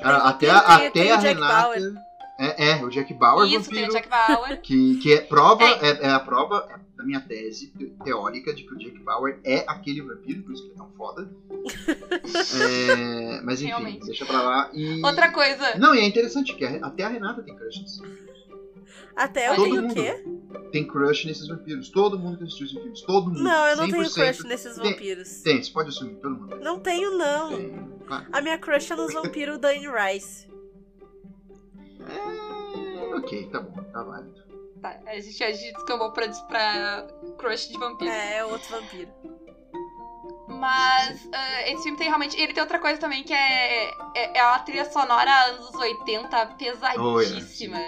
Ah, 0.04 0.30
até 0.30 0.48
vampiro, 0.48 0.66
tem- 0.68 0.88
até 0.88 0.90
tem 0.92 1.12
a 1.12 1.16
o 1.16 1.22
Jack 1.22 1.34
Renata. 1.36 1.54
Bauer. 1.62 1.94
É, 2.40 2.70
é, 2.72 2.84
o 2.84 2.90
Jack 2.90 3.14
Bauer 3.14 3.48
Isso, 3.48 3.70
tem 3.70 3.82
vampiro. 3.86 3.90
o 3.90 3.94
Jack 3.94 4.10
Bauer. 4.10 4.62
Que, 4.62 4.96
que 4.98 5.14
é 5.14 5.22
prova, 5.22 5.64
É. 5.64 5.88
é, 5.90 6.00
é 6.06 6.10
a 6.10 6.20
prova 6.20 6.68
da 6.98 7.04
minha 7.04 7.20
tese 7.22 7.72
teórica 8.04 8.54
de 8.54 8.64
que 8.64 8.74
o 8.74 8.78
Jack 8.78 8.98
Bauer 9.00 9.40
é 9.44 9.64
aquele 9.68 10.02
vampiro, 10.02 10.42
por 10.44 10.54
isso 10.54 10.64
que 10.64 10.70
ele 10.70 10.76
é 10.76 10.78
tão 10.78 10.92
foda. 10.98 11.30
É, 12.60 13.42
mas 13.42 13.60
enfim, 13.62 13.70
Realmente. 13.70 14.06
deixa 14.06 14.26
pra 14.26 14.42
lá. 14.42 14.70
E... 14.74 15.04
Outra 15.06 15.32
coisa. 15.32 15.78
Não, 15.78 15.94
e 15.96 16.00
é 16.00 16.06
interessante 16.06 16.56
que 16.56 16.66
até 16.66 17.04
a 17.04 17.10
Renata 17.10 17.42
tem 17.44 17.56
crush 17.56 17.82
nisso. 17.82 18.04
Até 19.16 19.50
eu 19.50 19.56
Todo 19.56 19.66
tenho 19.70 19.88
o 19.90 19.94
quê? 19.94 20.24
Tem 20.72 20.88
crush 20.88 21.26
nesses 21.26 21.48
vampiros. 21.48 21.90
Todo 21.90 22.18
mundo 22.18 22.38
que 22.38 22.44
assistiu 22.46 22.66
esses 22.66 22.80
filmes. 22.80 23.02
Todo 23.02 23.28
mundo. 23.30 23.44
Não, 23.44 23.68
eu 23.68 23.78
não 23.78 23.90
tenho 23.90 24.04
100% 24.04 24.14
crush 24.14 24.44
nesses 24.46 24.76
tem- 24.78 24.92
vampiros. 24.92 25.42
Tem, 25.42 25.62
você 25.64 25.72
pode 25.72 25.90
assumir, 25.90 26.16
todo 26.16 26.36
mundo. 26.36 26.60
Não 26.62 26.80
tenho, 26.80 27.18
não. 27.18 27.50
Tem, 27.50 27.88
claro. 28.08 28.26
A 28.32 28.42
minha 28.42 28.58
crush 28.58 28.92
é 28.92 28.96
nos 28.96 29.14
vampiros 29.14 29.58
da 29.60 29.70
Anne 29.70 29.88
Rice. 29.88 30.50
Ok, 33.22 33.50
tá 33.52 33.60
bom, 33.60 33.84
tá 33.92 34.04
válido. 34.04 34.42
Tá, 34.82 35.00
a 35.06 35.20
gente, 35.20 35.44
a 35.44 35.52
gente 35.52 35.74
descambou 35.74 36.12
pra, 36.12 36.28
pra 36.48 37.08
crush 37.38 37.70
de 37.70 37.78
vampiro. 37.78 38.12
É, 38.12 38.38
é 38.38 38.46
outro 38.46 38.70
vampiro. 38.70 39.12
Mas 40.48 41.30
ah, 41.34 41.70
esse 41.70 41.84
filme 41.84 41.98
tem 41.98 42.08
realmente. 42.08 42.40
Ele 42.40 42.54
tem 42.54 42.62
outra 42.62 42.80
coisa 42.80 43.00
também 43.00 43.24
que 43.24 43.34
é, 43.34 43.90
é, 44.16 44.38
é 44.38 44.44
uma 44.44 44.60
trilha 44.60 44.90
sonora 44.90 45.32
anos 45.46 45.74
80 45.74 46.46
pesadíssima. 46.58 47.80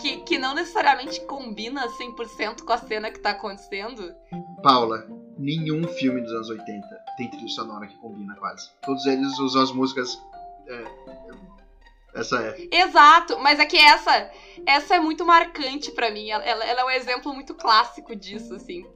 que, 0.00 0.18
que 0.18 0.38
não 0.38 0.54
necessariamente 0.54 1.20
combina 1.26 1.88
100% 1.88 2.62
com 2.62 2.72
a 2.72 2.78
cena 2.78 3.10
que 3.10 3.18
tá 3.18 3.30
acontecendo. 3.30 4.14
Paula, 4.62 5.06
nenhum 5.36 5.86
filme 5.88 6.20
dos 6.20 6.32
anos 6.32 6.48
80 6.48 6.86
tem 7.16 7.30
trilha 7.30 7.48
sonora 7.48 7.86
que 7.86 7.96
combina 7.96 8.34
quase. 8.36 8.70
Todos 8.82 9.04
eles 9.06 9.38
usam 9.38 9.62
as 9.62 9.72
músicas. 9.72 10.16
é, 10.68 10.84
essa 12.14 12.38
é. 12.40 12.68
Exato, 12.70 13.38
mas 13.40 13.58
é 13.58 13.66
que 13.66 13.76
essa 13.76 14.30
essa 14.66 14.94
é 14.94 14.98
muito 15.00 15.24
marcante 15.24 15.90
pra 15.90 16.10
mim. 16.10 16.30
Ela, 16.30 16.44
ela- 16.44 16.80
é 16.80 16.84
um 16.84 16.90
exemplo 16.90 17.32
muito 17.34 17.54
clássico 17.54 18.14
disso, 18.14 18.54
assim. 18.54 18.86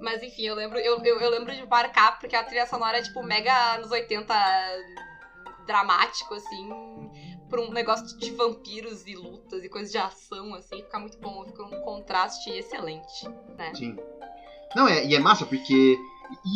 Mas 0.00 0.22
enfim, 0.22 0.42
eu 0.42 0.54
lembro, 0.54 0.78
eu, 0.78 0.98
eu, 1.02 1.20
eu 1.20 1.30
lembro 1.30 1.52
de 1.54 1.66
marcar, 1.66 2.18
porque 2.20 2.36
a 2.36 2.44
trilha 2.44 2.66
sonora 2.66 2.98
é 2.98 3.02
tipo 3.02 3.22
mega 3.22 3.74
anos 3.74 3.90
80 3.90 4.34
dramático, 5.66 6.34
assim, 6.34 6.70
pra 7.48 7.60
um 7.60 7.70
negócio 7.70 8.16
de 8.18 8.30
vampiros 8.30 9.06
e 9.06 9.14
lutas 9.14 9.62
e 9.62 9.68
coisas 9.68 9.90
de 9.92 9.98
ação, 9.98 10.54
assim, 10.54 10.76
fica 10.82 10.98
muito 10.98 11.18
bom, 11.18 11.44
fica 11.44 11.62
um 11.62 11.82
contraste 11.82 12.48
excelente. 12.50 13.28
Sim. 13.74 13.96
Não, 14.74 14.86
é, 14.88 15.04
e 15.04 15.14
é 15.14 15.18
massa 15.18 15.44
porque 15.46 15.98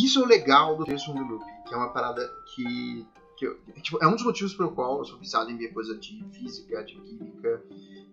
isso 0.02 0.20
é 0.20 0.22
o 0.22 0.26
legal 0.26 0.76
do 0.76 0.84
the 0.84 0.94
Loop, 0.94 1.44
que 1.66 1.74
é 1.74 1.76
uma 1.76 1.92
parada 1.92 2.26
que. 2.54 3.06
Que 3.42 3.46
eu- 3.46 3.56
tipo, 3.82 3.98
é 4.00 4.06
um 4.06 4.14
dos 4.14 4.22
motivos 4.22 4.54
pelo 4.54 4.70
qual 4.70 4.98
eu 4.98 5.04
sou 5.04 5.18
viciado 5.18 5.50
em 5.50 5.56
ver 5.56 5.68
coisa 5.68 5.96
de 5.96 6.24
física, 6.32 6.82
de 6.84 6.94
química, 6.94 7.60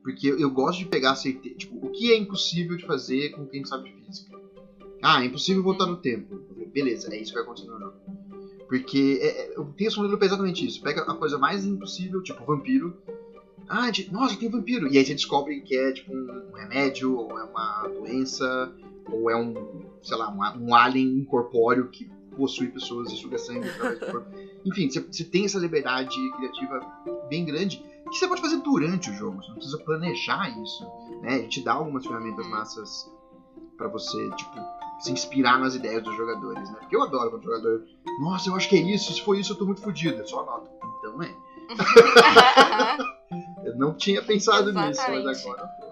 porque 0.01 0.27
eu, 0.27 0.49
gosto 0.49 0.79
de 0.79 0.85
pegar 0.85 1.13
certeza. 1.13 1.55
Tipo, 1.55 1.85
o 1.85 1.91
que 1.91 2.11
é 2.11 2.15
impossível 2.15 2.75
de 2.75 2.85
fazer 2.85 3.29
com 3.29 3.45
quem 3.45 3.63
sabe 3.63 3.91
de 3.91 4.05
física? 4.05 4.35
Ah, 5.01 5.21
é 5.21 5.25
impossível 5.25 5.61
voltar 5.61 5.85
no 5.85 5.95
tempo. 5.95 6.41
Beleza, 6.73 7.13
é 7.13 7.17
isso 7.17 7.31
que 7.31 7.35
vai 7.35 7.43
acontecer 7.43 7.67
no 7.67 7.77
jogo. 7.77 7.95
Porque 8.67 9.19
é, 9.21 9.53
é, 9.53 9.59
o 9.59 9.65
the 9.65 9.87
Loop 9.97 10.21
é 10.21 10.25
exatamente 10.25 10.65
isso. 10.65 10.81
Pega 10.81 11.01
a 11.01 11.13
coisa 11.13 11.37
mais 11.37 11.65
impossível, 11.65 12.21
tipo 12.21 12.43
vampiro. 12.43 12.95
Ah, 13.67 13.89
de, 13.89 14.11
nossa, 14.11 14.35
tem 14.35 14.49
vampiro. 14.49 14.87
E 14.87 14.97
aí 14.97 15.05
você 15.05 15.13
descobre 15.13 15.61
que 15.61 15.75
é 15.75 15.91
tipo 15.91 16.11
um, 16.11 16.49
um 16.49 16.53
remédio, 16.53 17.15
ou 17.15 17.37
é 17.37 17.43
uma 17.43 17.87
doença, 17.87 18.71
ou 19.05 19.29
é 19.29 19.35
um, 19.35 19.53
sei 20.01 20.17
lá, 20.17 20.29
um, 20.29 20.69
um 20.69 20.75
alien 20.75 21.19
incorpóreo 21.19 21.87
que 21.87 22.09
possui 22.39 22.67
pessoas 22.69 23.11
e 23.11 23.17
suga 23.17 23.37
sangue 23.37 23.69
através 23.69 23.99
do 23.99 24.05
corpo. 24.07 24.29
Enfim, 24.65 24.89
você, 24.89 25.23
tem 25.25 25.45
essa 25.45 25.59
liberdade 25.59 26.15
criativa 26.37 26.79
bem 27.29 27.45
grande 27.45 27.77
que 28.09 28.17
você 28.17 28.27
pode 28.27 28.41
fazer 28.41 28.57
durante 28.57 29.09
o 29.09 29.13
jogo. 29.13 29.43
Você 29.43 29.49
não 29.49 29.55
precisa 29.55 29.77
planejar 29.79 30.49
isso. 30.63 30.83
Né? 31.21 31.35
A 31.35 31.41
gente 31.41 31.61
dá 31.61 31.73
algumas 31.73 32.05
ferramentas 32.05 32.47
massas 32.47 33.11
pra 33.77 33.87
você, 33.87 34.29
tipo, 34.31 34.59
se 34.99 35.11
inspirar 35.11 35.59
nas 35.59 35.75
ideias 35.75 36.01
dos 36.03 36.15
jogadores, 36.15 36.69
né? 36.71 36.77
Porque 36.79 36.95
eu 36.95 37.03
adoro 37.03 37.29
quando 37.29 37.41
o 37.41 37.45
jogador. 37.45 37.85
Nossa, 38.19 38.49
eu 38.49 38.55
acho 38.55 38.67
que 38.69 38.77
é 38.77 38.81
isso. 38.81 39.13
Se 39.13 39.21
for 39.21 39.37
isso, 39.37 39.53
eu 39.53 39.57
tô 39.57 39.65
muito 39.65 39.81
fodido. 39.81 40.17
Eu 40.17 40.27
só 40.27 40.41
anoto. 40.41 40.69
Então 40.99 41.21
é. 41.21 41.35
Eu 43.63 43.77
não 43.77 43.93
tinha 43.93 44.23
pensado 44.23 44.73
nisso, 44.73 45.01
mas 45.07 45.45
agora 45.45 45.61
eu 45.61 45.67
tô. 45.79 45.89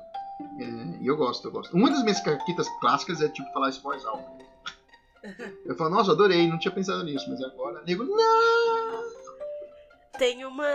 É, 0.63 0.97
e 1.01 1.07
eu 1.07 1.15
gosto, 1.15 1.47
eu 1.47 1.51
gosto. 1.51 1.75
Uma 1.75 1.91
das 1.91 2.01
minhas 2.01 2.19
caquitas 2.19 2.67
clássicas 2.79 3.21
é 3.21 3.29
tipo 3.29 3.51
falar 3.53 3.69
isso 3.69 3.81
voz 3.81 4.03
alta. 4.05 4.36
Eu 5.65 5.75
falo, 5.75 5.89
nossa, 5.89 6.11
adorei, 6.11 6.47
não 6.47 6.59
tinha 6.59 6.73
pensado 6.73 7.03
nisso, 7.03 7.29
mas 7.29 7.41
agora, 7.43 7.81
nego, 7.85 8.03
não! 8.03 9.27
Tem 10.17 10.43
uma, 10.45 10.67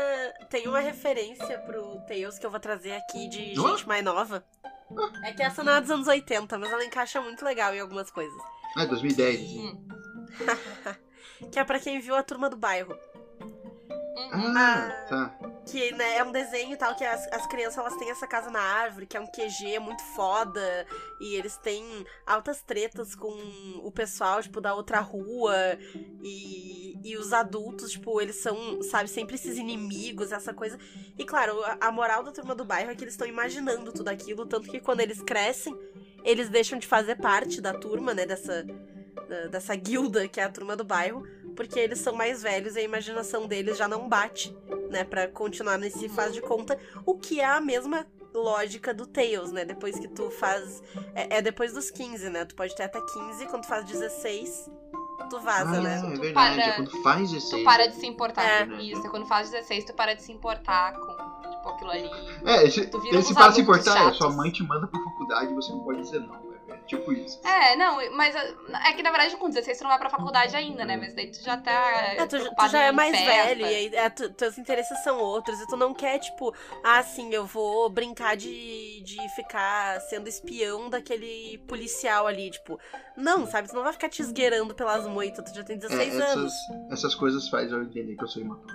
tem 0.49 0.69
uma 0.69 0.79
referência 0.79 1.59
pro 1.61 2.01
Tales 2.07 2.39
que 2.39 2.47
eu 2.47 2.51
vou 2.51 2.61
trazer 2.61 2.93
aqui 2.93 3.29
de 3.29 3.55
gente 3.55 3.89
mais 3.89 4.05
nova. 4.05 4.45
É 5.25 5.33
que 5.33 5.43
essa 5.43 5.65
não 5.65 5.73
é 5.73 5.81
dos 5.81 5.91
anos 5.91 6.07
80, 6.07 6.59
mas 6.59 6.71
ela 6.71 6.85
encaixa 6.85 7.21
muito 7.21 7.45
legal 7.45 7.75
em 7.75 7.81
algumas 7.81 8.11
coisas. 8.11 8.37
Ah, 8.77 8.85
2010. 8.85 9.41
assim. 9.41 9.69
Hum. 9.69 9.89
Que 11.51 11.59
é 11.59 11.65
pra 11.65 11.81
quem 11.81 12.01
viu 12.01 12.15
a 12.15 12.23
turma 12.23 12.49
do 12.49 12.57
bairro. 12.57 12.97
Uhum. 14.15 14.55
Ah, 14.57 14.91
tá. 15.09 15.35
Que 15.67 15.93
né, 15.93 16.17
é 16.19 16.25
um 16.25 16.33
desenho 16.33 16.73
e 16.73 16.77
tal, 16.77 16.95
que 16.95 17.05
as, 17.05 17.27
as 17.33 17.47
crianças 17.47 17.79
elas 17.79 17.97
têm 17.97 18.11
essa 18.11 18.27
casa 18.27 18.51
na 18.51 18.61
árvore, 18.61 19.07
que 19.07 19.17
é 19.17 19.21
um 19.21 19.27
QG 19.27 19.79
muito 19.79 20.03
foda. 20.15 20.87
E 21.21 21.35
eles 21.35 21.57
têm 21.57 21.85
altas 22.27 22.63
tretas 22.63 23.15
com 23.15 23.33
o 23.83 23.91
pessoal, 23.91 24.43
tipo, 24.43 24.61
da 24.61 24.75
outra 24.75 25.01
rua. 25.01 25.55
E, 26.23 26.99
e 27.03 27.17
os 27.17 27.33
adultos, 27.33 27.93
tipo, 27.93 28.21
eles 28.21 28.37
são, 28.37 28.83
sabe, 28.83 29.09
sempre 29.09 29.35
esses 29.37 29.57
inimigos, 29.57 30.31
essa 30.33 30.53
coisa. 30.53 30.79
E 31.19 31.25
claro, 31.25 31.63
a, 31.65 31.79
a 31.89 31.93
moral 31.93 32.23
da 32.23 32.33
turma 32.33 32.55
do 32.55 32.65
bairro 32.65 32.91
é 32.91 32.95
que 32.95 33.05
eles 33.05 33.15
estão 33.15 33.27
imaginando 33.27 33.93
tudo 33.93 34.09
aquilo, 34.09 34.45
tanto 34.47 34.69
que 34.71 34.81
quando 34.81 35.01
eles 35.01 35.23
crescem, 35.23 35.75
eles 36.25 36.49
deixam 36.49 36.79
de 36.79 36.87
fazer 36.87 37.17
parte 37.17 37.61
da 37.61 37.73
turma, 37.73 38.13
né, 38.15 38.27
dessa, 38.27 38.63
da- 39.29 39.47
dessa 39.49 39.75
guilda 39.75 40.29
que 40.29 40.41
é 40.41 40.45
a 40.45 40.49
turma 40.51 40.77
do 40.77 40.85
bairro, 40.85 41.27
porque 41.55 41.79
eles 41.79 41.99
são 41.99 42.15
mais 42.15 42.43
velhos 42.43 42.77
e 42.77 42.81
a 42.81 42.83
imaginação 42.83 43.47
deles 43.47 43.77
já 43.77 43.87
não 43.89 44.09
bate, 44.09 44.57
né, 44.91 45.05
Pra 45.05 45.29
continuar 45.29 45.79
nesse 45.79 46.09
faz 46.09 46.33
de 46.35 46.41
conta, 46.41 46.79
o 47.07 47.15
que 47.19 47.41
é 47.41 47.45
a 47.47 47.61
mesma 47.61 48.07
lógica 48.35 48.95
do 48.95 49.07
Tails, 49.07 49.53
né? 49.53 49.65
Depois 49.65 49.99
que 49.99 50.09
tu 50.09 50.31
faz. 50.31 50.83
É, 51.15 51.37
é 51.39 51.43
depois 51.43 51.73
dos 51.75 51.91
15, 51.91 52.31
né? 52.31 52.45
Tu 52.45 52.55
pode 52.55 52.75
ter 52.75 52.85
até 52.85 52.99
15, 53.01 53.47
quando 53.47 53.63
tu 53.63 53.69
faz 53.69 53.85
16, 53.85 54.71
tu 55.29 55.39
vaza, 55.41 55.79
ah, 55.79 55.81
né? 55.81 55.99
é 55.99 56.01
Tu 56.15 56.21
verdade, 56.21 56.33
para- 56.33 56.65
é 56.65 56.73
quando 56.77 57.03
faz 57.03 57.31
16. 57.31 57.63
Tu 57.63 57.65
para 57.65 57.87
de 57.89 57.97
se 57.97 58.07
importar. 58.07 58.71
É. 58.71 58.83
Isso, 58.83 59.07
é 59.07 59.11
quando 59.11 59.27
faz 59.27 59.51
16, 59.51 59.85
tu 59.85 59.93
para 59.95 60.15
de 60.15 60.23
se 60.23 60.33
importar 60.33 60.95
com 60.95 61.51
tipo, 61.51 61.69
aquilo 61.69 61.91
ali. 61.91 62.11
É, 62.47 62.65
esse, 62.65 62.87
Tu 62.87 63.01
vira 63.01 63.19
esse 63.19 63.35
para 63.35 63.53
se 63.53 63.61
importar, 63.61 64.09
é 64.09 64.13
sua 64.15 64.31
mãe 64.31 64.51
te 64.51 64.63
manda 64.63 64.87
pra 64.87 64.99
faculdade 65.03 65.53
e 65.53 65.55
você 65.55 65.73
não 65.73 65.81
pode 65.81 66.01
dizer 66.01 66.21
não. 66.21 66.52
Tipo 66.87 67.13
isso. 67.13 67.41
É, 67.47 67.75
não, 67.77 67.97
mas 68.15 68.35
é 68.35 68.93
que 68.93 69.03
na 69.03 69.11
verdade 69.11 69.37
com 69.37 69.49
16 69.49 69.79
tu 69.79 69.83
não 69.85 69.91
vai 69.91 69.99
pra 69.99 70.11
faculdade 70.11 70.55
ainda, 70.55 70.85
né? 70.85 70.97
Mas 70.97 71.15
daí 71.15 71.31
tu 71.31 71.43
já 71.43 71.57
tá. 71.57 71.73
É, 71.73 72.27
tu, 72.27 72.37
tu 72.55 72.69
já 72.69 72.83
é 72.83 72.93
mais 72.93 73.17
festa. 73.17 73.33
velho, 73.33 73.61
e 73.63 73.75
aí 73.75 73.95
é, 73.95 74.11
tu- 74.11 74.31
teus 74.31 74.59
interesses 74.59 74.99
são 75.03 75.19
outros, 75.19 75.59
e 75.61 75.67
tu 75.69 75.77
não 75.77 75.95
quer, 75.95 76.19
tipo, 76.19 76.55
ah, 76.85 77.03
sim, 77.03 77.33
eu 77.33 77.47
vou 77.47 77.89
brincar 77.89 78.37
de, 78.37 79.03
de 79.05 79.29
ficar 79.35 80.01
sendo 80.03 80.29
espião 80.29 80.91
daquele 80.91 81.59
policial 81.67 82.27
ali, 82.27 82.51
tipo. 82.51 82.79
Não, 83.17 83.47
sabe? 83.47 83.69
Tu 83.69 83.75
não 83.75 83.85
vai 83.85 83.93
ficar 83.93 84.09
te 84.09 84.21
esgueirando 84.21 84.75
pelas 84.75 85.07
moitas, 85.07 85.51
tu 85.51 85.55
já 85.57 85.65
tem 85.65 85.77
É, 85.77 85.79
16 85.79 86.21
anos. 86.21 86.53
essas, 86.53 86.93
essas 86.99 87.15
coisas 87.15 87.49
fazem 87.49 87.71
eu 87.73 87.85
entender 87.85 88.17
que 88.17 88.25
eu 88.25 88.29
sou 88.29 88.43
imaturo. 88.43 88.75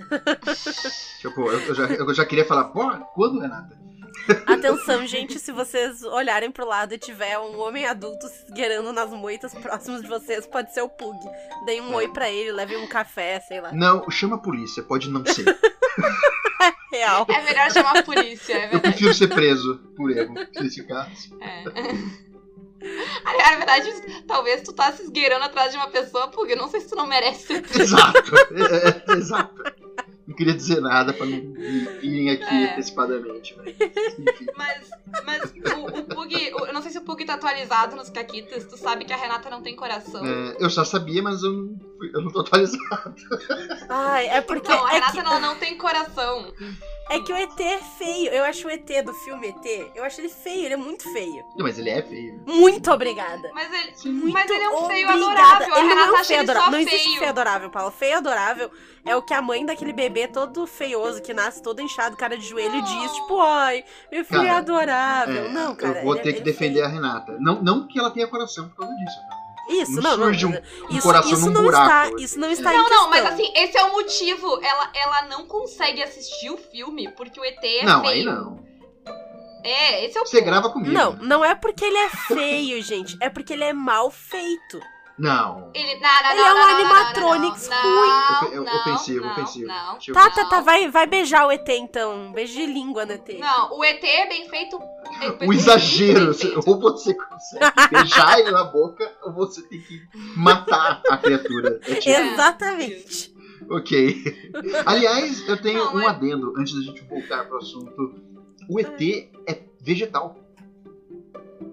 tipo, 1.20 1.40
eu, 1.40 1.60
eu 1.68 1.74
já, 1.74 1.84
eu 1.86 2.14
já 2.14 2.24
queria 2.26 2.44
falar, 2.44 2.64
pô, 2.64 2.80
quando, 3.14 3.40
Renata? 3.40 3.79
Atenção, 4.46 5.06
gente, 5.06 5.38
se 5.38 5.52
vocês 5.52 6.02
olharem 6.02 6.50
pro 6.50 6.66
lado 6.66 6.94
e 6.94 6.98
tiver 6.98 7.38
um 7.38 7.58
homem 7.60 7.86
adulto 7.86 8.28
se 8.28 8.44
esgueirando 8.46 8.92
nas 8.92 9.10
moitas 9.10 9.54
próximos 9.54 10.02
de 10.02 10.08
vocês, 10.08 10.46
pode 10.46 10.72
ser 10.72 10.82
o 10.82 10.88
Pug. 10.88 11.18
Deem 11.64 11.80
um 11.80 11.94
oi 11.94 12.08
pra 12.08 12.30
ele, 12.30 12.52
levem 12.52 12.76
um 12.76 12.86
café, 12.86 13.40
sei 13.40 13.60
lá. 13.60 13.72
Não, 13.72 14.08
chama 14.10 14.36
a 14.36 14.38
polícia, 14.38 14.82
pode 14.82 15.08
não 15.10 15.24
ser. 15.24 15.44
Real. 16.92 17.26
É 17.28 17.42
melhor 17.42 17.70
chamar 17.70 17.98
a 17.98 18.02
polícia, 18.02 18.52
é 18.52 18.74
Eu 18.74 18.80
prefiro 18.80 19.14
ser 19.14 19.28
preso 19.28 19.78
por 19.96 20.10
erro, 20.10 20.34
nesse 20.60 20.84
caso. 20.84 21.38
É. 21.40 21.64
Na 23.24 23.56
verdade, 23.56 24.22
talvez 24.26 24.62
tu 24.62 24.72
tá 24.72 24.90
se 24.92 25.02
esgueirando 25.02 25.44
atrás 25.44 25.70
de 25.70 25.76
uma 25.76 25.88
pessoa 25.88 26.28
porque 26.28 26.54
eu 26.54 26.56
não 26.56 26.68
sei 26.68 26.80
se 26.80 26.88
tu 26.88 26.96
não 26.96 27.06
merece 27.06 27.46
ser 27.46 27.62
preso. 27.62 27.94
Exato, 27.94 28.34
é, 28.54 29.12
é, 29.12 29.18
exato. 29.18 29.62
Não 30.40 30.46
queria 30.46 30.54
dizer 30.54 30.80
nada 30.80 31.12
pra 31.12 31.26
não 31.26 31.36
irem 32.02 32.30
aqui 32.30 32.44
É. 32.44 32.72
antecipadamente. 32.72 33.54
Mas, 33.58 33.68
enfim. 33.68 34.46
Mas, 34.56 34.90
mas 35.26 35.52
o, 35.76 35.98
o 35.98 36.02
Pug, 36.04 36.34
o- 36.54 36.64
eu 36.66 36.72
não 36.72 36.80
sei 36.80 36.90
se 36.90 36.96
o 36.96 37.02
Pug 37.02 37.22
tá 37.26 37.34
atualizado 37.34 37.94
nos 37.94 38.08
Caquitas, 38.08 38.64
tu 38.64 38.78
sabe 38.78 39.04
que 39.04 39.12
a 39.12 39.16
Renata 39.16 39.50
não 39.50 39.60
tem 39.60 39.76
coração. 39.76 40.24
É, 40.24 40.56
eu 40.58 40.70
já 40.70 40.82
sabia, 40.82 41.22
mas 41.22 41.42
eu 41.42 41.52
não, 41.52 41.78
eu 42.14 42.22
não 42.22 42.30
tô 42.30 42.40
atualizado. 42.40 43.14
Ai, 43.90 44.28
é 44.28 44.40
porque. 44.40 44.68
Não, 44.70 44.86
a 44.86 44.90
é, 44.90 44.94
Renata 44.94 45.12
que, 45.12 45.22
não, 45.22 45.38
não 45.40 45.56
tem 45.56 45.76
coração. 45.76 46.50
É 47.10 47.20
que 47.20 47.32
o 47.32 47.36
ET 47.36 47.60
é 47.60 47.78
feio. 47.98 48.30
Eu 48.30 48.44
acho 48.44 48.66
o 48.66 48.70
ET 48.70 48.88
do 49.04 49.12
filme 49.12 49.48
ET, 49.48 49.90
eu 49.94 50.04
acho 50.04 50.20
ele 50.20 50.28
feio, 50.28 50.64
ele 50.64 50.74
é 50.74 50.76
muito 50.76 51.02
feio. 51.12 51.44
Não, 51.56 51.64
mas 51.66 51.78
ele 51.78 51.90
é 51.90 52.02
feio. 52.02 52.40
Muito 52.46 52.90
obrigada. 52.90 53.50
Mas 53.52 53.70
ele, 53.72 54.12
Muito 54.12 54.32
mas 54.32 54.50
ele 54.50 54.62
é 54.64 54.68
um 54.70 54.86
feio 54.86 55.08
obrigada. 55.08 55.26
adorável. 55.26 55.74
A 55.74 55.78
Ele 55.78 55.88
não 55.88 55.96
Renata 55.96 56.16
é 56.18 56.20
um 56.20 56.24
feio 56.24 56.40
adorável. 56.40 56.70
Não 56.70 56.78
existe 56.78 57.02
feio. 57.04 57.18
feio 57.18 57.30
adorável, 57.30 57.70
Paulo. 57.70 57.90
Feio 57.90 58.16
adorável 58.16 58.70
é 59.04 59.16
o 59.16 59.22
que 59.22 59.34
a 59.34 59.42
mãe 59.42 59.66
daquele 59.66 59.92
bebê 59.92 60.28
todo 60.28 60.66
feioso, 60.66 61.20
que 61.22 61.34
nasce 61.34 61.62
todo 61.62 61.80
inchado, 61.82 62.16
cara 62.16 62.36
de 62.38 62.46
joelho, 62.46 62.72
Não. 62.76 62.82
diz, 62.84 63.12
tipo, 63.12 63.40
ai, 63.40 63.84
meu 64.12 64.24
filho 64.24 64.42
é 64.42 64.46
Cara, 64.46 64.58
adorável. 64.58 65.44
É, 65.46 65.48
não, 65.48 65.74
cara. 65.74 65.98
eu 66.00 66.04
vou 66.04 66.14
ter 66.16 66.22
que 66.22 66.28
ele 66.28 66.38
é 66.40 66.42
defender 66.42 66.74
feio. 66.80 66.84
a 66.86 66.88
Renata. 66.88 67.36
Não, 67.40 67.62
não 67.62 67.86
que 67.88 67.98
ela 67.98 68.10
tenha 68.10 68.26
coração 68.28 68.68
por 68.68 68.76
causa 68.76 68.94
disso. 68.96 69.16
tá? 69.28 69.39
Isso, 69.70 69.92
não 70.00 70.16
não, 70.16 70.24
surge 70.26 70.46
um- 70.46 70.50
Um 70.50 70.90
isso 70.96 71.02
coração 71.02 71.32
isso 71.32 71.46
num 71.46 71.52
não 71.52 71.62
buraco. 71.62 71.86
está, 72.14 72.22
isso 72.24 72.38
não 72.40 72.50
está 72.50 72.74
em 72.74 72.76
Não, 72.76 72.88
não, 72.90 73.10
mas 73.10 73.24
assim, 73.26 73.52
esse 73.56 73.76
é 73.78 73.84
o 73.84 73.92
motivo. 73.92 74.60
Ela, 74.62 74.90
ela 74.94 75.22
não 75.28 75.46
consegue 75.46 76.02
assistir 76.02 76.50
o 76.50 76.56
filme 76.56 77.08
porque 77.12 77.38
o 77.40 77.44
ET 77.44 77.58
é 77.62 77.84
não, 77.84 78.00
feio. 78.02 78.12
aí 78.12 78.24
não. 78.24 78.60
É, 79.62 80.04
esse 80.06 80.16
é 80.16 80.20
o 80.22 80.26
Você 80.26 80.38
ponto. 80.38 80.46
grava 80.46 80.70
comigo. 80.70 80.90
Não, 80.92 81.12
não 81.16 81.44
é 81.44 81.54
porque 81.54 81.84
ele 81.84 81.98
é 81.98 82.08
feio, 82.08 82.80
gente. 82.82 83.16
É 83.20 83.28
porque 83.28 83.52
ele 83.52 83.64
é 83.64 83.72
mal 83.74 84.10
feito. 84.10 84.80
Não. 85.20 85.70
Ele, 85.74 85.94
não, 86.00 86.00
não, 86.00 86.30
Ele 86.30 86.40
não, 86.40 86.46
é 86.46 86.54
um 86.54 86.76
animatronics 86.76 87.68
não, 87.68 87.82
ruim. 87.82 88.08
não, 88.08 88.32
Ofe- 88.42 88.56
eu- 88.56 88.64
não, 88.64 88.76
ofensivo, 88.80 89.20
não, 89.26 89.32
ofensivo. 89.32 89.66
Não, 89.68 89.98
Tá, 90.14 90.30
tá, 90.30 90.44
tá. 90.46 90.60
Vai, 90.62 90.90
vai 90.90 91.06
beijar 91.06 91.46
o 91.46 91.52
ET 91.52 91.68
então. 91.68 92.14
Um 92.28 92.32
beijo 92.32 92.54
de 92.54 92.64
língua 92.64 93.04
no 93.04 93.12
ET. 93.12 93.28
não, 93.38 93.76
o 93.78 93.84
ET 93.84 94.02
é 94.02 94.26
bem 94.28 94.48
feito. 94.48 94.78
é 95.20 95.28
O 95.44 95.48
bem 95.48 95.50
exagero. 95.52 96.34
Ou 96.66 96.80
você 96.80 97.12
consegue 97.14 97.64
beijar 97.90 98.38
ele 98.38 98.50
na 98.50 98.64
boca, 98.64 99.12
ou 99.22 99.32
você 99.34 99.60
tem 99.62 99.80
que 99.82 100.00
matar 100.36 101.02
a 101.10 101.16
criatura. 101.18 101.78
É 101.86 101.94
tipo, 101.96 102.08
Exatamente. 102.18 103.34
ok. 103.68 104.52
Aliás, 104.86 105.46
eu 105.46 105.60
tenho 105.60 105.84
Não, 105.84 105.94
um 105.96 106.00
é- 106.00 106.06
adendo 106.08 106.54
antes 106.56 106.74
da 106.74 106.80
gente 106.80 107.02
voltar 107.02 107.44
pro 107.46 107.58
assunto. 107.58 108.14
O 108.68 108.80
ET 108.80 109.30
é 109.46 109.62
vegetal. 109.82 110.36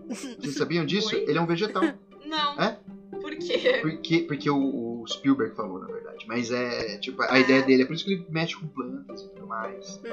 Vocês 0.10 0.56
sabiam 0.56 0.86
disso? 0.86 1.16
Oi? 1.16 1.26
Ele 1.28 1.38
é 1.38 1.42
um 1.42 1.46
vegetal. 1.46 1.84
Não. 2.26 2.62
É? 2.62 2.78
Por 3.38 3.48
quê? 3.48 3.80
Porque, 3.82 4.20
porque 4.24 4.50
o, 4.50 5.02
o 5.02 5.06
Spielberg 5.08 5.56
falou, 5.56 5.80
na 5.80 5.88
verdade. 5.88 6.26
Mas 6.28 6.50
é, 6.52 6.98
tipo, 6.98 7.22
a 7.22 7.34
Ah. 7.34 7.40
ideia 7.40 7.62
dele 7.62 7.84
é 7.84 7.86
por 7.86 7.94
isso 7.94 8.04
que 8.04 8.12
ele 8.14 8.26
mexe 8.30 8.56
com 8.56 8.68
plantas 8.68 9.22
e 9.22 9.28
tudo 9.30 9.48
mais. 9.48 9.98
Hum. 10.04 10.08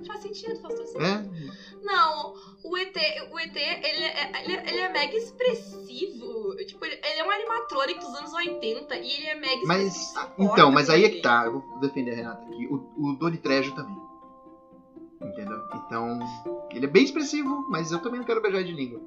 É, 0.00 0.04
Faz 0.06 0.20
sentido, 0.20 0.60
faz 0.60 0.74
todo 0.74 0.86
sentido. 0.86 1.02
é. 1.02 1.24
Não, 1.82 2.34
o 2.64 2.76
ET, 2.76 2.96
o 3.30 3.38
ET 3.38 3.56
ele, 3.56 4.02
é, 4.02 4.30
ele, 4.44 4.52
é- 4.54 4.68
ele 4.68 4.78
é 4.80 4.88
mega 4.88 5.16
expressivo. 5.16 6.54
Tipo, 6.66 6.84
ele, 6.84 6.98
ele 7.04 7.20
é 7.20 7.24
um 7.24 7.30
animatrônico 7.30 8.00
dos 8.00 8.14
anos 8.14 8.32
80 8.32 8.96
e 8.98 9.12
ele 9.12 9.26
é 9.26 9.34
mega 9.34 9.62
Mas, 9.64 9.86
expressivo. 9.96 10.36
se 10.36 10.42
então, 10.52 10.70
mas 10.70 10.90
aí 10.90 11.04
é 11.04 11.08
que 11.08 11.20
tá. 11.22 11.44
Eu 11.46 11.52
vou 11.52 11.80
defender 11.80 12.12
a 12.12 12.14
Renata 12.16 12.42
aqui. 12.42 12.66
O, 12.68 12.74
o 12.96 13.12
Doni 13.14 13.38
Trejo 13.38 13.74
também. 13.74 13.96
Entendeu? 15.22 15.58
Então, 15.74 16.18
ele 16.70 16.84
é 16.84 16.88
bem 16.88 17.04
expressivo, 17.04 17.66
mas 17.70 17.90
eu 17.90 17.98
também 18.00 18.20
não 18.20 18.26
quero 18.26 18.40
beijar 18.42 18.62
de 18.62 18.72
língua. 18.72 19.00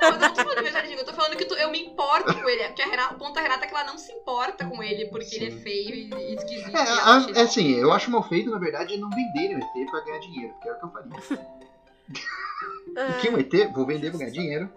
Não, 0.00 0.10
mas 0.10 0.22
eu 0.22 0.28
não 0.28 0.34
tô 0.34 0.42
falando 0.42 0.56
de 0.56 0.62
beijar 0.62 0.90
eu 0.90 1.04
tô 1.04 1.12
falando 1.12 1.36
que 1.36 1.44
tu- 1.44 1.54
eu 1.54 1.70
me 1.70 1.80
importo 1.84 2.34
com 2.34 2.48
ele. 2.48 2.64
Porque 2.64 2.82
a 2.82 2.86
Renata, 2.86 3.14
o 3.14 3.18
ponto 3.18 3.34
da 3.34 3.40
Renata 3.42 3.64
é 3.64 3.68
que 3.68 3.74
ela 3.74 3.84
não 3.84 3.98
se 3.98 4.10
importa 4.12 4.66
com 4.66 4.82
ele, 4.82 5.06
porque 5.06 5.36
ele 5.36 5.46
é 5.46 5.50
Sim. 5.50 5.60
feio 5.60 5.94
e, 5.94 6.10
e 6.14 6.34
esquisito. 6.34 6.76
É, 6.76 6.84
e 6.84 6.98
a- 6.98 7.26
é 7.34 7.42
assim, 7.42 7.72
eu 7.74 7.92
acho 7.92 8.10
mal 8.10 8.22
feito, 8.22 8.50
na 8.50 8.58
verdade, 8.58 8.96
não 8.96 9.10
venderem 9.10 9.56
o 9.56 9.58
ET 9.58 9.90
pra 9.90 10.00
ganhar 10.00 10.18
dinheiro, 10.20 10.54
que 10.60 10.68
era 10.68 10.76
o 10.76 10.80
que 10.80 10.86
eu 10.86 10.90
faria. 10.90 11.46
Porque 12.94 13.28
um 13.28 13.38
ET, 13.38 13.72
vou 13.72 13.86
vender 13.86 14.10
pra 14.10 14.18
ganhar 14.20 14.32
dinheiro. 14.32 14.70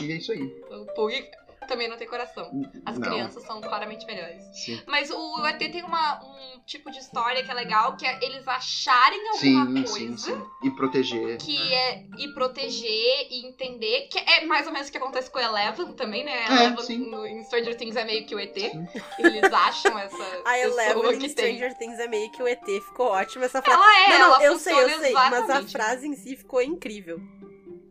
E 0.00 0.12
é 0.12 0.16
isso 0.16 0.32
aí. 0.32 0.42
O 0.70 0.86
Pug 0.94 1.28
também 1.66 1.88
não 1.88 1.96
tem 1.96 2.06
coração. 2.06 2.50
As 2.84 2.98
Não. 2.98 3.08
crianças 3.08 3.42
são 3.44 3.60
claramente 3.60 4.04
melhores. 4.06 4.44
Sim. 4.52 4.80
Mas 4.86 5.10
o 5.10 5.46
ET 5.46 5.58
tem 5.58 5.82
uma, 5.82 6.22
um 6.24 6.60
tipo 6.66 6.90
de 6.90 6.98
história 6.98 7.42
que 7.42 7.50
é 7.50 7.54
legal, 7.54 7.96
que 7.96 8.06
é 8.06 8.18
eles 8.22 8.46
acharem 8.46 9.20
alguma 9.28 9.66
Sim, 9.66 9.74
coisa. 9.74 9.88
sim, 9.94 10.16
sim. 10.16 10.42
E 10.62 10.70
proteger. 10.70 11.36
Que 11.38 11.72
é 11.72 12.04
e 12.18 12.28
proteger 12.34 13.26
e 13.30 13.46
entender. 13.46 14.08
Que 14.08 14.18
é 14.18 14.44
mais 14.44 14.66
ou 14.66 14.72
menos 14.72 14.88
o 14.88 14.92
que 14.92 14.98
acontece 14.98 15.30
com 15.30 15.38
o 15.38 15.42
Eleven 15.42 15.92
também, 15.94 16.24
né? 16.24 16.32
É, 16.32 16.46
Eleven 16.46 16.84
sim. 16.84 16.98
no, 17.10 17.26
em 17.26 17.42
Stranger 17.44 17.76
Things 17.76 17.96
é 17.96 18.04
meio 18.04 18.26
que 18.26 18.34
o 18.34 18.38
ET. 18.38 18.56
Sim. 18.56 18.86
Eles 19.18 19.52
acham 19.52 19.98
essa 19.98 20.22
A 20.44 20.58
Eleven 20.58 21.18
que 21.18 21.26
em 21.26 21.34
tem. 21.34 21.56
Stranger 21.56 21.78
Things 21.78 21.98
é 21.98 22.08
meio 22.08 22.30
que 22.30 22.42
o 22.42 22.48
ET. 22.48 22.64
Ficou 22.64 23.06
ótimo 23.08 23.44
essa 23.44 23.60
frase. 23.62 23.80
Ela 23.80 23.98
é, 23.98 24.18
não, 24.18 24.18
não, 24.18 24.34
ela 24.36 24.44
eu 24.44 24.58
sei, 24.58 24.74
eu 24.74 25.00
sei. 25.00 25.12
Mas 25.12 25.50
a 25.50 25.62
frase 25.62 26.06
em 26.06 26.14
si 26.14 26.36
ficou 26.36 26.60
incrível. 26.62 27.20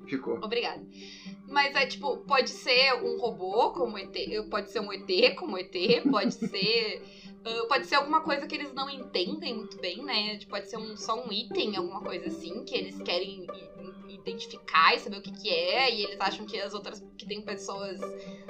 Ficou. 0.07 0.35
Obrigada. 0.43 0.81
Mas 1.47 1.75
é 1.75 1.85
tipo, 1.85 2.17
pode 2.17 2.49
ser 2.49 2.93
um 3.03 3.17
robô 3.19 3.71
como 3.71 3.97
ET, 3.97 4.15
pode 4.49 4.71
ser 4.71 4.79
um 4.79 4.91
ET 4.93 5.35
como 5.35 5.57
ET, 5.57 5.73
pode 6.09 6.33
ser. 6.49 7.03
ah, 7.45 7.65
pode 7.67 7.85
ser 7.87 7.95
alguma 7.95 8.21
coisa 8.21 8.45
que 8.47 8.55
eles 8.55 8.73
não 8.73 8.89
entendem 8.89 9.55
muito 9.55 9.77
bem, 9.81 10.03
né? 10.03 10.37
Tipo, 10.37 10.51
Pode 10.51 10.69
ser 10.69 10.77
um, 10.77 10.95
só 10.95 11.21
um 11.25 11.31
item, 11.31 11.75
alguma 11.75 12.01
coisa 12.01 12.27
assim, 12.27 12.63
que 12.63 12.75
eles 12.75 13.01
querem 13.01 13.45
identificar 14.09 14.95
e 14.95 14.99
saber 14.99 15.17
o 15.17 15.21
que, 15.21 15.31
que 15.31 15.49
é, 15.49 15.93
e 15.93 16.03
eles 16.03 16.19
acham 16.19 16.45
que 16.45 16.59
as 16.59 16.73
outras. 16.73 17.03
que 17.17 17.25
tem 17.25 17.41
pessoas 17.41 17.99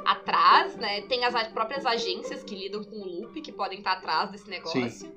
atrás, 0.06 0.76
né? 0.76 1.02
Tem 1.02 1.24
as 1.24 1.48
próprias 1.50 1.86
agências 1.86 2.44
que 2.44 2.56
lidam 2.56 2.84
com 2.84 2.98
o 3.02 3.06
loop, 3.06 3.42
que 3.42 3.52
podem 3.52 3.80
estar 3.80 3.94
atrás 3.94 4.32
desse 4.32 4.50
negócio. 4.50 5.12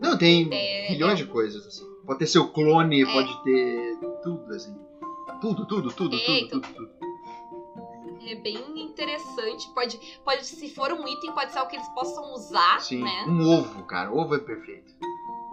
Não, 0.00 0.16
tem 0.16 0.48
É, 0.52 0.90
milhões 0.90 1.18
de 1.18 1.26
coisas, 1.26 1.66
assim. 1.66 1.84
Pode 2.06 2.20
ter 2.20 2.26
seu 2.26 2.48
clone, 2.50 3.02
É. 3.02 3.12
pode 3.12 3.44
ter 3.44 3.96
tudo, 4.22 4.54
assim. 4.54 4.74
Tudo, 5.40 5.66
tudo, 5.66 5.92
tudo, 5.92 6.16
É, 6.16 6.20
tudo, 6.20 6.36
então- 6.38 6.60
tudo, 6.60 6.74
tudo. 6.74 6.98
É 8.28 8.34
bem 8.34 8.58
interessante. 8.82 9.68
Pode, 9.74 9.98
pode, 10.24 10.44
se 10.44 10.68
for 10.70 10.92
um 10.92 11.06
item, 11.08 11.32
pode 11.32 11.52
ser 11.52 11.58
algo 11.58 11.70
que 11.70 11.76
eles 11.76 11.88
possam 11.90 12.32
usar, 12.34 12.80
Sim. 12.80 13.02
né? 13.02 13.24
Um 13.26 13.48
ovo, 13.58 13.84
cara. 13.84 14.12
Ovo 14.12 14.34
é 14.34 14.38
perfeito. 14.38 14.92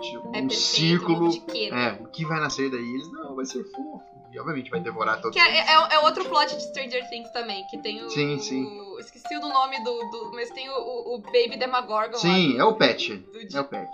Tipo, 0.02 0.18
É 0.26 0.28
um 0.28 0.32
perfeito, 0.32 0.52
círculo. 0.54 1.30
né? 1.30 1.98
É, 2.00 2.04
o 2.04 2.08
que 2.08 2.26
vai 2.26 2.40
nascer 2.42 2.70
daí? 2.70 2.82
Eles, 2.82 3.10
não, 3.14 3.36
vai 3.36 3.46
ser 3.46 3.64
fofo. 3.72 4.04
E 4.34 4.40
obviamente 4.40 4.70
vai 4.70 4.82
devorar 4.82 5.22
todos. 5.22 5.32
Que 5.34 5.40
é, 5.40 5.60
é, 5.60 5.74
é 5.96 6.00
outro 6.00 6.26
plot 6.26 6.54
de 6.54 6.62
Stranger 6.64 7.08
Things 7.10 7.32
também, 7.32 7.66
que 7.68 7.78
tem 7.78 8.04
o. 8.04 8.10
Sim, 8.10 8.38
sim. 8.40 8.66
o- 8.66 9.00
esqueci 9.00 9.40
do 9.40 9.48
nome 9.48 9.82
do. 9.82 10.10
do- 10.10 10.32
mas 10.34 10.50
tem 10.52 10.70
o, 10.70 10.74
o, 10.74 11.16
o 11.16 11.20
Baby 11.20 11.56
Demagorgon 11.58 12.18
Sim, 12.18 12.58
lá. 12.58 12.60
é 12.60 12.64
o 12.66 12.74
pet. 12.76 13.16
do- 13.16 13.58
É 13.58 13.62
o 13.62 13.64
pet. 13.64 13.90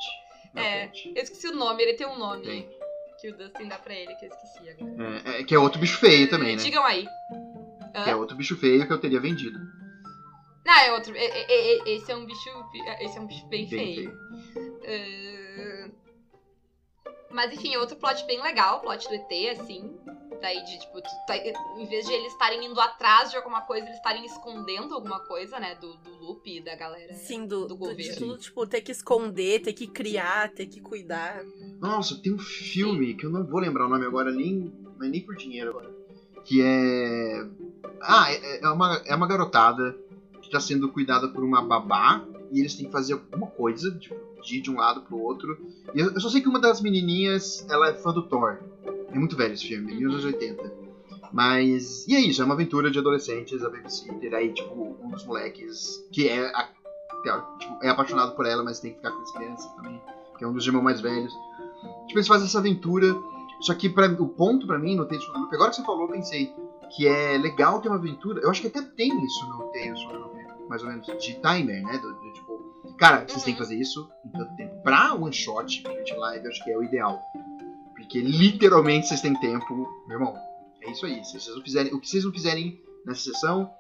É, 0.56 0.62
É. 0.82 0.86
o 0.86 0.90
pet. 0.90 1.14
Eu 1.16 1.22
esqueci 1.24 1.48
o 1.50 1.56
nome, 1.56 1.84
ele 1.84 1.94
tem 1.94 2.08
um 2.08 2.18
nome. 2.18 2.42
Tem. 2.44 2.68
Que 3.22 3.30
o 3.30 3.38
Dustin 3.38 3.68
dá 3.68 3.78
pra 3.78 3.94
ele, 3.94 4.16
que 4.16 4.26
eu 4.26 4.30
esqueci 4.30 4.68
agora. 4.70 5.22
É, 5.26 5.42
é, 5.42 5.44
que 5.44 5.54
é 5.54 5.60
outro 5.60 5.80
bicho 5.80 6.00
feio 6.00 6.28
também, 6.28 6.56
né? 6.56 6.64
Digam 6.64 6.84
aí. 6.84 7.08
Hã? 7.94 8.04
Que 8.04 8.10
é 8.10 8.16
outro 8.16 8.36
bicho 8.36 8.58
feio 8.58 8.86
que 8.88 8.92
eu 8.92 8.98
teria 9.00 9.20
vendido. 9.20 9.60
Não, 10.66 10.74
é 10.74 10.92
outro. 10.92 11.16
É- 11.16 11.26
é- 11.26 11.78
é- 11.78 11.90
esse 11.90 12.12
é 12.12 12.16
um 12.16 12.26
bicho. 12.26 12.50
Esse 13.00 13.18
é 13.18 13.22
um 13.22 13.28
bicho 13.28 13.46
bem, 13.48 13.68
Bem 13.68 13.96
feio. 13.96 14.18
Ah, 14.86 15.90
Mas 17.30 17.52
enfim, 17.54 17.74
é 17.74 17.80
outro 17.80 17.96
plot 17.96 18.26
bem 18.26 18.42
legal, 18.42 18.78
o 18.78 18.82
plot 18.82 19.08
do 19.08 19.14
ET, 19.16 19.50
assim. 19.50 19.98
Daí 20.42 20.62
de, 20.64 20.80
tipo, 20.80 21.02
tu 21.02 21.10
tá- 21.28 21.38
em 21.38 21.86
vez 21.86 22.06
de 22.06 22.12
eles 22.12 22.32
estarem 22.34 22.66
indo 22.66 22.80
atrás 22.82 23.30
de 23.30 23.38
alguma 23.38 23.62
coisa, 23.62 23.86
eles 23.86 23.96
estarem 23.98 24.26
escondendo 24.26 24.94
alguma 24.96 25.20
coisa, 25.22 25.60
né? 25.60 25.76
Do, 25.76 25.96
do 25.98 26.21
loop 26.34 26.62
da 26.62 26.76
galera. 26.76 27.14
Sim, 27.14 27.46
do, 27.46 27.68
do 27.68 27.76
governo. 27.78 28.16
tudo, 28.18 28.38
tipo, 28.38 28.66
ter 28.68 28.82
que 28.82 28.92
esconder, 28.92 29.62
ter 29.62 29.74
que 29.74 29.88
criar, 29.88 30.50
ter 30.54 30.66
que 30.68 30.80
cuidar. 30.82 31.44
Nossa, 31.80 32.16
tem 32.22 32.34
um 32.34 32.40
filme 32.40 33.14
que 33.14 33.26
eu 33.26 33.30
não 33.30 33.46
vou 33.46 33.60
lembrar 33.60 33.86
o 33.86 33.90
nome 33.90 34.06
agora, 34.06 34.32
nem, 34.32 34.72
mas 34.98 35.10
nem 35.10 35.22
por 35.22 35.36
dinheiro 35.36 35.70
agora. 35.72 35.90
Que 36.44 36.62
é. 36.62 37.48
Ah, 38.02 38.32
é, 38.32 38.64
é 38.64 38.70
uma, 38.70 39.02
é 39.06 39.16
uma 39.16 39.28
garotada 39.28 39.96
que 40.42 40.50
tá 40.50 40.60
sendo 40.60 40.90
cuidada 40.90 41.28
por 41.28 41.44
uma 41.44 41.62
babá 41.62 42.26
e 42.52 42.60
eles 42.60 42.74
têm 42.76 42.88
que 42.88 42.92
fazer 42.92 43.14
alguma 43.14 43.48
coisa, 43.48 43.92
tipo, 43.98 44.16
de 44.42 44.58
ir 44.58 44.62
de 44.62 44.72
um 44.72 44.76
lado 44.78 45.02
pro 45.02 45.18
outro. 45.20 45.58
E 45.94 46.00
eu, 46.00 46.12
eu 46.14 46.20
só 46.20 46.30
sei 46.30 46.42
que 46.42 46.50
uma 46.50 46.60
das 46.60 46.82
menininhas, 46.82 47.66
ela 47.70 47.90
é 47.90 47.94
fã 47.94 48.12
do 48.12 48.24
Thor. 48.28 48.58
É 49.10 49.18
muito 49.18 49.36
velho 49.38 49.54
esse 49.54 49.68
filme, 49.68 49.92
Uhum. 49.92 50.00
1980. 50.00 50.91
Mas. 51.32 52.08
E 52.08 52.16
é 52.16 52.20
isso, 52.20 52.42
é 52.42 52.46
uma 52.46 52.54
aventura 52.54 52.92
de 52.92 53.00
adolescentes, 53.00 53.64
a 53.64 53.70
babysitter, 53.70 54.34
aí, 54.34 54.54
tipo, 54.54 54.98
um 55.02 55.10
dos 55.10 55.26
moleques, 55.26 56.06
que 56.12 56.28
é 56.28 56.48
a 56.54 56.70
tipo, 57.60 57.78
é 57.84 57.90
apaixonado 57.90 58.36
por 58.36 58.46
ela, 58.46 58.64
mas 58.64 58.80
tem 58.80 58.92
que 58.92 58.98
ficar 58.98 59.12
com 59.12 59.22
as 59.22 59.32
crianças 59.32 59.72
também, 59.74 60.02
que 60.38 60.44
é 60.44 60.48
um 60.48 60.54
dos 60.54 60.66
irmãos 60.66 60.84
mais 60.84 61.02
velhos. 61.02 61.34
Tipo, 62.08 62.20
eles 62.20 62.28
fazem 62.28 62.48
essa 62.48 62.60
aventura. 62.60 63.16
Só 63.62 63.76
que 63.76 63.88
pra, 63.88 64.08
o 64.08 64.28
ponto 64.28 64.66
pra 64.66 64.80
mim 64.80 64.96
no 64.96 65.06
Tales 65.06 65.24
from 65.24 65.34
the 65.34 65.40
Loop, 65.40 65.56
agora 65.56 65.70
que 65.70 65.76
você 65.76 65.84
falou, 65.84 66.04
eu 66.04 66.08
pensei 66.14 66.52
que 66.96 67.08
é 67.08 67.38
legal 67.38 67.80
ter 67.80 67.90
uma 67.90 67.98
aventura. 67.98 68.42
Eu 68.42 68.50
acho 68.50 68.60
que 68.60 68.68
até 68.68 68.82
tem 68.82 69.10
isso 69.24 69.48
no 69.50 69.72
Tales 69.72 70.02
from 70.02 70.12
the 70.12 70.18
Loop, 70.18 70.36
mais 70.68 70.82
ou 70.82 70.90
menos, 70.90 71.06
de 71.06 71.34
timer, 71.36 71.84
né? 71.84 71.98
Do, 72.00 72.14
do, 72.14 72.34
tipo, 72.34 72.96
cara, 72.98 73.24
vocês 73.28 73.44
têm 73.44 73.54
que 73.54 73.60
fazer 73.60 73.76
isso 73.76 74.10
em 74.26 74.30
tanto 74.30 74.56
tempo. 74.56 74.82
Pra 74.82 75.14
one 75.14 75.32
shot, 75.32 75.72
gente 75.72 76.16
live, 76.16 76.44
eu 76.44 76.52
acho 76.52 76.64
que 76.64 76.72
é 76.72 76.78
o 76.78 76.84
ideal. 76.84 77.20
Porque 77.96 78.20
literalmente 78.20 79.08
vocês 79.08 79.22
têm 79.22 79.40
tempo, 79.40 79.88
meu 80.08 80.18
irmão. 80.18 80.51
É 80.82 80.92
isso 80.92 81.06
aí. 81.06 81.24
Se 81.24 81.40
vocês 81.40 81.56
não 81.56 81.64
fizerem, 81.64 81.94
o 81.94 82.00
que 82.00 82.08
vocês 82.10 82.24
não 82.24 82.32
fizerem 82.32 82.82
nessa 83.06 83.22
sessão 83.22 83.72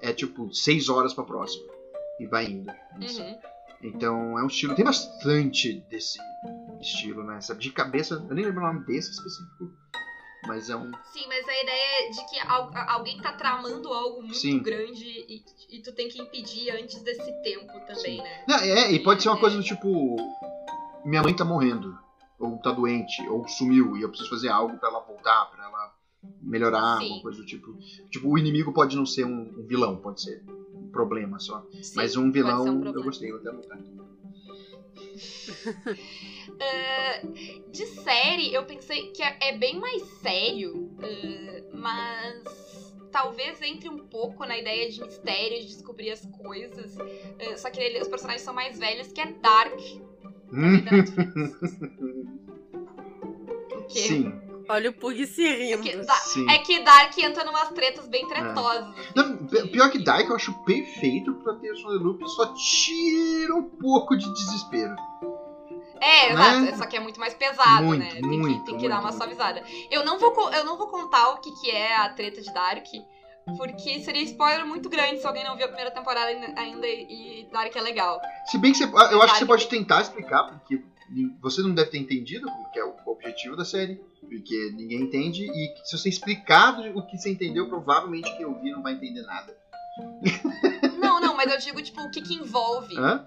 é 0.00 0.12
tipo 0.12 0.52
6 0.52 0.88
horas 0.88 1.12
pra 1.14 1.24
próxima. 1.24 1.64
E 2.18 2.26
vai 2.26 2.46
indo. 2.46 2.72
Isso. 3.00 3.22
Uhum. 3.22 3.38
Então 3.82 4.38
é 4.38 4.42
um 4.42 4.46
estilo. 4.46 4.74
Tem 4.74 4.84
bastante 4.84 5.72
desse 5.88 6.18
estilo, 6.80 7.22
né? 7.24 7.40
Sabe? 7.40 7.60
De 7.60 7.70
cabeça, 7.72 8.14
eu 8.28 8.34
nem 8.34 8.44
lembro 8.44 8.60
o 8.62 8.66
nome 8.66 8.84
desse 8.84 9.10
específico. 9.10 9.70
Mas 10.46 10.70
é 10.70 10.76
um. 10.76 10.90
Sim, 11.12 11.26
mas 11.28 11.46
a 11.46 11.62
ideia 11.62 12.06
é 12.06 12.10
de 12.10 12.24
que 12.30 12.38
al- 12.40 12.70
alguém 12.88 13.20
tá 13.20 13.32
tramando 13.32 13.92
algo 13.92 14.22
muito 14.22 14.36
Sim. 14.38 14.58
grande 14.62 15.04
e, 15.04 15.44
e 15.70 15.82
tu 15.82 15.92
tem 15.92 16.08
que 16.08 16.18
impedir 16.20 16.70
antes 16.70 17.02
desse 17.02 17.30
tempo 17.42 17.66
também, 17.86 18.16
Sim. 18.16 18.22
né? 18.22 18.44
Não, 18.48 18.56
é, 18.56 18.90
e 18.90 18.98
pode 19.02 19.22
ser 19.22 19.28
uma 19.28 19.38
coisa 19.38 19.56
do 19.56 19.62
tipo. 19.62 20.16
Minha 21.04 21.22
mãe 21.22 21.34
tá 21.36 21.44
morrendo. 21.44 21.98
Ou 22.38 22.56
tá 22.58 22.70
doente, 22.72 23.26
ou 23.28 23.46
sumiu, 23.46 23.98
e 23.98 24.02
eu 24.02 24.08
preciso 24.08 24.30
fazer 24.30 24.48
algo 24.48 24.78
pra 24.78 24.88
ela 24.88 25.00
voltar, 25.00 25.44
pra 25.50 25.59
melhorar, 26.40 26.98
Sim. 26.98 27.04
alguma 27.04 27.22
coisa 27.22 27.38
do 27.38 27.46
tipo. 27.46 27.74
Tipo, 28.10 28.28
o 28.28 28.38
inimigo 28.38 28.72
pode 28.72 28.96
não 28.96 29.06
ser 29.06 29.24
um, 29.24 29.52
um 29.56 29.64
vilão, 29.66 29.96
pode 29.96 30.22
ser 30.22 30.42
um 30.74 30.88
problema 30.88 31.38
só. 31.38 31.64
Sim, 31.82 31.92
Mas 31.96 32.16
um 32.16 32.30
vilão, 32.30 32.64
problema. 32.64 32.98
eu 32.98 33.02
gostei, 33.02 33.30
vou 33.30 33.40
até 33.40 33.50
anotar. 33.50 33.78
Ah, 36.62 37.20
de 37.70 37.86
série, 37.86 38.52
eu 38.52 38.64
pensei 38.64 39.10
que 39.12 39.22
é, 39.22 39.36
é 39.40 39.56
bem 39.56 39.78
mais 39.80 40.02
sério, 40.20 40.90
ah, 41.02 41.62
mas 41.72 42.94
talvez 43.10 43.60
entre 43.62 43.88
um 43.88 43.98
pouco 43.98 44.44
na 44.44 44.58
ideia 44.58 44.88
de 44.90 45.00
mistério, 45.00 45.58
de 45.60 45.66
descobrir 45.66 46.10
as 46.10 46.24
coisas. 46.26 46.96
Ah, 46.98 47.56
só 47.56 47.70
que 47.70 47.80
ele- 47.80 48.00
os 48.00 48.08
personagens 48.08 48.42
são 48.42 48.52
mais 48.52 48.78
velhos, 48.78 49.10
que 49.12 49.20
é 49.20 49.32
Dark. 49.32 49.72
quê? 53.88 53.90
Sim, 54.06 54.32
Olha 54.70 54.90
o 54.90 54.92
Pug 54.92 55.26
se 55.26 55.42
rindo. 55.46 55.82
que 55.82 55.96
dá- 55.96 56.14
sim. 56.14 56.48
É 56.50 56.58
que 56.58 56.80
Dark 56.80 57.16
entra 57.18 57.44
numas 57.44 57.68
tretas 57.70 58.06
bem 58.08 58.26
tretosas. 58.28 58.88
assim. 58.88 59.08
Não, 59.16 59.46
pi- 59.46 59.68
pior 59.68 59.90
que 59.90 59.98
Dark 60.02 60.28
eu 60.28 60.36
acho 60.36 60.52
perfeito 60.64 61.34
pra 61.42 61.54
ter 61.54 61.72
o 61.72 61.88
Loop, 61.98 62.26
só 62.28 62.54
tira 62.54 63.54
um 63.54 63.62
pouco 63.68 64.16
de 64.16 64.32
desespero. 64.32 64.94
É, 66.00 66.32
Né? 66.34 66.58
exato. 66.62 66.78
Só 66.78 66.86
que 66.86 66.96
é 66.96 67.00
muito 67.00 67.20
mais 67.20 67.34
pesado, 67.34 67.84
Muito, 67.84 68.00
né? 68.02 68.10
Tem 68.12 68.22
muito, 68.22 68.60
que, 68.60 68.66
tem 68.66 68.78
que 68.78 68.88
dar 68.88 69.00
uma 69.00 69.12
suavizada. 69.12 69.62
Eu 69.90 70.04
não, 70.04 70.18
vou, 70.18 70.50
eu 70.52 70.64
não 70.64 70.78
vou 70.78 70.86
contar 70.86 71.30
o 71.30 71.38
que, 71.40 71.50
que 71.60 71.70
é 71.70 71.94
a 71.96 72.08
treta 72.08 72.40
de 72.40 72.52
Dark, 72.54 72.86
porque 73.58 74.00
seria 74.00 74.22
spoiler 74.22 74.64
muito 74.64 74.88
grande 74.88 75.20
se 75.20 75.26
alguém 75.26 75.44
não 75.44 75.56
viu 75.56 75.64
a 75.66 75.68
primeira 75.68 75.90
temporada 75.90 76.26
ainda- 76.56 76.86
e 76.86 77.46
Dark 77.52 77.74
é 77.76 77.80
legal. 77.82 78.18
Se 78.46 78.56
bem 78.56 78.72
que 78.72 78.78
você, 78.78 78.84
eu 78.84 78.96
acho 78.96 79.10
que 79.10 79.16
você 79.18 79.26
Dark 79.44 79.46
pode 79.46 79.66
tentar 79.68 80.00
explicar, 80.02 80.44
porque 80.44 80.80
você 81.42 81.60
não 81.60 81.74
deve 81.74 81.90
ter 81.90 81.98
entendido 81.98 82.46
como 82.46 82.70
que 82.70 82.78
é 82.78 82.84
o 82.84 82.94
objetivo 83.06 83.56
da 83.56 83.64
série, 83.64 84.00
porque 84.20 84.70
ninguém 84.74 85.00
entende, 85.02 85.44
e 85.44 85.74
se 85.84 85.96
você 85.98 86.08
explicar 86.08 86.78
o 86.94 87.02
que 87.06 87.16
você 87.18 87.30
entendeu, 87.30 87.66
provavelmente 87.68 88.30
quem 88.36 88.46
ouvir 88.46 88.70
não 88.72 88.82
vai 88.82 88.92
entender 88.94 89.22
nada. 89.22 89.56
Não, 90.98 91.20
não, 91.20 91.34
mas 91.34 91.50
eu 91.50 91.58
digo, 91.58 91.82
tipo, 91.82 92.00
o 92.02 92.10
que 92.10 92.20
que 92.22 92.34
envolve. 92.34 92.96
Hã? 92.98 93.24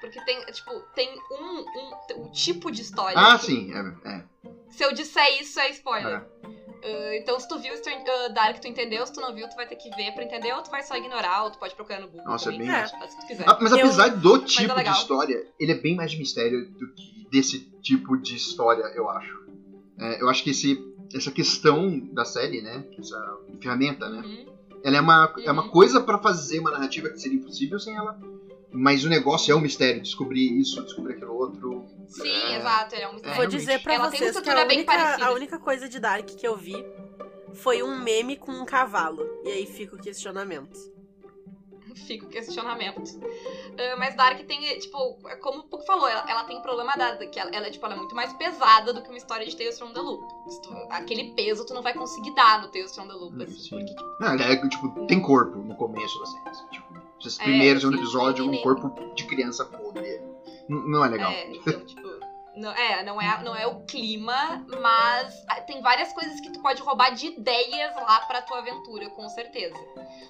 Porque 0.00 0.22
tem, 0.24 0.40
tipo, 0.46 0.70
tem 0.94 1.10
um, 1.30 1.58
um, 1.60 2.22
um 2.24 2.32
tipo 2.32 2.70
de 2.70 2.80
história. 2.80 3.18
Ah, 3.18 3.38
que- 3.38 3.46
sim, 3.46 3.70
é. 3.72 4.08
é. 4.08 4.24
Se 4.70 4.82
eu 4.82 4.92
disser 4.92 5.40
isso, 5.40 5.60
é 5.60 5.68
spoiler. 5.70 6.20
É. 6.20 6.50
Ah, 6.82 7.16
então, 7.16 7.38
se 7.38 7.46
tu 7.46 7.58
viu 7.58 7.74
ah, 7.74 8.28
Dark, 8.28 8.58
tu 8.60 8.66
entendeu. 8.66 9.06
Se 9.06 9.12
tu 9.12 9.20
não 9.20 9.34
viu, 9.34 9.46
tu 9.48 9.54
vai 9.54 9.66
ter 9.66 9.76
que 9.76 9.90
ver 9.90 10.12
pra 10.12 10.24
entender. 10.24 10.52
Ou 10.54 10.62
tu 10.62 10.70
vai 10.70 10.82
só 10.82 10.96
ignorar, 10.96 11.44
ou 11.44 11.50
tu 11.50 11.58
pode 11.58 11.74
procurar 11.74 12.00
no 12.00 12.08
Google. 12.08 12.24
Nossa, 12.24 12.48
é 12.48 12.52
também, 12.52 12.68
bem 12.70 12.82
isso. 12.82 12.98
que 12.98 13.16
tu 13.20 13.26
quiser. 13.26 13.44
Ah, 13.48 13.58
Mas 13.60 13.72
Eu- 13.72 13.78
apesar 13.80 14.08
do 14.08 14.38
tipo 14.38 14.68
de 14.68 14.74
legal. 14.74 14.94
história, 14.94 15.46
ele 15.58 15.72
é 15.72 15.74
bem 15.74 15.94
mais 15.94 16.10
de 16.10 16.16
mistério 16.18 16.66
do 16.70 16.94
que 16.94 17.28
desse 17.30 17.60
tipo 17.82 18.16
de 18.16 18.36
história, 18.36 18.82
eu 18.94 19.08
acho. 19.10 19.39
É, 20.00 20.22
eu 20.22 20.28
acho 20.28 20.42
que 20.42 20.50
esse, 20.50 20.82
essa 21.14 21.30
questão 21.30 21.98
da 22.12 22.24
série, 22.24 22.62
né? 22.62 22.84
Essa 22.98 23.38
ferramenta, 23.60 24.08
né? 24.08 24.22
Uhum. 24.24 24.46
Ela 24.82 24.96
é 24.96 25.00
uma, 25.00 25.34
é 25.44 25.52
uma 25.52 25.64
Uhum. 25.64 25.68
coisa 25.70 26.00
pra 26.00 26.18
fazer 26.18 26.58
uma 26.58 26.70
narrativa 26.70 27.10
que 27.10 27.18
seria 27.20 27.36
impossível 27.38 27.78
sem 27.78 27.94
ela. 27.94 28.18
Mas 28.72 29.04
o 29.04 29.08
negócio 29.08 29.52
é 29.52 29.54
um 29.54 29.60
mistério, 29.60 30.00
descobrir 30.00 30.58
isso, 30.58 30.80
descobrir 30.84 31.14
aquilo 31.14 31.34
outro. 31.34 31.84
Sim, 32.08 32.28
É. 32.28 32.56
exato. 32.58 32.94
Ele 32.94 33.02
é 33.02 33.08
um 33.08 33.10
É, 33.10 33.14
Vou 33.14 33.24
mistério. 33.26 33.48
dizer 33.50 33.82
pra 33.82 33.94
Ela 33.94 34.10
tem 34.10 34.20
uma 34.20 34.26
vocês 34.26 34.30
que 34.32 34.38
estrutura 34.38 34.62
a 34.62 34.64
bem 34.68 34.76
única, 34.78 34.92
parecida. 34.92 35.26
a 35.26 35.32
única 35.32 35.58
coisa 35.58 35.88
de 35.88 35.98
Dark 35.98 36.26
que 36.26 36.46
eu 36.46 36.56
vi 36.56 36.84
foi 37.52 37.82
um 37.82 37.98
meme 38.00 38.36
com 38.36 38.52
um 38.52 38.64
cavalo. 38.64 39.20
E 39.44 39.48
aí 39.50 39.66
fica 39.66 39.96
o 39.96 39.98
questionamento. 39.98 40.78
Fica 42.06 42.26
o 42.26 42.28
questionamento. 42.28 43.00
Ah, 43.78 43.96
mas 43.96 44.14
Dark 44.16 44.38
tem, 44.46 44.78
tipo, 44.78 45.18
é 45.28 45.36
como 45.36 45.60
o 45.60 45.64
Puck 45.64 45.84
falou, 45.86 46.08
ela, 46.08 46.24
ela 46.28 46.44
tem 46.44 46.60
problema 46.60 46.94
da, 46.96 47.16
que 47.26 47.38
ela, 47.38 47.50
ela, 47.52 47.70
tipo, 47.70 47.84
ela 47.86 47.94
é 47.94 47.98
muito 47.98 48.14
mais 48.14 48.32
pesada 48.34 48.92
do 48.92 49.02
que 49.02 49.08
uma 49.08 49.16
história 49.18 49.46
de 49.46 49.56
Tales 49.56 49.78
from 49.78 49.92
the 49.92 50.00
Loop. 50.00 50.22
Tu- 50.62 50.86
aquele 50.90 51.32
peso 51.34 51.64
tu 51.64 51.72
não 51.74 51.82
vai 51.82 51.94
conseguir 51.94 52.34
dar 52.34 52.60
no 52.60 52.68
Tales 52.68 52.94
from 52.94 53.06
the 53.06 53.14
Loop, 53.14 53.34
Hum, 53.36 53.42
assim, 53.42 53.58
sim. 53.58 53.70
porque, 53.70 53.86
tipo, 53.86 54.16
Não, 54.20 54.28
ela 54.28 54.42
é, 54.42 54.56
tipo, 54.68 55.06
tem 55.06 55.20
corpo 55.20 55.58
no 55.58 55.74
começo 55.76 56.18
da 56.18 56.26
série. 56.26 56.48
assim, 56.48 56.66
Tipo, 56.70 56.86
esses 57.20 57.38
É, 57.38 57.42
primeiros 57.44 57.82
segundo 57.82 57.96
sim, 57.98 58.02
episódio, 58.02 58.50
tem 58.50 58.58
um 58.58 58.62
corpo 58.62 59.14
de 59.14 59.24
criança 59.26 59.64
podre. 59.64 60.06
N- 60.68 60.90
Não 60.90 61.04
é 61.04 61.08
legal. 61.08 61.30
É, 61.32 61.50
então, 61.52 61.84
tipo. 61.84 62.09
Não, 62.56 62.72
é, 62.72 63.02
não 63.04 63.20
é, 63.20 63.42
não 63.42 63.56
é 63.56 63.66
o 63.66 63.80
clima, 63.86 64.66
mas 64.80 65.44
ah, 65.48 65.60
tem 65.60 65.80
várias 65.80 66.12
coisas 66.12 66.40
que 66.40 66.50
tu 66.50 66.60
pode 66.60 66.82
roubar 66.82 67.10
de 67.10 67.26
ideias 67.26 67.94
lá 67.94 68.20
pra 68.26 68.42
tua 68.42 68.58
aventura, 68.58 69.08
com 69.10 69.28
certeza. 69.28 69.76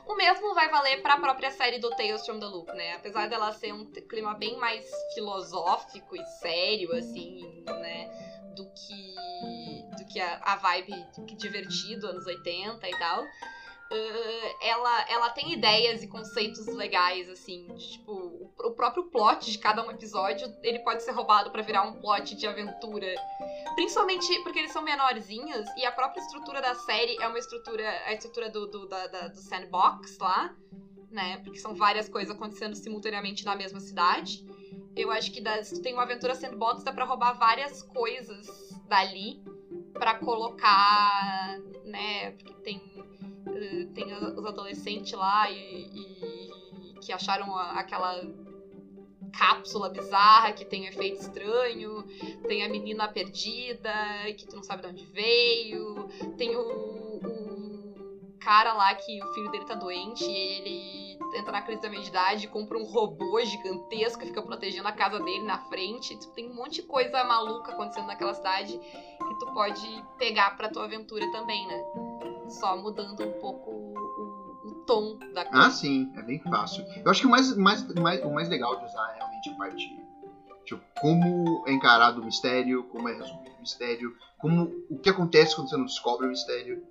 O 0.07 0.15
mesmo 0.15 0.55
vai 0.55 0.69
valer 0.69 1.01
pra 1.01 1.17
própria 1.17 1.51
série 1.51 1.79
do 1.79 1.89
Tales 1.91 2.25
from 2.27 2.39
the 2.39 2.47
Loop, 2.47 2.71
né? 2.73 2.95
Apesar 2.95 3.29
dela 3.29 3.53
ser 3.53 3.73
um 3.73 3.87
clima 3.87 4.35
bem 4.35 4.57
mais 4.59 4.85
filosófico 5.15 6.15
e 6.15 6.25
sério, 6.41 6.93
assim, 6.93 7.65
né? 7.67 8.09
Do 8.55 8.67
que, 8.67 9.97
do 9.97 10.05
que 10.07 10.21
a, 10.21 10.41
a 10.43 10.57
vibe 10.57 10.93
divertido, 11.37 12.07
anos 12.09 12.27
80 12.27 12.87
e 12.89 12.99
tal. 12.99 13.25
Uh, 13.93 14.57
ela, 14.61 15.05
ela 15.09 15.31
tem 15.31 15.53
ideias 15.53 16.01
e 16.03 16.07
conceitos 16.07 16.65
legais, 16.69 17.29
assim. 17.29 17.67
de, 17.75 17.93
tipo, 17.93 18.13
o, 18.13 18.53
o 18.69 18.71
próprio 18.73 19.05
plot 19.11 19.51
de 19.51 19.59
cada 19.59 19.85
um 19.85 19.91
episódio, 19.91 20.47
ele 20.63 20.79
pode 20.79 21.03
ser 21.03 21.11
roubado 21.11 21.51
pra 21.51 21.61
virar 21.61 21.83
um 21.83 22.01
plot 22.01 22.37
de 22.37 22.47
aventura. 22.47 23.13
Principalmente 23.75 24.43
porque 24.45 24.61
eles 24.61 24.73
são 24.73 24.83
menorzinhos 24.83 25.67
e 25.77 25.85
a 25.85 25.91
própria 25.91 26.21
estrutura 26.21 26.63
da 26.63 26.75
série 26.77 27.17
é 27.21 27.27
uma 27.27 27.39
estrutura. 27.39 27.83
A 28.07 28.13
estrutura 28.13 28.49
do, 28.49 28.67
do, 28.69 28.87
da- 28.87 29.09
da- 29.09 29.29
do 29.29 29.41
sandbox 29.41 30.19
lá, 30.19 30.55
né? 31.11 31.39
Porque 31.39 31.59
são 31.59 31.75
várias 31.75 32.09
coisas 32.09 32.33
acontecendo 32.33 32.77
simultaneamente 32.77 33.45
na 33.45 33.57
mesma 33.57 33.81
cidade. 33.81 34.45
Eu 34.95 35.11
acho 35.11 35.33
que 35.33 35.43
tu 35.43 35.83
tem 35.83 35.95
uma 35.95 36.03
aventura 36.03 36.35
sandbox, 36.37 36.85
dá 36.85 36.93
pra 36.93 37.05
roubar 37.05 37.33
várias 37.33 37.83
coisas 37.83 38.47
dali 38.87 39.43
pra 40.01 40.15
colocar, 40.15 41.59
né? 41.85 42.31
Porque 42.33 42.55
tem 42.65 42.81
eh, 43.55 43.87
tem 43.95 44.07
os 44.15 44.45
adolescentes 44.47 45.13
lá 45.13 45.51
e, 45.51 45.87
e- 45.95 46.95
que 47.03 47.13
acharam 47.13 47.55
aquela 47.57 48.23
cápsula 49.33 49.89
bizarra 49.91 50.53
que 50.53 50.65
tem 50.65 50.83
um 50.83 50.87
efeito 50.87 51.21
estranho, 51.21 52.03
tem 52.49 52.63
a 52.65 52.69
menina 52.69 53.07
perdida 53.09 53.93
que 54.37 54.47
tu 54.47 54.57
não 54.57 54.63
sabe 54.63 54.83
de 54.83 54.89
onde 54.89 55.05
veio, 55.07 56.09
tem 56.37 56.57
o, 56.57 56.61
o 56.63 58.39
cara 58.41 58.73
lá 58.73 58.95
que 58.95 59.23
o 59.23 59.35
filho 59.35 59.51
dele 59.51 59.65
tá 59.67 59.75
doente 59.75 60.25
e 60.25 60.37
ele 60.37 61.10
entra 61.35 61.53
na 61.53 61.63
crise 61.63 61.81
da 61.81 61.89
meia-idade 61.89 62.45
e 62.45 62.49
compra 62.49 62.77
um 62.79 62.85
robô 62.85 63.41
gigantesco 63.45 64.21
que 64.21 64.27
fica 64.27 64.43
protegendo 64.43 64.89
a 64.89 64.93
casa 64.93 65.19
dele 65.21 65.45
na 65.45 65.59
frente. 65.59 66.17
Tipo, 66.19 66.33
tem 66.35 66.51
um 66.51 66.55
monte 66.55 66.77
de 66.77 66.83
coisa 66.83 67.23
maluca 67.25 67.73
acontecendo 67.73 68.07
naquela 68.07 68.35
cidade 68.35 68.79
que 68.79 69.39
tu 69.39 69.47
pode 69.55 70.05
pegar 70.19 70.57
pra 70.57 70.69
tua 70.69 70.85
aventura 70.85 71.31
também, 71.33 71.67
né? 71.67 71.83
Só 72.49 72.77
mudando 72.77 73.23
um 73.23 73.33
pouco 73.41 73.71
o, 73.71 73.95
o- 74.67 74.85
tom 74.87 75.17
da 75.33 75.45
coisa. 75.45 75.67
Ah, 75.67 75.71
sim, 75.71 76.11
é 76.17 76.23
bem 76.23 76.41
fácil. 76.41 76.85
Eu 77.05 77.11
acho 77.11 77.21
que 77.21 77.27
o 77.27 77.31
mais, 77.31 77.57
mais, 77.57 77.95
mais- 77.95 78.25
o 78.25 78.31
mais 78.31 78.49
legal 78.49 78.77
de 78.77 78.85
usar 78.87 79.13
é 79.13 79.19
realmente 79.19 79.49
a 79.51 79.55
parte. 79.55 80.01
Tipo, 80.65 80.83
como 81.01 81.65
é 81.67 81.73
encarado 81.73 82.21
o 82.21 82.25
mistério, 82.25 82.85
como 82.85 83.09
é 83.09 83.13
resolvido 83.13 83.57
o 83.57 83.61
mistério, 83.61 84.17
como 84.39 84.85
o 84.91 84.99
que 84.99 85.09
acontece 85.09 85.55
quando 85.55 85.69
você 85.69 85.77
não 85.77 85.85
descobre 85.85 86.27
o 86.27 86.31
mistério. 86.31 86.83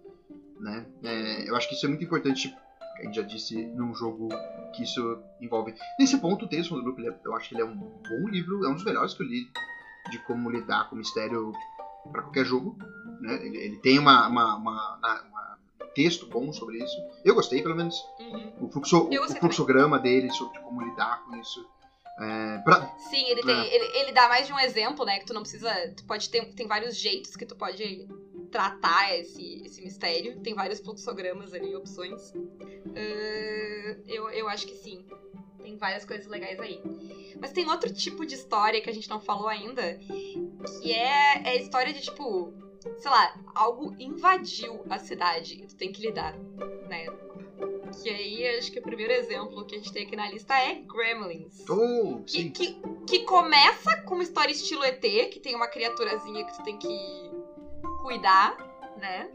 Né? 0.59 0.85
É, 1.03 1.49
eu 1.49 1.55
acho 1.55 1.67
que 1.69 1.75
isso 1.75 1.85
é 1.85 1.89
muito 1.89 2.03
importante. 2.03 2.53
A 2.99 3.03
gente 3.03 3.15
já 3.15 3.21
disse 3.21 3.55
num 3.67 3.93
jogo 3.95 4.27
que 4.75 4.83
isso 4.83 5.19
envolve. 5.41 5.73
Nesse 5.97 6.17
ponto, 6.17 6.45
o 6.45 6.47
Tales 6.47 6.69
Loop, 6.69 6.99
ele 6.99 7.09
é- 7.09 7.19
eu 7.25 7.35
acho 7.35 7.49
que 7.49 7.55
ele 7.55 7.61
é 7.61 7.65
um 7.65 7.75
bom 7.75 8.27
livro, 8.29 8.65
é 8.65 8.69
um 8.69 8.75
dos 8.75 8.83
melhores 8.83 9.13
que 9.13 9.23
eu 9.23 9.27
li 9.27 9.47
de 10.11 10.19
como 10.19 10.49
lidar 10.49 10.89
com 10.89 10.95
mistério 10.95 11.53
para 12.11 12.23
qualquer 12.23 12.45
jogo. 12.45 12.77
Né? 13.21 13.45
Ele, 13.45 13.57
ele 13.57 13.77
tem 13.77 13.97
uma, 13.99 14.27
uma, 14.27 14.55
uma, 14.55 14.97
uma 14.97 15.59
texto 15.95 16.27
bom 16.27 16.51
sobre 16.53 16.83
isso. 16.83 16.95
Eu 17.25 17.35
gostei, 17.35 17.61
pelo 17.61 17.75
menos. 17.75 17.95
Uhum. 18.19 18.53
O, 18.61 18.69
fluxo, 18.69 19.09
o 19.09 19.35
fluxograma 19.39 19.97
dele 19.99 20.29
sobre 20.31 20.59
como 20.59 20.81
lidar 20.81 21.23
com 21.25 21.35
isso. 21.37 21.65
É, 22.21 22.57
pra- 22.59 22.85
Sim, 22.97 23.25
ele, 23.29 23.41
tem, 23.41 23.55
É. 23.57 23.75
ele, 23.75 23.97
ele 23.99 24.11
dá 24.11 24.27
mais 24.27 24.45
de 24.45 24.51
um 24.51 24.59
exemplo, 24.59 25.05
né? 25.05 25.19
Que 25.19 25.25
tu 25.25 25.33
não 25.33 25.41
precisa. 25.41 25.73
Tu 25.95 26.03
pode 26.05 26.29
ter. 26.29 26.53
Tem 26.53 26.67
vários 26.67 26.97
jeitos 26.97 27.35
que 27.37 27.45
tu 27.45 27.55
pode 27.55 28.07
tratar 28.49 29.17
esse, 29.17 29.63
esse 29.65 29.81
mistério. 29.81 30.39
Tem 30.41 30.53
vários 30.53 30.79
fluxogramas 30.79 31.53
ali, 31.53 31.75
opções. 31.75 32.33
Ah, 32.95 33.97
eu, 34.07 34.29
eu 34.29 34.49
acho 34.49 34.65
que 34.67 34.75
sim. 34.75 35.05
Tem 35.61 35.77
várias 35.77 36.05
coisas 36.05 36.27
legais 36.27 36.59
aí. 36.59 36.81
Mas 37.39 37.51
tem 37.51 37.69
outro 37.69 37.93
tipo 37.93 38.25
de 38.25 38.35
história 38.35 38.81
que 38.81 38.89
a 38.89 38.93
gente 38.93 39.09
não 39.09 39.19
falou 39.19 39.47
ainda. 39.47 39.99
Que 40.81 40.91
é, 40.91 41.41
é 41.43 41.49
a 41.49 41.55
história 41.55 41.93
de, 41.93 42.01
tipo, 42.01 42.53
sei 42.97 43.11
lá, 43.11 43.35
algo 43.53 43.95
invadiu 43.99 44.83
a 44.89 44.97
cidade 44.97 45.61
e 45.61 45.67
tu 45.67 45.75
tem 45.75 45.91
que 45.91 46.01
lidar, 46.01 46.37
né? 46.87 47.05
Que 48.01 48.09
aí 48.09 48.57
acho 48.57 48.71
que 48.71 48.79
o 48.79 48.83
primeiro 48.83 49.11
exemplo 49.13 49.65
que 49.65 49.75
a 49.75 49.77
gente 49.77 49.91
tem 49.91 50.05
aqui 50.05 50.15
na 50.15 50.29
lista 50.29 50.53
é 50.55 50.75
Gremlins. 50.75 51.65
Oh, 51.69 52.21
Que, 52.25 52.43
sim. 52.43 52.51
que, 52.51 52.81
que 53.07 53.19
começa 53.25 54.01
com 54.03 54.13
uma 54.13 54.23
história 54.23 54.51
estilo 54.51 54.83
ET, 54.83 55.01
que 55.01 55.39
tem 55.39 55.55
uma 55.55 55.67
criaturazinha 55.67 56.45
que 56.45 56.55
tu 56.55 56.63
tem 56.63 56.77
que 56.77 57.31
cuidar, 58.01 58.55
né? 58.97 59.29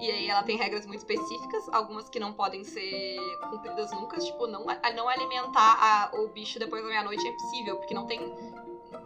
E 0.00 0.10
aí 0.10 0.28
ela 0.28 0.42
tem 0.42 0.56
regras 0.56 0.84
muito 0.86 1.00
específicas, 1.00 1.68
algumas 1.72 2.08
que 2.08 2.18
não 2.18 2.32
podem 2.32 2.64
ser 2.64 3.16
cumpridas 3.50 3.92
nunca, 3.92 4.18
tipo, 4.18 4.46
não, 4.48 4.66
a- 4.68 4.90
não 4.92 5.08
alimentar 5.08 5.78
a- 5.80 6.10
o 6.16 6.28
bicho 6.28 6.58
depois 6.58 6.82
da 6.82 6.88
meia-noite 6.88 7.24
é 7.24 7.30
impossível, 7.30 7.76
porque 7.76 7.94
não 7.94 8.06
tem, 8.06 8.18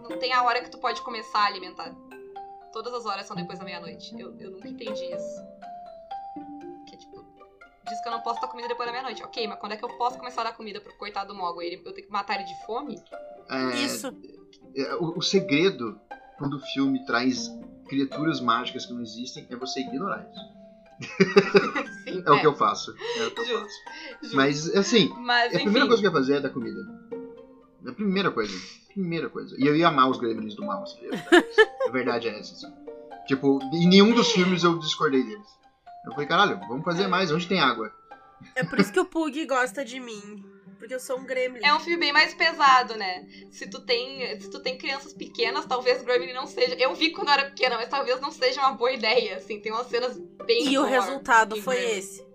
não 0.09 0.18
tem 0.18 0.32
a 0.32 0.42
hora 0.42 0.62
que 0.62 0.70
tu 0.70 0.78
pode 0.78 1.02
começar 1.02 1.40
a 1.40 1.46
alimentar. 1.46 1.94
Todas 2.72 2.94
as 2.94 3.04
horas 3.04 3.26
são 3.26 3.36
depois 3.36 3.59
da 3.59 3.64
meia-noite. 3.64 4.14
Eu, 4.18 4.34
eu 4.38 4.50
nunca 4.52 4.68
entendi 4.68 5.04
isso. 5.04 5.42
Que 6.86 6.96
tipo, 6.96 7.24
diz 7.88 8.00
que 8.00 8.09
eu 8.09 8.12
não 8.12 8.20
posso 8.20 8.40
dar 8.40 8.48
comida 8.48 8.68
depois 8.68 8.86
da 8.86 8.92
meia-noite. 8.92 9.22
Ok, 9.22 9.46
mas 9.46 9.59
quando 9.59 9.72
é 9.72 9.76
que 9.76 9.84
eu 9.84 9.98
posso 9.98 10.18
começar 10.18 10.42
a 10.42 10.44
dar 10.44 10.57
comida 10.57 10.80
pro 10.80 10.96
coitado 10.96 11.32
do 11.32 11.38
Mogul? 11.38 11.62
Ele, 11.62 11.76
eu 11.84 11.92
tenho 11.92 12.07
que 12.07 12.12
matar 12.12 12.34
ele 12.36 12.44
de 12.44 12.66
fome? 12.66 13.02
É, 13.50 13.76
Isso. 13.76 14.14
é, 14.76 14.94
o, 14.96 15.18
o 15.18 15.22
segredo, 15.22 15.98
quando 16.38 16.54
o 16.54 16.61
filme 16.61 17.04
traz 17.07 17.48
criaturas 17.89 18.41
mágicas 18.41 18.87
que 18.87 18.93
não 18.93 19.03
existem, 19.03 19.47
é 19.51 19.57
você 19.57 19.80
ignorar 19.80 20.26
isso. 20.30 20.57
Sim, 22.05 22.22
É, 22.24 22.30
o 22.30 22.41
que 22.41 22.47
eu 22.47 22.55
faço. 22.55 22.95
É 23.18 23.26
o 23.26 23.30
que 23.30 23.41
eu 23.41 23.45
Justo. 23.45 23.61
faço. 23.61 23.74
justo. 24.22 24.37
Mas, 24.37 24.74
assim, 24.76 25.12
Mas, 25.18 25.55
a 25.55 25.59
primeira 25.59 25.87
coisa 25.87 26.01
que 26.01 26.07
eu 26.07 26.11
ia 26.12 26.16
fazer 26.18 26.37
é 26.37 26.41
dar 26.41 26.51
comida. 26.51 26.80
É 27.84 27.91
a 27.91 27.93
primeira 27.93 28.30
coisa. 28.30 28.57
Primeira 28.89 29.28
coisa. 29.28 29.55
E 29.59 29.66
eu 29.66 29.76
ia 29.76 29.89
amar 29.89 30.09
os 30.09 30.18
gremlins 30.18 30.55
do 30.55 30.64
mal, 30.64 30.82
assim, 30.82 31.07
a 31.07 31.11
verdade. 31.11 31.47
A 31.87 31.91
verdade 31.91 32.28
é 32.28 32.39
essa, 32.39 32.53
assim. 32.55 32.74
Tipo, 33.26 33.59
em 33.72 33.89
nenhum 33.89 34.14
dos 34.14 34.30
filmes 34.32 34.62
eu 34.64 34.78
discordei 34.78 35.22
deles. 35.22 35.49
Eu 36.07 36.12
falei, 36.12 36.26
caralho, 36.26 36.59
vamos 36.68 36.84
fazer 36.84 37.07
mais, 37.09 37.30
onde 37.32 37.47
tem 37.49 37.61
água? 37.61 37.93
É 38.55 38.62
por 38.64 38.78
isso 38.78 38.93
que 38.93 39.01
o 39.01 39.05
Pug 39.05 39.45
gosta 39.47 39.84
de 39.84 39.99
mim. 39.99 40.45
Porque 40.79 40.95
eu 40.95 41.01
sou 41.01 41.18
um 41.18 41.24
gremlin. 41.24 41.61
É 41.64 41.74
um 41.74 41.81
filme 41.81 41.99
bem 41.99 42.12
mais 42.12 42.35
pesado, 42.35 42.95
né? 42.97 43.27
Se 43.51 43.68
tu 43.68 43.81
tem, 43.81 44.39
se 44.41 44.51
tu 44.51 44.61
tem 44.61 44.77
crianças 44.77 45.12
pequenas, 45.12 45.64
talvez 45.64 46.03
Gremlin 46.03 46.33
não 46.35 46.47
seja. 46.47 46.74
Eu 46.74 46.95
vi 46.95 47.11
quando 47.11 47.29
eu 47.29 47.35
era 47.35 47.45
pequena, 47.47 47.77
mas 47.77 47.89
talvez 47.89 48.20
não 48.20 48.31
seja 48.31 48.61
uma 48.61 48.72
boa 48.72 48.93
ideia, 48.93 49.37
assim. 49.37 49.59
Tem 49.61 49.72
umas 49.72 49.87
cenas 49.89 50.18
bem 50.47 50.68
E 50.68 50.79
o 50.79 50.85
resultado 50.85 51.57
foi 51.62 51.77
Gremlin. 51.77 51.99
esse. 51.99 52.27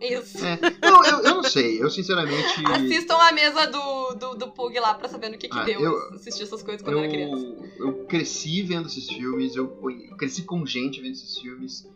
Isso. 0.00 0.38
É. 0.44 0.58
Não, 0.82 1.04
eu, 1.04 1.18
eu 1.18 1.34
não 1.34 1.42
sei. 1.42 1.82
Eu, 1.82 1.90
sinceramente. 1.90 2.54
Assistam 2.72 3.16
a 3.18 3.32
mesa 3.32 3.66
do, 3.66 4.14
do, 4.14 4.34
do 4.34 4.50
Pug 4.52 4.78
lá 4.80 4.94
pra 4.94 5.08
saber 5.08 5.28
no 5.28 5.36
que 5.36 5.46
que 5.46 5.58
Ah, 5.58 5.64
deu 5.64 5.78
eu- 5.78 6.14
assistir 6.14 6.44
essas 6.44 6.62
coisas 6.62 6.80
quando 6.82 6.94
eu, 6.96 7.00
era 7.04 7.10
criança. 7.12 7.46
Eu, 7.78 8.06
cresci 8.06 8.62
vendo 8.62 8.86
esses 8.88 9.06
filmes, 9.10 9.56
eu 9.56 9.68
cresci 10.16 10.42
com 10.42 10.64
gente 10.64 11.02
vendo 11.02 11.12
esses 11.12 11.38
filmes. 11.38 11.86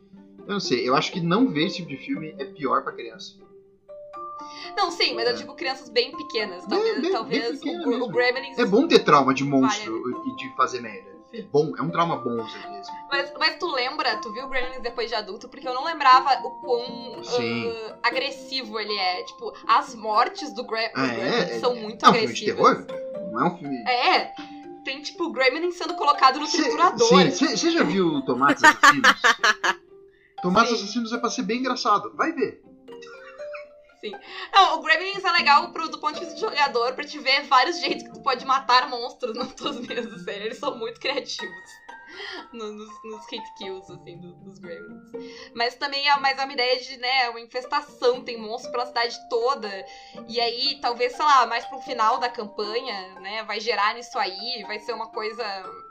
Eu 0.46 0.52
não 0.52 0.60
sei, 0.60 0.86
eu 0.86 0.94
acho 0.94 1.10
que 1.10 1.20
não 1.22 1.48
ver 1.50 1.68
esse 1.68 1.76
tipo 1.76 1.88
de 1.88 1.96
filme 1.96 2.34
é 2.38 2.44
pior 2.44 2.82
pra 2.84 2.92
criança. 2.92 3.36
Não, 4.76 4.90
sim, 4.90 5.14
mas 5.14 5.26
eu 5.26 5.32
É. 5.34 5.36
digo 5.36 5.54
crianças 5.54 5.88
bem 5.88 6.10
pequenas. 6.12 6.64
Talvez, 6.66 7.00
bem- 7.00 7.12
talvez 7.12 7.42
bem 7.42 7.52
pequena 7.58 7.82
o, 7.84 7.86
o 7.86 7.90
mesmo. 7.90 8.08
Gremlins. 8.08 8.58
É 8.58 8.64
bom 8.64 8.86
ter 8.88 9.00
trauma 9.00 9.32
de 9.34 9.44
monstro 9.44 10.22
e 10.26 10.36
de 10.36 10.54
fazer 10.56 10.80
merda. 10.80 11.14
É 11.32 11.42
bom, 11.42 11.72
é 11.76 11.82
um 11.82 11.90
trauma 11.90 12.16
bom 12.16 12.40
às 12.40 12.52
vezes. 12.52 12.86
Mas, 13.10 13.32
mas 13.38 13.56
tu 13.58 13.66
lembra, 13.72 14.16
tu 14.18 14.32
viu 14.32 14.48
Gremlins 14.48 14.80
depois 14.82 15.08
de 15.08 15.16
adulto? 15.16 15.48
Porque 15.48 15.66
eu 15.66 15.74
não 15.74 15.84
lembrava 15.84 16.40
o 16.46 16.50
quão 16.60 17.16
ah, 17.26 17.98
agressivo 18.04 18.78
ele 18.78 18.96
é. 18.96 19.24
Tipo, 19.24 19.52
as 19.66 19.94
mortes 19.96 20.52
do 20.54 20.64
Gre 20.64 20.90
Ah, 20.94 21.00
dos 21.02 21.10
é? 21.10 21.14
Gremlins 21.16 21.50
É- 21.50 21.58
são 21.60 21.74
muito 21.74 22.06
É 22.06 22.08
um 22.10 22.12
filme 22.14 22.32
de 22.34 22.50
agressivas. 22.50 22.86
terror? 22.86 23.30
Não 23.32 23.40
é 23.40 23.44
um 23.50 23.58
filme. 23.58 23.76
É, 23.88 24.32
tem 24.84 25.02
tipo 25.02 25.24
o 25.24 25.32
Gremlin 25.32 25.72
sendo 25.72 25.94
colocado 25.94 26.38
no 26.38 26.46
Cê- 26.46 26.58
triturador. 26.62 27.30
Sim, 27.32 27.56
você 27.56 27.70
já 27.72 27.82
viu 27.82 28.22
Tomates 28.24 28.62
Assassinos? 28.62 29.10
Tomates. 30.40 30.72
Assassinos 30.74 31.12
é 31.12 31.18
pra 31.18 31.30
ser 31.30 31.42
bem 31.42 31.58
engraçado. 31.58 32.12
Vai 32.14 32.30
ver. 32.32 32.62
Não, 34.52 34.78
o 34.78 34.82
Gremlins 34.82 35.24
é 35.24 35.30
legal 35.32 35.70
pro, 35.72 35.88
do 35.88 35.98
ponto 35.98 36.14
de 36.14 36.20
vista 36.20 36.34
de 36.34 36.40
jogador, 36.40 36.94
pra 36.94 37.04
te 37.04 37.18
ver 37.18 37.42
vários 37.42 37.78
jeitos 37.80 38.02
que 38.02 38.12
tu 38.12 38.20
pode 38.22 38.44
matar 38.44 38.88
monstros 38.88 39.34
nas 39.36 39.52
tuas 39.54 39.78
mesas, 39.80 40.22
sério. 40.24 40.46
Eles 40.46 40.58
são 40.58 40.76
muito 40.76 41.00
criativos 41.00 41.70
no- 42.52 42.72
nos, 42.72 43.02
nos 43.04 43.26
hit 43.30 43.42
kills, 43.56 43.90
assim, 43.92 44.18
do- 44.18 44.34
dos 44.34 44.58
Gremlins. 44.58 45.10
Mas 45.54 45.74
também 45.74 46.08
é 46.08 46.16
mais 46.18 46.38
uma 46.38 46.52
ideia 46.52 46.80
de, 46.80 46.96
né, 46.98 47.28
uma 47.30 47.40
infestação, 47.40 48.20
tem 48.22 48.36
monstros 48.36 48.70
pela 48.72 48.86
cidade 48.86 49.16
toda. 49.28 49.68
E 50.28 50.40
aí, 50.40 50.78
talvez, 50.80 51.12
sei 51.12 51.24
lá, 51.24 51.46
mais 51.46 51.64
pro 51.66 51.78
final 51.80 52.18
da 52.18 52.28
campanha, 52.28 53.20
né, 53.20 53.42
vai 53.44 53.60
gerar 53.60 53.94
nisso 53.94 54.18
aí, 54.18 54.62
vai 54.66 54.78
ser 54.80 54.92
uma 54.92 55.08
coisa 55.10 55.44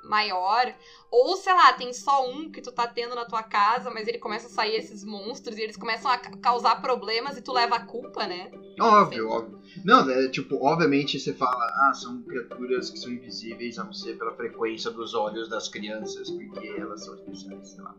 maior. 0.04 0.74
Ou, 1.10 1.36
sei 1.38 1.54
lá, 1.54 1.72
tem 1.74 1.93
só 1.93 2.28
um 2.28 2.49
que 2.51 2.62
tu 2.62 2.72
tá 2.72 2.88
tendo 2.88 3.16
na 3.16 3.26
tua 3.26 3.43
casa, 3.43 3.89
mas 3.91 4.08
ele 4.08 4.18
começa 4.18 4.47
a 4.47 4.49
sair 4.49 4.76
esses 4.76 5.04
monstros 5.04 5.58
e 5.58 5.62
eles 5.62 5.78
começam 5.78 6.10
a 6.12 6.18
ca- 6.18 6.32
causar 6.41 6.82
problemas 6.82 7.38
e 7.38 7.41
tu 7.41 7.51
leva 7.54 7.76
a 7.76 7.86
culpa, 7.86 8.26
né? 8.26 8.51
Óbvio, 8.80 9.30
óbvio. 9.30 9.58
Não, 9.84 10.10
é 10.10 10.28
tipo, 10.30 10.56
obviamente 10.64 11.20
você 11.20 11.34
fala, 11.34 11.66
ah, 11.88 11.93
são 11.93 12.22
criaturas 12.24 12.89
que 12.89 12.97
são 12.99 13.12
invisíveis 13.12 13.78
a 13.80 13.84
não 13.84 13.93
ser 13.93 14.18
pela 14.18 14.34
frequência 14.34 14.91
dos 14.91 15.14
olhos 15.14 15.47
das 15.49 15.68
crianças, 15.68 16.30
porque 16.30 16.68
elas 16.78 17.04
são 17.04 17.14
especiais, 17.16 17.70
sei 17.70 17.82
lá. 17.82 17.95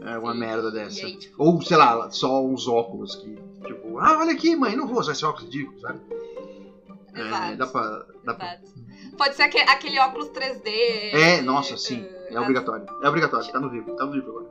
É 0.00 0.18
uma 0.18 0.32
Sim. 0.32 0.38
merda 0.38 0.70
dessa. 0.70 1.06
aí, 1.06 1.16
tipo, 1.16 1.34
Ou, 1.42 1.60
sei 1.62 1.76
lá, 1.76 2.10
só 2.10 2.44
uns 2.44 2.66
óculos 2.66 3.14
que, 3.16 3.34
tipo, 3.66 3.98
ah, 3.98 4.18
olha 4.18 4.32
aqui, 4.32 4.54
mãe, 4.56 4.74
não 4.76 4.86
vou 4.86 4.98
usar 4.98 5.12
esse 5.12 5.24
óculos 5.24 5.44
ridículo, 5.50 5.78
sabe? 5.80 6.00
É, 7.14 7.56
dá 7.56 7.66
pra. 7.66 8.06
Dá 8.24 8.34
pra... 8.34 8.58
Pode 9.16 9.36
ser 9.36 9.42
aque- 9.44 9.58
aquele 9.60 9.98
óculos 9.98 10.28
3D. 10.30 10.68
É, 11.12 11.40
nossa, 11.42 11.76
sim. 11.76 12.06
É 12.28 12.38
obrigatório. 12.40 12.86
É 13.02 13.08
obrigatório, 13.08 13.50
tá 13.52 13.60
no 13.60 13.68
livro, 13.68 13.94
tá 13.96 14.04
no 14.06 14.12
livro 14.12 14.30
agora. 14.30 14.46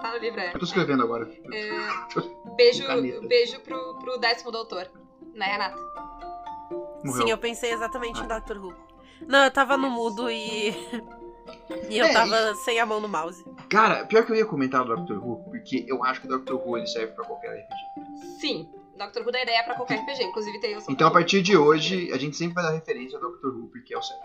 Tá 0.00 0.12
no 0.12 0.18
livro, 0.18 0.40
é. 0.40 0.54
Eu 0.54 0.58
tô 0.58 0.64
escrevendo 0.64 1.02
agora. 1.02 1.28
É, 1.52 1.70
beijo 2.56 2.84
beijo 3.26 3.60
pro, 3.60 3.94
pro 3.98 4.18
décimo 4.18 4.50
doutor. 4.52 4.88
Né, 5.34 5.46
Renata? 5.46 5.76
Morreu. 7.04 7.22
Sim, 7.26 7.30
eu 7.30 7.38
pensei 7.38 7.72
exatamente 7.72 8.20
Ah. 8.20 8.24
em 8.24 8.28
Doctor 8.28 8.56
Who. 8.64 8.74
Não, 9.26 9.44
eu 9.44 9.50
tava 9.50 9.76
no 9.76 9.90
mudo 9.90 10.30
e. 10.30 10.70
e 11.90 11.98
eu 11.98 12.06
É, 12.06 12.12
tava 12.12 12.54
sem 12.56 12.78
a 12.78 12.86
mão 12.86 13.00
no 13.00 13.08
mouse. 13.08 13.44
Cara, 13.68 14.04
pior 14.06 14.24
que 14.24 14.32
eu 14.32 14.36
ia 14.36 14.46
comentar 14.46 14.84
do 14.84 14.94
Doctor 14.94 15.18
Who, 15.18 15.44
porque 15.44 15.84
eu 15.88 16.04
acho 16.04 16.20
que 16.20 16.26
o 16.26 16.30
Doctor 16.30 16.56
Who 16.56 16.76
ele 16.76 16.86
serve 16.86 17.12
pra 17.14 17.24
qualquer 17.24 17.50
RPG. 17.50 18.38
Sim. 18.40 18.70
Doctor 18.98 19.22
Who 19.22 19.32
dá 19.32 19.42
ideia 19.42 19.62
pra 19.64 19.74
qualquer 19.74 20.00
RPG. 20.00 20.24
Inclusive 20.24 20.60
tem 20.60 20.76
o 20.76 20.82
Então 20.88 21.08
a 21.08 21.10
partir 21.10 21.40
de 21.42 21.56
hoje, 21.56 22.12
a 22.12 22.18
gente 22.18 22.36
sempre 22.36 22.54
vai 22.54 22.64
dar 22.64 22.72
referência 22.72 23.16
ao 23.16 23.22
Doctor 23.22 23.54
Who, 23.56 23.68
porque 23.68 23.94
é 23.94 23.98
o 23.98 24.02
certo. 24.02 24.22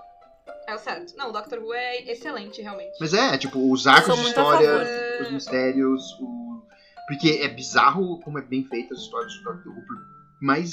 É 0.67 0.75
o 0.75 0.77
certo. 0.77 1.15
Não, 1.17 1.29
o 1.29 1.31
Doctor 1.31 1.59
Who 1.59 1.73
é 1.73 2.03
excelente, 2.11 2.61
realmente. 2.61 2.97
Mas 2.99 3.13
é, 3.13 3.37
tipo, 3.37 3.71
os 3.71 3.85
arcos 3.87 4.15
de 4.15 4.27
história, 4.27 5.21
os 5.21 5.31
mistérios, 5.31 6.17
o... 6.19 6.63
Porque 7.07 7.39
é 7.41 7.47
bizarro 7.49 8.19
como 8.21 8.39
é 8.39 8.41
bem 8.41 8.63
feita 8.65 8.93
as 8.93 9.01
histórias 9.01 9.33
do 9.35 9.43
Doctor 9.43 9.73
Who, 9.73 9.85
por 9.85 9.97
mais 10.41 10.69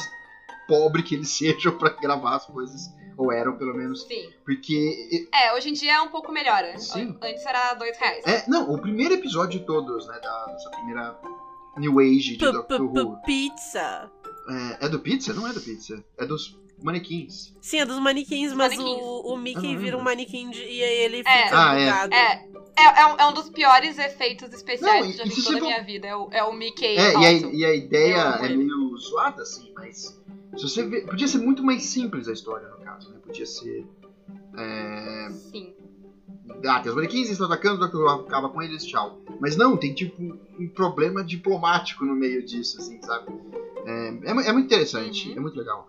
pobre 0.69 1.03
que 1.03 1.15
eles 1.15 1.29
sejam 1.37 1.77
pra 1.77 1.91
gravar 1.91 2.37
as 2.37 2.47
coisas, 2.47 2.89
ou 3.17 3.33
eram 3.33 3.57
pelo 3.59 3.75
menos, 3.75 4.05
Sim. 4.05 4.33
porque... 4.45 5.29
É, 5.35 5.53
hoje 5.53 5.69
em 5.71 5.73
dia 5.73 5.95
é 5.95 6.01
um 6.01 6.09
pouco 6.09 6.33
melhor. 6.33 6.63
né? 6.63 6.79
Sim. 6.79 7.19
Antes 7.21 7.45
era 7.45 7.75
dois 7.75 7.99
reais. 7.99 8.25
É, 8.25 8.49
não, 8.49 8.73
o 8.73 8.81
primeiro 8.81 9.15
episódio 9.15 9.59
de 9.59 9.67
todos, 9.67 10.07
né, 10.07 10.19
da, 10.21 10.47
dessa 10.47 10.71
primeira 10.71 11.19
New 11.77 11.99
Age 12.01 12.37
de 12.37 12.39
P- 12.39 12.53
Doctor 12.53 12.81
Who, 12.81 13.21
Pizza. 13.25 14.11
é, 14.81 14.87
é 14.87 14.89
do 14.89 14.99
Pizza? 15.01 15.33
Não 15.33 15.47
é 15.47 15.53
do 15.53 15.61
Pizza, 15.61 16.05
é 16.19 16.27
dos 16.27 16.59
manequins. 16.83 17.55
Sim, 17.61 17.79
é 17.81 17.87
dos 17.87 17.99
manequins, 17.99 18.53
mas 18.53 18.77
manequins. 18.77 19.03
O, 19.03 19.35
o 19.35 19.37
Mickey 19.37 19.75
Ah, 19.75 19.79
vira 19.79 19.99
um 19.99 20.03
manequim 20.03 20.51
de, 20.51 20.61
e 20.61 20.83
aí 20.83 20.99
ele 21.05 21.19
fica 21.19 21.31
É. 21.31 21.51
Ah, 21.53 21.79
é. 21.79 22.17
É, 22.17 22.33
é, 22.77 23.01
é 23.03 23.07
um, 23.07 23.17
é 23.19 23.27
um 23.27 23.35
dos 23.35 23.51
piores 23.51 23.99
efeitos 23.99 24.53
especiais 24.53 25.05
Não, 25.05 25.11
que 25.13 25.19
já 25.19 25.25
vi 25.25 25.43
toda 25.43 25.59
a 25.59 25.61
minha 25.61 25.83
vida. 25.85 26.07
É 26.07 26.17
o, 26.17 26.29
é 26.33 26.43
o 26.45 26.53
Mickey 26.55 26.97
É, 26.97 27.13
e 27.13 27.27
a, 27.27 27.33
e 27.33 27.65
a 27.65 27.75
ideia 27.75 28.17
é 28.17 28.49
meio 28.49 28.97
zoada, 28.97 29.43
assim, 29.43 29.71
mas. 29.75 30.19
Se 30.57 30.63
você 30.63 30.83
ver, 30.85 31.07
podia 31.07 31.29
ser 31.29 31.39
muito 31.39 31.63
mais 31.63 31.85
simples 31.85 32.27
a 32.27 32.33
história, 32.33 32.67
no 32.69 32.79
caso, 32.79 33.11
né? 33.13 33.19
Podia 33.25 33.47
ser. 33.47 33.87
É... 34.57 35.29
Sim. 35.31 35.75
Ah, 36.67 36.81
tem 36.81 36.91
os 36.91 36.95
manequins, 36.95 37.21
eles 37.27 37.31
estão 37.33 37.47
atacando, 37.47 37.85
o 37.85 37.89
Dr. 37.89 38.07
Acaba 38.27 38.49
com 38.49 38.61
eles, 38.63 38.85
tchau. 38.85 39.17
Mas 39.41 39.57
não, 39.57 39.77
tem 39.77 39.95
tipo 39.95 40.21
um 40.23 40.69
problema 40.75 41.25
diplomático 41.25 42.05
no 42.05 42.15
meio 42.15 42.45
disso, 42.45 42.79
assim, 42.79 43.01
sabe? 43.03 43.33
É, 43.87 44.09
é, 44.31 44.49
é 44.49 44.53
muito 44.53 44.67
interessante, 44.67 45.29
Uhum. 45.31 45.37
é 45.37 45.41
muito 45.41 45.59
legal. 45.59 45.87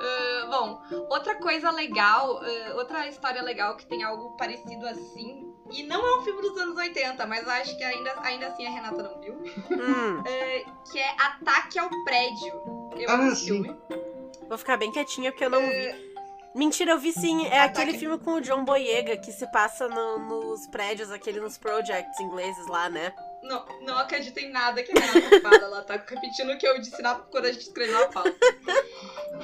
Ah, 0.00 0.46
bom, 0.50 0.80
outra 1.10 1.36
coisa 1.36 1.70
legal, 1.70 2.40
ah, 2.42 2.74
outra 2.76 3.06
história 3.08 3.42
legal 3.42 3.76
que 3.76 3.86
tem 3.86 4.02
algo 4.02 4.36
parecido 4.36 4.86
assim, 4.86 5.42
E 5.70 5.82
não 5.82 6.04
é 6.06 6.18
um 6.18 6.22
filme 6.22 6.42
dos 6.42 6.56
anos 6.58 6.76
80, 6.76 7.24
mas 7.26 7.48
acho 7.48 7.74
que 7.78 7.82
ainda, 7.82 8.12
ainda 8.22 8.48
assim 8.48 8.66
a 8.66 8.70
Renata 8.70 9.02
não 9.02 9.18
viu. 9.20 9.34
É, 10.26 10.64
que 10.92 10.98
é 10.98 11.10
Ataque 11.18 11.78
ao 11.78 11.88
Prédio. 12.04 12.52
Eu 12.98 13.10
Ah, 13.10 13.16
vi 13.16 13.28
esse 13.28 13.36
sim. 13.40 13.46
filme. 13.62 13.76
vou 14.48 14.58
ficar 14.58 14.76
bem 14.76 14.92
quietinha 14.92 15.32
porque 15.32 15.44
eu 15.44 15.50
não 15.50 15.60
vi. 15.60 16.13
Mentira, 16.54 16.92
eu 16.92 16.98
vi 16.98 17.12
sim. 17.12 17.46
É 17.46 17.60
aquele 17.62 17.98
filme 17.98 18.16
com 18.18 18.34
o 18.34 18.40
John 18.40 18.64
Boyega 18.64 19.16
que 19.16 19.32
se 19.32 19.44
passa 19.50 19.88
no- 19.88 20.18
nos 20.20 20.66
prédios, 20.68 21.10
aquele 21.10 21.40
nos 21.40 21.58
projects 21.58 22.18
ingleses 22.20 22.66
lá, 22.68 22.88
né? 22.88 23.12
Não, 23.42 23.66
não 23.82 23.98
acredito 23.98 24.38
em 24.38 24.50
nada 24.50 24.82
que 24.82 24.96
a 24.96 25.00
Renata 25.00 25.40
fala. 25.42 25.56
Ela 25.56 25.82
tá 25.82 25.94
repetindo 25.94 26.52
o 26.52 26.56
que 26.58 26.66
eu 26.66 26.80
disse 26.80 27.02
na, 27.02 27.16
quando 27.16 27.46
a 27.46 27.52
gente 27.52 27.62
escreveu 27.62 28.04
a 28.04 28.08
pauta. 28.08 28.34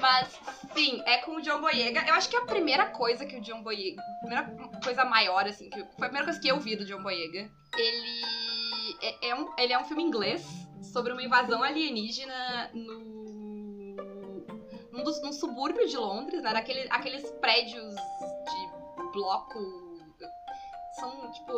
Mas, 0.00 0.28
sim, 0.72 1.02
é 1.04 1.18
com 1.18 1.32
o 1.36 1.40
John 1.42 1.60
Boyega. 1.60 2.04
Eu 2.06 2.14
acho 2.14 2.28
que 2.28 2.36
a 2.36 2.44
primeira 2.46 2.86
coisa 2.86 3.26
que 3.26 3.36
o 3.36 3.40
John 3.40 3.62
Boyega. 3.62 4.00
A 4.00 4.20
primeira 4.20 4.80
coisa 4.82 5.04
maior, 5.04 5.46
assim, 5.46 5.68
que, 5.68 5.78
foi 5.80 5.86
a 6.06 6.10
primeira 6.10 6.24
coisa 6.24 6.40
que 6.40 6.48
eu 6.48 6.58
vi 6.60 6.76
do 6.76 6.84
John 6.86 7.02
Boyega. 7.02 7.50
Ele. 7.76 8.22
É, 9.02 9.28
é 9.30 9.34
um, 9.34 9.52
ele 9.58 9.72
é 9.72 9.78
um 9.78 9.84
filme 9.84 10.02
inglês 10.02 10.42
sobre 10.92 11.12
uma 11.12 11.22
invasão 11.22 11.62
alienígena 11.62 12.70
no. 12.72 13.10
Num, 14.92 15.04
dos, 15.04 15.20
num 15.22 15.32
subúrbio 15.32 15.86
de 15.88 15.96
Londres, 15.96 16.42
né? 16.42 16.52
Naquele, 16.52 16.86
aqueles 16.90 17.28
prédios 17.40 17.94
de 17.94 19.10
bloco. 19.12 19.58
São, 20.98 21.30
tipo. 21.32 21.52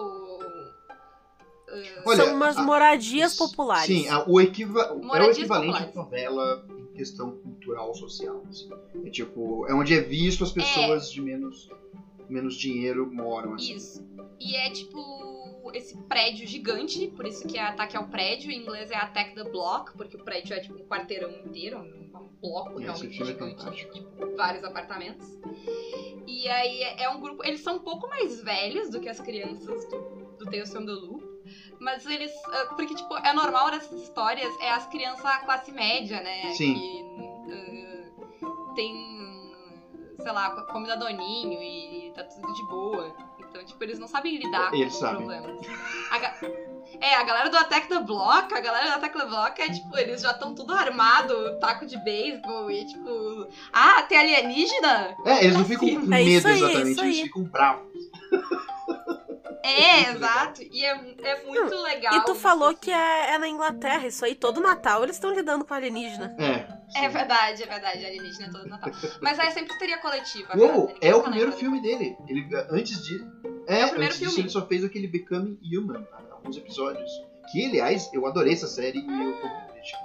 Olha, 2.04 2.16
São 2.16 2.34
umas 2.34 2.56
a- 2.58 2.62
moradias 2.62 3.34
populares. 3.34 3.86
Sim, 3.86 4.08
a- 4.08 4.24
o 4.28 4.40
equiva- 4.40 4.90
é 4.90 5.22
o 5.22 5.30
equivalente 5.30 5.82
à 5.82 5.86
favela 5.92 6.66
em 6.68 6.92
questão 6.94 7.30
cultural 7.38 7.94
social. 7.94 8.42
assim. 8.48 8.68
É 9.06 9.10
tipo, 9.10 9.66
é 9.66 9.74
onde 9.74 9.94
é 9.94 10.00
visto 10.00 10.44
as 10.44 10.52
pessoas 10.52 11.10
de 11.10 11.22
menos, 11.22 11.70
menos 12.28 12.54
dinheiro 12.56 13.10
moram. 13.10 13.54
Assim. 13.54 13.74
Isso. 13.74 14.06
E 14.38 14.54
é 14.54 14.70
tipo 14.70 14.98
esse 15.72 15.96
prédio 16.08 16.46
gigante, 16.46 17.08
por 17.08 17.26
isso 17.26 17.46
que 17.46 17.56
é 17.58 17.62
ataque 17.62 17.96
ao 17.96 18.04
prédio, 18.08 18.50
em 18.50 18.60
inglês 18.62 18.90
é 18.90 18.96
attack 18.96 19.34
the 19.34 19.44
block, 19.44 19.96
porque 19.96 20.16
o 20.16 20.24
prédio 20.24 20.54
é 20.54 20.60
tipo 20.60 20.74
um 20.74 20.86
quarteirão 20.86 21.30
inteiro, 21.30 21.78
um 21.78 22.28
bloco 22.40 22.72
Esse 22.72 22.82
realmente 22.82 23.22
é 23.22 23.24
gigante, 23.26 23.56
fantástico. 23.56 23.92
tipo, 23.92 24.36
vários 24.36 24.64
apartamentos. 24.64 25.26
E 26.26 26.48
aí 26.48 26.82
é 26.98 27.08
um 27.08 27.20
grupo, 27.20 27.44
eles 27.44 27.60
são 27.60 27.76
um 27.76 27.80
pouco 27.80 28.08
mais 28.08 28.42
velhos 28.42 28.90
do 28.90 29.00
que 29.00 29.08
as 29.08 29.20
crianças 29.20 29.84
do, 29.88 30.36
do 30.38 30.44
Tales 30.46 30.72
from 30.72 30.86
the 30.86 30.92
Loop, 30.92 31.22
mas 31.78 32.04
eles, 32.06 32.32
ah, 32.46 32.74
porque 32.74 32.94
tipo, 32.94 33.16
é 33.18 33.32
normal 33.32 33.70
nessas 33.70 34.00
histórias, 34.02 34.52
é 34.60 34.70
as 34.70 34.86
crianças 34.86 35.22
classe 35.44 35.70
média, 35.72 36.20
né, 36.20 36.52
Sim. 36.54 36.74
que 36.74 37.04
ah, 37.52 38.74
tem, 38.74 39.52
sei 40.20 40.32
lá, 40.32 40.50
come 40.66 40.86
da 40.86 40.96
doninho 40.96 41.62
e 41.62 42.12
tá 42.14 42.24
tudo 42.24 42.52
de 42.52 42.62
boa. 42.66 43.31
Então, 43.52 43.62
tipo, 43.66 43.84
eles 43.84 43.98
não 43.98 44.08
sabem 44.08 44.38
lidar 44.38 44.70
com 44.70 44.76
Eles 44.76 44.94
os 44.94 44.98
sabem. 44.98 45.16
problemas. 45.18 45.66
A 46.10 46.18
ga- 46.18 46.34
É, 47.00 47.16
a 47.16 47.22
galera 47.24 47.48
do 47.50 47.56
Attack 47.56 47.88
the 47.88 47.98
Block, 48.00 48.52
a 48.54 48.60
galera 48.60 48.86
do 48.86 48.92
Attack 48.96 49.18
the 49.18 49.26
Block 49.26 49.60
é 49.60 49.68
tipo, 49.70 49.96
eles 49.98 50.22
já 50.22 50.30
estão 50.30 50.54
tudo 50.54 50.72
armado, 50.72 51.58
taco 51.58 51.84
de 51.84 51.96
beisebol 51.98 52.70
e 52.70 52.84
tipo, 52.86 53.46
ah, 53.72 54.02
tem 54.02 54.18
alienígena? 54.18 55.16
É, 55.26 55.42
eles 55.44 55.54
não 55.54 55.62
Assim, 55.62 55.72
ficam 55.78 55.88
com 55.88 56.02
é 56.14 56.18
medo 56.18 56.28
isso 56.30 56.48
aí, 56.48 56.54
exatamente, 56.62 56.90
isso 56.92 57.00
eles 57.04 57.20
ficam 57.22 57.42
bravos. 57.44 57.92
É, 59.62 60.10
exato. 60.12 60.62
E 60.62 60.84
é, 60.84 60.90
é 61.22 61.44
muito 61.44 61.74
legal. 61.82 62.14
E 62.14 62.24
tu 62.24 62.34
falou 62.34 62.68
assim. 62.68 62.78
que 62.78 62.90
é, 62.90 63.34
é 63.34 63.38
na 63.38 63.48
Inglaterra, 63.48 64.06
isso 64.06 64.24
aí, 64.24 64.34
todo 64.34 64.60
Natal 64.60 65.02
eles 65.02 65.16
estão 65.16 65.32
lidando 65.32 65.64
com 65.64 65.74
alienígena. 65.74 66.34
É. 66.38 66.82
É 66.94 67.08
verdade, 67.08 67.62
é 67.62 67.66
verdade, 67.66 68.04
alienígena 68.04 68.46
é 68.46 68.50
todo 68.50 68.68
Natal. 68.68 68.92
Mas 69.20 69.38
é 69.38 69.50
sempre 69.50 69.72
histeria 69.72 69.98
coletiva. 69.98 70.52
Uou, 70.56 70.88
cara, 70.88 70.98
é 71.00 71.14
o 71.14 71.22
primeiro 71.22 71.52
filme 71.52 71.80
dele. 71.80 72.16
Ele, 72.28 72.46
antes 72.70 73.02
de. 73.02 73.14
É, 73.66 73.86
o 73.86 73.90
primeiro 73.90 74.12
antes 74.12 74.18
disso 74.18 74.30
filme. 74.32 74.40
ele 74.42 74.50
só 74.50 74.66
fez 74.66 74.84
aquele 74.84 75.06
Becoming 75.06 75.58
Human, 75.74 76.06
alguns 76.30 76.56
episódios. 76.56 77.10
Que, 77.50 77.66
aliás, 77.66 78.10
eu 78.12 78.26
adorei 78.26 78.52
essa 78.52 78.66
série 78.66 78.98
e 78.98 79.02
eu 79.02 79.40
tô 79.40 79.48
muito 79.48 79.72
crítica. 79.72 79.98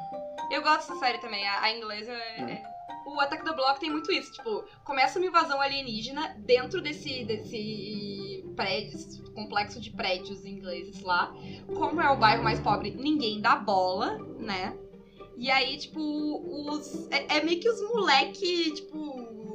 Eu 0.50 0.62
gosto 0.62 0.88
dessa 0.88 1.00
série 1.00 1.18
também, 1.18 1.46
a, 1.48 1.62
a 1.62 1.72
inglesa 1.76 2.12
é, 2.12 2.42
é- 2.42 2.64
O 3.06 3.20
Attack 3.20 3.44
the 3.44 3.54
Block 3.54 3.80
tem 3.80 3.92
muito 3.92 4.12
isso, 4.12 4.32
tipo, 4.32 4.64
começa 4.86 5.20
uma 5.20 5.28
invasão 5.28 5.60
alienígena 5.60 6.36
dentro 6.40 6.82
desse, 6.82 7.26
desse 7.26 8.27
prédio, 8.58 8.96
esse 8.96 9.22
complexo 9.32 9.80
de 9.80 9.92
prédios 9.92 10.44
ingleses 10.44 11.02
lá. 11.02 11.34
Como 11.68 12.02
é 12.02 12.10
o 12.10 12.18
bairro 12.18 12.44
mais 12.44 12.60
pobre, 12.60 12.92
ninguém 12.92 13.40
dá 13.40 13.56
bola, 13.56 14.18
né? 14.40 14.76
E 15.38 15.52
aí, 15.52 15.78
tipo, 15.78 16.02
os. 16.02 17.08
É, 17.12 17.38
é 17.38 17.44
meio 17.44 17.60
que 17.60 17.70
os 17.70 17.80
moleque, 17.94 18.72
tipo. 18.72 19.47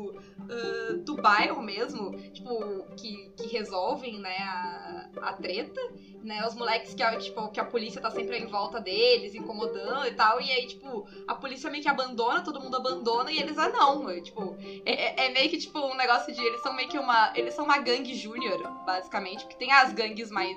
Do 1.05 1.14
bairro 1.16 1.61
mesmo, 1.62 2.11
tipo, 2.32 2.84
que, 2.97 3.30
que 3.36 3.47
resolvem, 3.49 4.18
né, 4.18 4.38
a, 4.38 5.09
a 5.22 5.32
treta 5.32 5.80
né? 6.22 6.47
Os 6.47 6.55
moleques 6.55 6.95
que 6.95 7.03
a, 7.03 7.16
tipo, 7.18 7.49
que 7.51 7.59
a 7.59 7.64
polícia 7.64 8.01
tá 8.01 8.11
sempre 8.11 8.38
em 8.38 8.47
volta 8.47 8.80
deles, 8.80 9.34
incomodando 9.34 10.07
e 10.07 10.12
tal. 10.12 10.40
E 10.40 10.53
aí, 10.53 10.66
tipo, 10.66 11.05
a 11.26 11.34
polícia 11.34 11.68
meio 11.68 11.82
que 11.82 11.88
abandona, 11.88 12.43
todo 12.43 12.61
mundo 12.61 12.76
abandona, 12.76 13.32
e 13.32 13.38
eles, 13.38 13.59
ah, 13.59 13.68
não. 13.68 14.09
é, 14.09 14.20
Tipo, 14.20 14.57
é, 14.86 15.24
é- 15.24 15.26
é 15.26 15.28
meio 15.30 15.51
que, 15.51 15.59
tipo, 15.59 15.78
um 15.80 15.97
negócio 15.97 16.32
de. 16.32 16.40
Eles 16.40 16.62
são 16.62 16.74
meio 16.74 16.88
que 16.88 16.99
uma. 16.99 17.32
Eles 17.34 17.55
são 17.55 17.64
uma 17.64 17.76
gangue 17.78 18.14
júnior, 18.14 18.62
basicamente. 18.86 19.40
Porque 19.45 19.57
tem 19.57 19.72
as 19.72 19.93
gangues 19.93 20.30
mais 20.30 20.57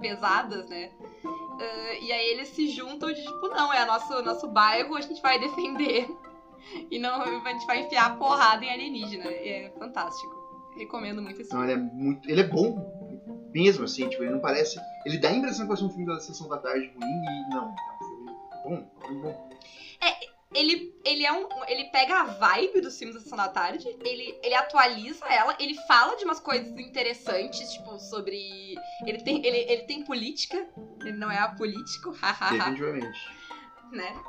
pesadas, 0.00 0.68
né? 0.68 0.92
Ah, 1.24 1.94
e 2.00 2.12
aí 2.12 2.28
eles 2.30 2.48
se 2.50 2.68
juntam 2.68 3.12
de, 3.12 3.20
tipo, 3.22 3.48
não, 3.48 3.72
é 3.72 3.84
nosso, 3.84 4.22
nosso 4.22 4.46
bairro, 4.46 4.94
a 4.94 5.00
gente 5.00 5.20
vai 5.20 5.38
defender. 5.38 6.06
E 6.90 6.98
não, 6.98 7.20
a 7.22 7.52
gente 7.52 7.66
vai 7.66 7.80
enfiar 7.80 8.16
porrada 8.18 8.64
em 8.64 8.70
alienígena. 8.70 9.24
É 9.30 9.70
fantástico. 9.78 10.38
Recomendo 10.76 11.20
muito 11.20 11.40
esse 11.40 11.48
Então 11.50 11.60
filme. 11.66 11.72
ele 11.74 11.80
é 11.80 11.84
muito. 11.92 12.30
Ele 12.30 12.40
é 12.40 12.44
bom 12.44 13.50
mesmo, 13.52 13.84
assim, 13.84 14.08
tipo, 14.08 14.22
ele 14.22 14.32
não 14.32 14.40
parece. 14.40 14.78
Ele 15.04 15.18
dá 15.18 15.28
a 15.28 15.32
impressão 15.32 15.64
que 15.64 15.68
vai 15.68 15.76
ser 15.76 15.84
um 15.84 15.90
filme 15.90 16.06
da 16.06 16.20
sessão 16.20 16.48
da 16.48 16.58
tarde 16.58 16.86
ruim 16.94 17.22
e 17.24 17.54
não. 17.54 17.68
É 17.68 17.94
um 17.94 17.98
filme 17.98 18.36
bom, 18.64 18.90
é 19.02 19.08
um 19.10 19.20
bom. 19.20 19.50
ele, 20.54 20.94
ele 21.04 21.24
é 21.24 21.32
um. 21.32 21.46
Ele 21.66 21.84
pega 21.90 22.20
a 22.20 22.24
vibe 22.24 22.80
dos 22.80 22.96
filmes 22.98 23.14
da 23.16 23.20
Sessão 23.22 23.36
da 23.38 23.48
Tarde, 23.48 23.86
ele, 24.04 24.38
ele 24.42 24.54
atualiza 24.54 25.26
ela, 25.26 25.56
ele 25.58 25.74
fala 25.86 26.16
de 26.16 26.24
umas 26.24 26.38
coisas 26.40 26.68
interessantes, 26.78 27.72
tipo, 27.72 27.98
sobre. 27.98 28.74
Ele 29.04 29.18
tem, 29.22 29.44
ele, 29.44 29.58
ele 29.68 29.82
tem 29.82 30.04
política, 30.04 30.68
ele 31.00 31.12
não 31.12 31.30
é 31.30 31.38
apolítico, 31.38 32.10
hahaha, 32.22 32.50
Definitivamente. 32.70 33.18
né? 33.92 34.22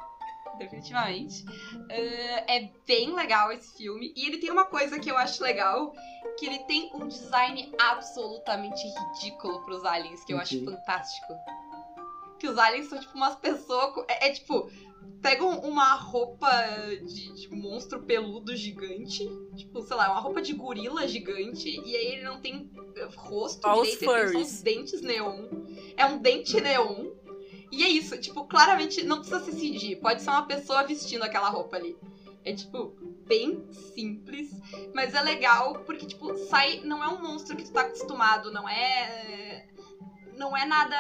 Definitivamente. 0.64 1.46
Ah, 1.90 2.44
é 2.48 2.70
bem 2.88 3.14
legal 3.14 3.52
esse 3.52 3.76
filme. 3.78 4.14
E 4.16 4.26
ele 4.26 4.38
tem 4.38 4.52
uma 4.52 4.66
coisa 4.66 5.00
que 5.00 5.10
eu 5.10 5.18
acho 5.18 5.42
legal: 5.44 5.94
que 6.40 6.46
ele 6.46 6.60
tem 6.60 6.90
um 6.94 7.08
design 7.08 7.72
absolutamente 7.80 8.82
ridículo 8.88 9.64
pros 9.66 9.84
aliens, 9.86 10.24
que 10.24 10.34
eu 10.34 10.38
acho 10.40 10.56
Ok. 10.56 10.66
fantástico. 10.76 11.34
Que 12.40 12.48
os 12.48 12.58
aliens 12.58 12.88
são 12.88 13.00
tipo 13.00 13.16
umas 13.16 13.36
pessoas. 13.36 13.94
com- 13.94 14.06
É, 14.08 14.28
é 14.28 14.32
tipo. 14.32 14.70
Pegam 15.22 15.60
uma 15.60 15.94
roupa 15.94 16.50
de, 17.06 17.34
de 17.36 17.56
monstro 17.56 18.02
peludo 18.02 18.56
gigante. 18.56 19.24
Tipo, 19.56 19.82
sei 19.84 19.96
lá, 19.96 20.12
uma 20.12 20.20
roupa 20.20 20.42
de 20.42 20.52
gorila 20.54 21.08
gigante. 21.08 21.70
E 21.70 21.96
aí 21.96 22.06
ele 22.14 22.24
não 22.24 22.42
tem 22.42 22.72
rosto 23.16 23.68
os 23.70 23.82
direito, 23.84 24.04
ele 24.04 24.24
tem 24.24 24.32
só 24.34 24.40
uns 24.40 24.62
dentes 24.64 25.02
neon. 25.02 25.46
É 25.96 26.06
um 26.08 26.18
dente 26.18 26.60
neon. 26.60 27.12
E 27.72 27.84
é 27.84 27.88
isso, 27.88 28.18
tipo, 28.20 28.46
claramente 28.46 29.04
não 29.04 29.18
precisa 29.18 29.40
se 29.40 29.52
CG. 29.52 29.96
Pode 29.96 30.22
ser 30.22 30.30
uma 30.30 30.46
pessoa 30.46 30.84
vestindo 30.84 31.24
aquela 31.24 31.50
roupa 31.50 31.78
ali. 31.78 31.98
É, 32.44 32.54
tipo, 32.54 32.94
bem 33.26 33.66
simples. 33.94 34.50
Mas 34.94 35.14
é 35.14 35.22
legal 35.22 35.80
porque, 35.86 36.06
tipo, 36.06 36.36
sai. 36.50 36.82
Não 36.84 37.04
é 37.04 37.08
um 37.08 37.22
monstro 37.22 37.56
que 37.56 37.64
tu 37.64 37.72
tá 37.72 37.82
acostumado, 37.82 38.52
não 38.52 38.68
é. 38.68 39.68
Não 40.36 40.56
é 40.58 40.66
nada. 40.66 40.98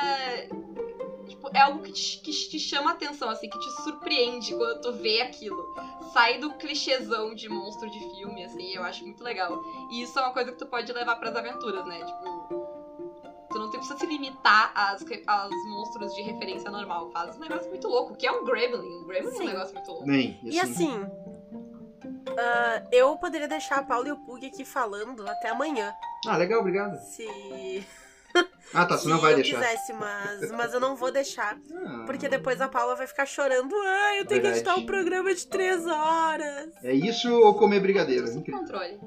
Tipo, 1.27 1.49
é 1.53 1.61
algo 1.61 1.81
que 1.81 1.91
te, 1.91 2.19
que 2.19 2.31
te 2.31 2.59
chama 2.59 2.91
atenção, 2.91 3.29
assim, 3.29 3.49
que 3.49 3.59
te 3.59 3.83
surpreende 3.83 4.53
quando 4.55 4.81
tu 4.81 4.93
vê 4.93 5.21
aquilo. 5.21 5.75
Sai 6.13 6.37
do 6.37 6.53
clichêzão 6.53 7.33
de 7.33 7.49
monstro 7.49 7.89
de 7.89 7.99
filme, 8.15 8.43
assim, 8.43 8.73
eu 8.73 8.83
acho 8.83 9.03
muito 9.03 9.23
legal. 9.23 9.61
E 9.91 10.01
isso 10.01 10.17
é 10.19 10.21
uma 10.21 10.33
coisa 10.33 10.51
que 10.51 10.57
tu 10.57 10.65
pode 10.65 10.91
levar 10.91 11.15
pras 11.15 11.35
aventuras, 11.35 11.85
né? 11.85 11.99
Tipo. 12.05 12.60
Tu 13.51 13.59
não 13.59 13.69
precisa 13.69 13.97
se 13.97 14.05
limitar 14.05 14.71
às, 14.75 15.03
monstros 15.65 16.13
de 16.15 16.21
referência 16.21 16.69
normal. 16.71 17.11
Faz 17.11 17.35
um 17.35 17.39
negócio 17.39 17.69
muito 17.69 17.87
louco, 17.87 18.15
que 18.15 18.25
é 18.25 18.31
um 18.31 18.45
Gremlin. 18.45 19.01
Um 19.01 19.05
Gremlin 19.05 19.29
é 19.29 19.31
Sim. 19.37 19.43
um 19.43 19.47
negócio 19.47 19.73
muito 19.75 19.87
louco. 19.91 20.05
Bem, 20.05 20.39
E 20.43 20.59
assim, 20.59 21.05
ah, 22.37 22.83
eu 22.91 23.17
poderia 23.17 23.47
deixar 23.47 23.77
a 23.79 23.83
Paula 23.83 24.07
e 24.07 24.11
o 24.11 24.17
Pug 24.17 24.45
aqui 24.45 24.63
falando 24.65 25.27
até 25.27 25.49
amanhã. 25.49 25.93
Ah, 26.27 26.37
legal, 26.37 26.59
obrigado. 26.61 26.95
Se, 26.97 27.85
Ah, 28.73 28.85
tá, 28.85 28.97
se 28.97 29.03
você 29.03 29.09
não 29.09 29.19
vai 29.19 29.33
eu 29.33 29.37
deixar. 29.37 29.59
quisesse, 29.59 29.91
mas, 29.93 30.49
mas 30.51 30.73
eu 30.73 30.79
não 30.79 30.95
vou 30.95 31.11
deixar. 31.11 31.57
Ah, 31.85 32.03
Porque 32.05 32.29
depois 32.29 32.61
a 32.61 32.69
Paula 32.69 32.95
vai 32.95 33.05
ficar 33.05 33.25
chorando. 33.25 33.75
Ai, 33.75 34.19
eu 34.19 34.25
tenho 34.25 34.39
que 34.41 34.47
Verdade. 34.47 34.57
editar 34.59 34.75
um 34.75 34.85
programa 34.85 35.33
de 35.35 35.45
três 35.45 35.85
horas. 35.85 36.69
É 36.83 36.93
isso 36.93 37.29
ou 37.33 37.53
comer 37.55 37.81
brigadeiro? 37.81 38.31
Incrível. 38.31 38.61
controle. 38.61 38.97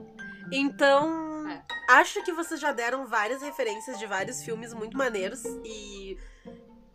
Então, 0.53 1.31
É. 1.31 1.34
acho 1.89 2.23
que 2.25 2.33
vocês 2.33 2.61
já 2.61 2.73
deram 2.73 3.07
várias 3.07 3.43
referências 3.43 3.99
de 3.99 4.07
vários 4.07 4.43
filmes 4.43 4.73
muito 4.75 4.97
maneiros. 4.97 5.43
E 5.65 6.17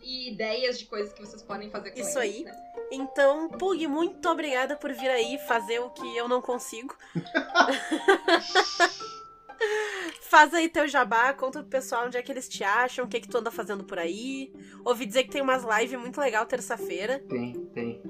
E 0.01 0.31
ideias 0.31 0.79
de 0.79 0.85
coisas 0.85 1.13
que 1.13 1.19
vocês 1.21 1.41
podem 1.43 1.69
fazer 1.69 1.91
com 1.91 1.99
Isso 1.99 2.19
eles, 2.19 2.37
aí. 2.37 2.43
né? 2.43 2.51
então, 2.91 3.49
Pug, 3.49 3.85
muito 3.87 4.27
obrigada 4.29 4.75
por 4.75 4.91
vir 4.93 5.09
aí 5.09 5.37
fazer 5.47 5.79
o 5.79 5.89
que 5.91 6.17
eu 6.17 6.27
não 6.27 6.41
consigo. 6.41 6.95
Faz 10.21 10.53
aí 10.53 10.69
teu 10.69 10.87
jabá, 10.87 11.33
conta 11.33 11.59
pro 11.59 11.69
pessoal 11.69 12.05
onde 12.05 12.17
é 12.17 12.21
que 12.21 12.31
eles 12.31 12.47
te 12.47 12.63
acham, 12.63 13.05
o 13.05 13.07
que 13.07 13.19
que 13.19 13.27
tu 13.27 13.37
anda 13.39 13.51
fazendo 13.51 13.83
por 13.83 13.97
aí. 13.99 14.53
Ouvi 14.85 15.05
dizer 15.05 15.23
que 15.23 15.31
tem 15.31 15.41
umas 15.41 15.63
lives 15.63 15.99
muito 15.99 16.19
legal 16.19 16.45
terça-feira. 16.45 17.19
Tem, 17.27 17.65
tem. 17.73 18.01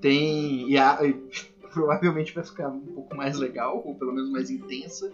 Tem. 0.00 0.68
E, 0.70 0.76
a, 0.76 0.98
e 1.02 1.14
provavelmente 1.72 2.34
vai 2.34 2.44
ficar 2.44 2.68
um 2.68 2.80
pouco 2.80 3.16
mais 3.16 3.38
legal, 3.38 3.80
ou 3.84 3.94
pelo 3.94 4.12
menos 4.12 4.30
mais 4.30 4.50
intensa. 4.50 5.10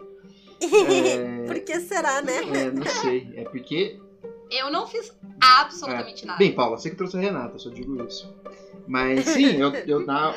É, 0.60 1.46
Por 1.46 1.60
que 1.60 1.80
será, 1.80 2.20
né? 2.22 2.36
é, 2.36 2.70
não 2.70 2.84
sei. 2.86 3.32
É 3.36 3.44
porque. 3.44 3.98
Eu 4.50 4.70
não 4.70 4.86
fiz 4.86 5.14
absolutamente 5.40 6.24
nada. 6.24 6.38
Bem, 6.38 6.54
Paula, 6.54 6.78
você 6.78 6.88
que 6.90 6.96
trouxe 6.96 7.16
a 7.18 7.20
Renata, 7.20 7.58
só 7.58 7.68
digo 7.68 8.02
isso. 8.02 8.34
Mas 8.86 9.24
sim, 9.26 9.56
eu, 9.60 9.70
eu 9.86 10.06
na. 10.06 10.34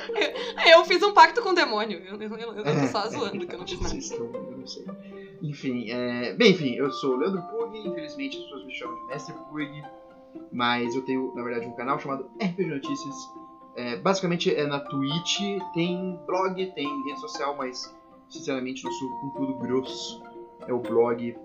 Eu 0.69 0.83
fiz 0.83 1.01
um 1.01 1.13
pacto 1.13 1.41
com 1.41 1.49
o 1.49 1.55
demônio. 1.55 1.99
Eu, 1.99 2.21
eu, 2.21 2.37
eu, 2.37 2.53
eu 2.55 2.63
tô 2.63 2.87
só 2.91 3.05
É. 3.05 3.09
zoando 3.09 3.47
que 3.47 3.55
eu 3.55 3.59
não 3.59 3.65
fiz 3.67 3.77
nada. 3.79 3.89
Vocês 3.89 4.11
estão- 4.11 4.25
eu 4.33 4.57
não 4.57 4.67
sei. 4.67 4.85
Enfim, 5.41 5.89
é... 5.89 6.33
bem, 6.35 6.51
enfim, 6.51 6.75
eu 6.75 6.91
sou 6.91 7.15
o 7.15 7.17
Leandro 7.17 7.41
Pug, 7.43 7.75
infelizmente 7.79 8.37
as 8.37 8.43
pessoas 8.43 8.65
me 8.65 8.73
chamam 8.75 8.95
de 8.95 9.07
Mestre 9.07 9.33
Pug, 9.49 9.83
mas 10.51 10.93
eu 10.95 11.01
tenho, 11.03 11.33
na 11.33 11.41
verdade, 11.41 11.65
um 11.65 11.73
canal 11.75 11.97
chamado 11.97 12.29
RPG 12.39 12.65
Notícias. 12.65 13.15
É, 13.75 13.95
basicamente 13.95 14.53
é 14.53 14.67
na 14.67 14.79
Twitch, 14.81 15.39
tem 15.73 16.19
blog, 16.27 16.63
tem 16.75 17.03
rede 17.05 17.19
social, 17.21 17.55
mas 17.57 17.91
sinceramente 18.31 18.83
nosso 18.83 19.09
conteúdo 19.19 19.53
grosso 19.55 20.23
é 20.67 20.73
o 20.73 20.79
blog 20.79 21.35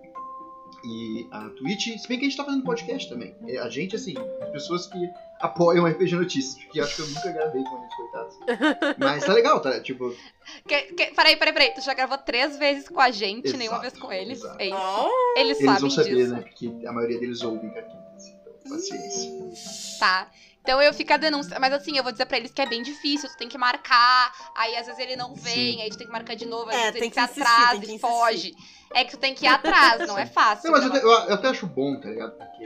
e 0.85 1.27
a 1.33 1.49
Twitch, 1.51 1.99
se 1.99 2.07
bem 2.07 2.19
que 2.19 2.27
a 2.27 2.29
gente 2.29 2.37
tá 2.37 2.45
fazendo 2.45 2.63
podcast 2.63 3.09
também. 3.09 3.35
É, 3.49 3.59
A 3.59 3.69
gente, 3.69 3.97
assim, 3.97 4.15
as 4.43 4.51
pessoas 4.51 4.87
que 4.87 4.99
apoiam 5.41 5.85
RPG 5.87 6.15
Notícias, 6.15 6.63
porque 6.65 6.81
acho 6.81 6.95
que 6.97 7.03
eu 7.03 7.07
nunca 7.09 7.33
gravei 7.33 7.63
com 7.65 7.79
eles, 7.79 7.95
coitados. 7.97 8.37
Mas 8.99 9.25
tá 9.25 9.33
legal, 9.33 9.61
tá? 9.61 9.81
Tipo, 9.81 10.15
Que, 10.69 10.83
que, 10.83 11.07
peraí, 11.15 11.37
peraí, 11.37 11.53
peraí. 11.55 11.75
Tu 11.75 11.81
já 11.81 11.93
gravou 11.95 12.19
três 12.19 12.57
vezes 12.59 12.89
com 12.89 13.01
a 13.01 13.11
gente, 13.11 13.47
Exato, 13.47 13.59
nenhuma 13.59 13.81
vez 13.81 13.99
com 13.99 14.13
eles. 14.13 14.39
exato. 14.39 14.61
É 14.61 14.67
isso. 14.67 14.77
Oh, 14.79 15.39
Eles, 15.39 15.57
eles 15.59 15.65
sabem 15.65 15.81
vão 15.81 15.91
saber, 15.91 16.15
disso. 16.15 16.33
né? 16.35 16.41
Porque 16.43 16.87
a 16.87 16.93
maioria 16.93 17.19
deles 17.19 17.43
ouvem 17.43 17.71
cartinhas. 17.71 18.29
Então, 18.29 18.53
paciência. 18.77 19.99
Tá. 19.99 20.31
Então 20.67 20.83
eu 20.83 20.93
fico 20.93 21.13
a 21.13 21.17
denúncia. 21.17 21.61
Mas 21.61 21.73
assim, 21.73 21.97
eu 21.97 22.03
vou 22.03 22.11
dizer 22.11 22.27
pra 22.27 22.39
eles 22.39 22.51
que 22.51 22.61
é 22.61 22.67
bem 22.67 22.83
difícil, 22.83 23.29
tu 23.29 23.37
tem 23.37 23.49
que 23.49 23.57
marcar. 23.57 24.33
Aí 24.57 24.75
às 24.77 24.87
vezes 24.87 25.01
ele 25.01 25.15
não 25.15 25.33
vem, 25.33 25.75
Sim. 25.77 25.83
aí 25.83 25.89
tu 25.91 25.97
tem 25.97 26.09
que 26.09 26.13
marcar 26.13 26.35
de 26.35 26.45
novo, 26.45 26.69
às 26.69 26.75
É, 26.75 26.79
vezes 26.91 26.93
tem 26.95 27.03
ele 27.03 27.11
que 27.11 27.15
se 27.21 27.25
insistir, 27.25 27.41
atrasa 27.43 27.71
tem 27.81 27.81
que 27.89 27.95
e 27.95 27.99
foge. 28.01 28.53
É 28.93 29.05
que 29.05 29.11
tu 29.13 29.17
tem 29.17 29.33
que 29.33 29.45
ir 29.45 29.49
atrás, 29.49 30.05
não 30.09 30.19
é 30.19 30.27
fácil. 30.27 30.65
Não, 30.69 30.77
mas 30.77 30.85
eu, 30.85 30.91
até- 30.93 31.05
eu- 31.05 31.29
eu 31.29 31.35
até 31.35 31.49
acho 31.49 31.69
bom, 31.69 32.01
tá 32.01 32.09
ligado? 32.11 32.33
Porque 32.37 32.65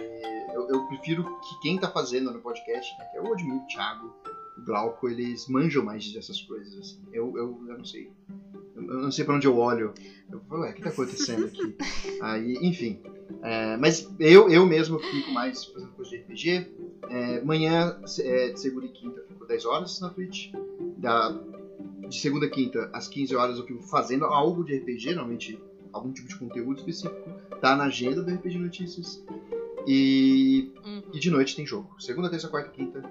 eu, 0.54 0.66
eu 0.70 0.86
prefiro 0.86 1.24
que 1.40 1.60
quem 1.60 1.78
tá 1.78 1.90
fazendo 1.90 2.32
no 2.32 2.40
podcast, 2.40 2.96
né, 2.98 3.04
que 3.10 3.18
é 3.18 3.20
o 3.20 3.34
Admir, 3.34 3.54
o 3.62 3.66
Thiago, 3.66 4.16
o 4.56 4.64
Glauco, 4.64 5.06
eles 5.06 5.46
manjam 5.48 5.84
mais 5.84 6.10
dessas 6.10 6.40
coisas, 6.40 6.74
assim. 6.78 7.02
Eu, 7.12 7.36
eu, 7.36 7.62
eu 7.68 7.76
não 7.76 7.84
sei. 7.84 8.10
Eu, 8.76 8.82
eu 8.82 8.98
não 9.02 9.12
sei 9.12 9.26
pra 9.26 9.34
onde 9.34 9.46
eu 9.46 9.58
olho. 9.58 9.92
Eu 10.32 10.40
falo, 10.48 10.62
ué, 10.62 10.70
o 10.70 10.74
que 10.74 10.82
tá 10.82 10.88
acontecendo 10.88 11.44
aqui? 11.46 11.76
Aí, 12.22 12.54
enfim. 12.62 13.02
É, 13.42 13.76
mas 13.76 14.08
eu, 14.18 14.48
eu 14.50 14.64
mesmo 14.66 14.98
fico 14.98 15.30
mais 15.32 15.64
fazendo 15.66 15.92
coisa 15.92 16.10
de 16.10 16.16
RPG. 16.18 16.70
É, 17.10 17.40
manhã, 17.42 17.98
é, 18.20 18.50
de 18.50 18.60
segunda 18.60 18.86
e 18.86 18.90
quinta, 18.90 19.20
eu 19.20 19.26
fico 19.26 19.44
10 19.46 19.64
horas 19.66 20.00
na 20.00 20.08
Twitch. 20.10 20.52
Da, 20.96 21.30
de 22.08 22.20
segunda 22.20 22.46
a 22.46 22.48
quinta, 22.48 22.88
às 22.92 23.08
15 23.08 23.34
horas, 23.34 23.58
eu 23.58 23.66
fico 23.66 23.82
fazendo 23.82 24.24
algo 24.26 24.64
de 24.64 24.76
RPG, 24.78 25.06
normalmente 25.14 25.58
algum 25.92 26.12
tipo 26.12 26.28
de 26.28 26.36
conteúdo 26.36 26.78
específico. 26.78 27.16
Tá 27.60 27.74
na 27.74 27.84
agenda 27.84 28.22
do 28.22 28.30
RPG 28.32 28.58
Notícias. 28.58 29.22
E, 29.86 30.72
Uhum. 30.84 31.02
e 31.12 31.18
de 31.18 31.30
noite 31.30 31.56
tem 31.56 31.66
jogo. 31.66 31.90
Segunda, 31.98 32.28
terça, 32.30 32.48
quarta 32.48 32.68
e 32.68 32.72
quinta 32.72 33.02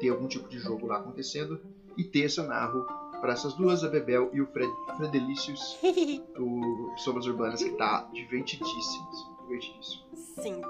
tem 0.00 0.08
algum 0.08 0.26
tipo 0.26 0.48
de 0.48 0.58
jogo 0.58 0.86
lá 0.86 0.96
acontecendo. 0.98 1.60
E 1.96 2.04
terça 2.04 2.40
eu 2.40 2.46
narro 2.48 2.84
para 3.20 3.32
essas 3.32 3.52
duas, 3.54 3.82
a 3.84 3.88
Bebel 3.88 4.30
e 4.32 4.40
o 4.40 4.46
Fred, 4.46 4.70
Fredelicious, 4.96 5.78
o 6.38 6.94
Sombras 6.98 7.26
Urbanas, 7.26 7.62
que 7.62 7.70
tá 7.70 8.08
divertidíssimo. 8.12 9.08
Divertidíssimo. 9.46 10.02
Sim, 10.14 10.60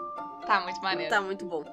Tá 0.47 0.61
muito 0.63 0.81
maneiro. 0.83 1.11
tá 1.11 1.21
muito 1.23 1.45
bom. 1.47 1.65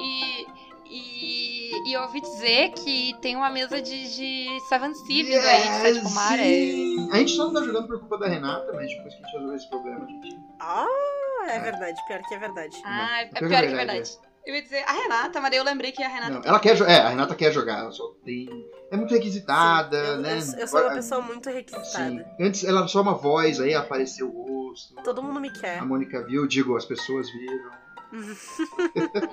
E, 0.00 0.46
e, 0.86 1.90
e 1.90 1.96
ouvi 1.96 2.20
dizer 2.20 2.70
que 2.72 3.14
tem 3.20 3.36
uma 3.36 3.50
mesa 3.50 3.80
de, 3.80 4.14
de 4.14 4.60
Seven 4.68 4.94
Sea 4.94 5.24
vindo 5.24 5.46
aí, 5.46 5.92
de. 5.92 5.98
É... 5.98 6.04
sim! 6.04 7.08
A 7.12 7.16
gente 7.18 7.32
só 7.32 7.46
não 7.46 7.54
tá 7.54 7.62
jogando 7.62 7.86
por 7.88 8.00
culpa 8.00 8.18
da 8.18 8.28
Renata, 8.28 8.72
mas 8.72 8.88
depois 8.88 9.14
que 9.14 9.22
a 9.22 9.26
gente 9.26 9.36
resolver 9.36 9.56
esse 9.56 9.68
problema, 9.68 10.04
a 10.04 10.08
gente. 10.08 10.38
Ah, 10.60 11.46
é 11.48 11.58
verdade, 11.58 12.00
pior 12.06 12.20
que 12.22 12.34
é 12.34 12.38
verdade. 12.38 12.76
Ah, 12.84 13.22
é 13.22 13.24
Não, 13.24 13.32
pior 13.32 13.48
que 13.48 13.54
é 13.54 13.74
verdade. 13.74 14.18
Eu 14.46 14.54
ia 14.54 14.62
dizer 14.62 14.84
a 14.86 14.92
Renata, 14.92 15.40
mas 15.40 15.50
daí 15.50 15.58
eu 15.58 15.64
lembrei 15.64 15.90
que 15.90 16.02
a 16.02 16.08
Renata. 16.08 16.32
Não, 16.32 16.42
ela 16.44 16.60
quer 16.60 16.76
jogar. 16.76 16.92
É, 16.92 16.98
a 16.98 17.08
Renata 17.08 17.34
quer 17.34 17.50
jogar, 17.50 17.78
ela 17.78 17.90
só 17.90 18.08
tem. 18.22 18.46
É 18.90 18.96
muito 18.96 19.14
requisitada, 19.14 19.96
eu, 19.96 20.18
né? 20.18 20.32
eu, 20.32 20.58
eu 20.60 20.68
sou 20.68 20.80
uma 20.80 20.94
pessoa 20.94 21.20
muito 21.22 21.48
Sim. 21.48 21.56
requisitada. 21.56 22.36
Antes 22.38 22.62
ela 22.62 22.80
era 22.80 22.88
só 22.88 23.00
uma 23.00 23.14
voz, 23.14 23.58
aí 23.58 23.74
apareceu 23.74 24.28
o 24.28 24.68
rosto. 24.68 24.94
Todo 25.02 25.22
mundo 25.22 25.40
me 25.40 25.50
quer. 25.50 25.78
A 25.78 25.84
Mônica 25.84 26.22
viu, 26.22 26.46
digo, 26.46 26.76
as 26.76 26.84
pessoas 26.84 27.30
viram. 27.30 27.83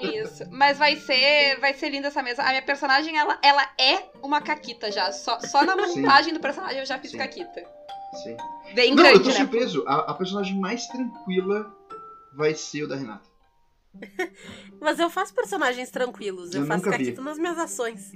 Isso. 0.01 0.43
Mas 0.49 0.77
vai 0.77 0.95
ser, 0.95 1.59
vai 1.59 1.73
ser 1.73 1.89
linda 1.89 2.07
essa 2.07 2.23
mesa. 2.23 2.41
A 2.41 2.49
minha 2.49 2.61
personagem, 2.61 3.17
ela, 3.17 3.37
ela 3.43 3.63
é 3.79 4.09
uma 4.21 4.41
caquita 4.41 4.91
já. 4.91 5.11
Só, 5.11 5.39
só 5.39 5.63
na 5.63 5.73
Sim. 5.87 6.01
montagem 6.01 6.33
do 6.33 6.39
personagem 6.39 6.79
eu 6.79 6.85
já 6.85 6.97
fiz 6.97 7.11
Sim. 7.11 7.17
caquita. 7.17 7.63
Sim. 8.23 8.35
Bem 8.73 8.93
Não, 8.95 9.05
eu 9.05 9.11
grande, 9.11 9.23
tô 9.23 9.29
né? 9.29 9.35
surpreso. 9.35 9.83
A, 9.87 10.11
a 10.11 10.13
personagem 10.13 10.59
mais 10.59 10.87
tranquila 10.87 11.71
vai 12.33 12.53
ser 12.55 12.83
o 12.83 12.87
da 12.87 12.95
Renata. 12.95 13.30
Mas 14.79 14.99
eu 14.99 15.09
faço 15.09 15.33
personagens 15.33 15.91
tranquilos, 15.91 16.53
eu, 16.55 16.61
Eu 16.61 16.67
faço 16.67 16.85
vi. 16.85 16.89
caquito 16.91 17.21
nas 17.21 17.37
minhas 17.37 17.57
ações. 17.59 18.11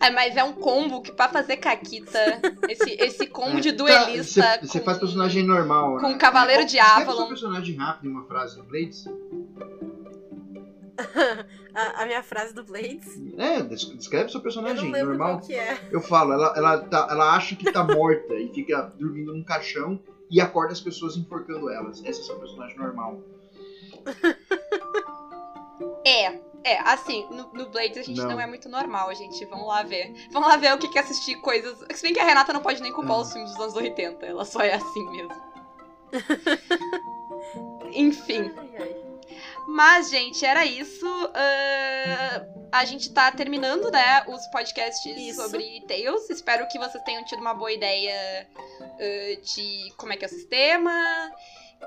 É, 0.00 0.08
mas 0.10 0.34
é 0.34 0.42
um 0.42 0.54
combo 0.54 1.02
que 1.02 1.12
pra 1.12 1.28
fazer 1.28 1.58
caquita, 1.58 2.18
esse, 2.70 2.92
esse 2.98 3.26
combo 3.26 3.60
de 3.60 3.68
É, 3.68 3.72
duelista. 3.72 4.40
tá, 4.42 4.58
Você 4.66 4.78
com- 4.78 4.84
faz 4.86 4.96
personagem 4.98 5.46
normal. 5.46 5.98
com 5.98 6.08
né? 6.10 6.16
Cavaleiro 6.16 6.64
de 6.64 6.72
Descreve 6.78 7.02
Avalon. 7.02 7.18
seu 7.18 7.28
personagem 7.28 7.76
rápido 7.76 8.08
em 8.08 8.12
uma 8.12 8.24
frase 8.24 8.62
Blades. 8.62 9.04
A, 11.74 12.02
a 12.02 12.06
minha 12.06 12.22
frase 12.24 12.52
do 12.54 12.64
Blades. 12.64 13.20
É, 13.36 13.62
des- 13.62 13.84
descreve 13.96 14.30
seu 14.30 14.38
Eu 14.38 14.42
personagem 14.42 14.84
não 14.86 14.90
lembro 14.92 15.10
normal. 15.10 15.38
qual 15.38 15.46
que 15.46 15.54
é. 15.54 15.78
Eu 15.92 16.00
falo, 16.00 16.32
ela, 16.32 16.52
ela, 16.56 16.78
tá- 16.78 17.06
ela 17.10 17.36
acha 17.36 17.54
que 17.54 17.70
tá 17.70 17.84
morta 17.84 18.34
e 18.34 18.48
fica 18.52 18.92
dormindo 18.98 19.32
num 19.32 19.44
caixão 19.44 20.00
e 20.30 20.40
acorda 20.40 20.72
as 20.72 20.80
pessoas 20.80 21.16
enforcando 21.16 21.70
elas. 21.70 22.02
Esse 22.04 22.22
é 22.22 22.24
seu 22.24 22.36
personagem 22.36 22.76
normal. 22.78 23.20
É, 26.68 26.80
assim, 26.80 27.26
no, 27.30 27.48
no 27.52 27.70
Blades 27.70 27.96
a 27.96 28.02
gente 28.02 28.20
não. 28.20 28.28
Não. 28.28 28.40
é 28.40 28.46
muito 28.46 28.68
normal, 28.68 29.14
gente. 29.14 29.42
Vamos 29.46 29.66
lá 29.66 29.82
ver. 29.82 30.28
Vamos 30.30 30.48
lá 30.48 30.56
ver 30.56 30.74
o 30.74 30.78
que 30.78 30.88
que 30.88 30.98
é 30.98 31.00
assistir 31.00 31.36
coisas. 31.36 31.78
Se 31.94 32.02
bem 32.02 32.12
que 32.12 32.20
a 32.20 32.24
Renata 32.24 32.52
não 32.52 32.60
pode 32.60 32.82
nem 32.82 32.92
culpar 32.92 33.18
os 33.18 33.32
filmes 33.32 33.50
dos 33.52 33.60
anos 33.60 33.74
80, 33.74 34.26
ela 34.26 34.44
só 34.44 34.60
é 34.60 34.74
assim 34.74 35.10
mesmo. 35.10 35.34
Enfim. 37.92 38.52
Mas, 39.66 40.10
gente, 40.10 40.44
era 40.44 40.66
isso. 40.66 41.06
Ah, 41.34 42.44
a 42.72 42.84
gente 42.84 43.12
tá 43.12 43.30
terminando, 43.32 43.90
né, 43.90 44.24
os 44.28 44.46
podcasts 44.48 45.16
Isso. 45.16 45.42
sobre 45.42 45.82
Tales. 45.88 46.28
Espero 46.28 46.68
que 46.68 46.78
vocês 46.78 47.02
tenham 47.04 47.24
tido 47.24 47.40
uma 47.40 47.54
boa 47.54 47.72
ideia 47.72 48.46
ah, 48.70 49.40
de 49.42 49.92
como 49.96 50.12
é 50.12 50.16
que 50.16 50.24
é 50.24 50.28
o 50.28 50.30
sistema. 50.30 50.92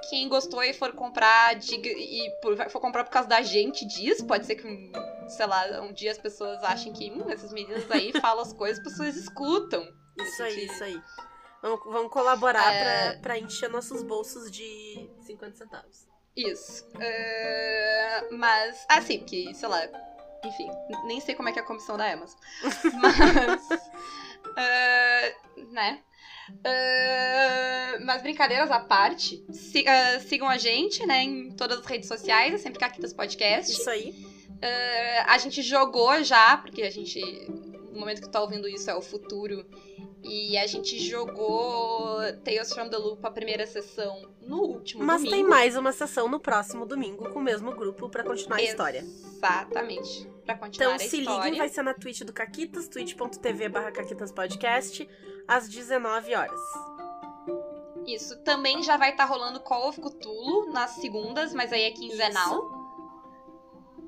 Quem 0.10 0.28
gostou 0.30 0.64
e 0.64 0.74
for 0.74 0.94
comprar, 0.94 1.56
diga, 1.56 1.88
e 1.90 2.30
por- 2.42 2.58
for 2.70 2.80
comprar 2.80 3.04
por 3.04 3.12
causa 3.12 3.28
da 3.28 3.42
gente, 3.42 3.86
diz. 3.86 4.22
Pode 4.22 4.46
ser 4.46 4.56
que, 4.56 4.92
sei 5.28 5.46
lá, 5.46 5.82
um 5.82 5.92
dia 5.94 6.12
as 6.12 6.18
pessoas 6.18 6.64
achem 6.64 6.92
que 6.94 7.12
hum, 7.12 7.30
essas 7.30 7.52
meninas 7.54 7.90
aí 7.92 8.12
falam 8.22 8.42
as 8.42 8.54
coisas, 8.54 8.80
as 8.80 8.84
pessoas 8.92 9.16
escutam. 9.16 9.86
Isso 10.18 10.44
aí, 10.44 10.66
isso 10.66 10.84
aí. 10.84 11.02
Vamos, 11.62 11.80
vamos 11.86 12.12
colaborar 12.12 12.74
É. 12.74 13.12
pra, 13.12 13.20
pra 13.22 13.38
encher 13.40 13.70
nossos 13.70 14.02
bolsos 14.04 14.50
de 14.50 15.10
50 15.26 15.56
centavos. 15.58 16.08
Isso. 16.36 16.88
Ah, 16.96 18.28
mas, 18.32 18.86
assim, 18.90 19.20
que, 19.20 19.54
sei 19.54 19.68
lá, 19.70 19.82
enfim, 20.44 20.70
nem 21.06 21.20
sei 21.20 21.36
como 21.36 21.50
é 21.50 21.52
que 21.52 21.60
é 21.60 21.62
a 21.62 21.66
comissão 21.66 21.98
da 21.98 22.12
Amazon. 22.12 22.40
Mas, 23.00 23.70
ah, 24.58 25.32
né? 25.72 26.02
Ah, 26.64 28.00
mas 28.04 28.22
brincadeiras 28.22 28.70
à 28.72 28.80
parte, 28.80 29.44
ah, 29.88 30.20
sigam 30.20 30.48
a 30.48 30.58
gente, 30.58 31.06
né, 31.06 31.24
em 31.24 31.52
todas 31.52 31.80
as 31.80 31.86
redes 31.86 32.08
sociais, 32.08 32.54
é 32.54 32.58
sempre 32.58 32.80
Caquitas 32.80 33.14
Podcast. 33.14 33.72
Isso 33.72 33.90
aí. 33.90 34.14
Ah, 34.62 35.34
a 35.34 35.38
gente 35.38 35.62
jogou 35.62 36.24
já, 36.24 36.58
porque 36.58 36.84
a 36.84 36.90
gente, 36.90 37.20
no 37.92 38.00
momento 38.00 38.22
que 38.22 38.28
tu 38.28 38.32
tá 38.32 38.42
ouvindo 38.42 38.68
isso 38.68 38.90
é 38.90 38.96
o 38.96 39.02
futuro, 39.02 39.66
e 40.24 40.58
a 40.58 40.68
gente 40.68 41.00
jogou 41.00 42.18
Tales 42.44 42.74
from 42.74 42.90
the 42.90 42.98
Loop, 42.98 43.26
a 43.26 43.32
primeira 43.32 43.66
sessão, 43.66 44.30
no 44.42 44.62
último 44.62 45.04
Mas 45.04 45.18
domingo. 45.22 45.36
tem 45.36 45.44
mais 45.48 45.76
uma 45.76 45.92
sessão 45.92 46.28
no 46.30 46.40
próximo 46.40 46.86
domingo 46.86 47.30
com 47.32 47.40
o 47.40 47.44
mesmo 47.44 47.72
grupo 47.74 48.10
pra 48.10 48.24
continuar 48.24 48.58
a 48.58 48.62
história. 48.64 49.00
Exatamente. 49.00 50.30
Pra 50.46 50.56
continuar 50.58 50.94
Então 50.94 50.96
a 50.96 51.00
se 51.10 51.20
história. 51.20 51.44
liguem, 51.46 51.58
vai 51.60 51.70
ser 51.70 51.82
na 51.84 51.94
Twitch 51.94 52.22
do 52.22 52.34
Caquitas, 52.34 52.88
twitch.tv 52.88 53.70
barra 53.70 53.92
Caquitas 53.92 54.32
Podcast, 54.32 55.08
às 55.48 55.68
19 55.68 56.36
horas. 56.36 56.60
Isso. 58.06 58.36
Também 58.44 58.82
já 58.84 58.98
vai 58.98 59.12
estar 59.12 59.26
rolando 59.26 59.60
Call 59.60 59.90
of 59.90 60.02
Cthulhu 60.02 60.72
nas 60.72 60.92
segundas, 60.92 61.54
mas 61.54 61.72
aí 61.72 61.84
é 61.84 61.92
quinzenal. 61.92 62.81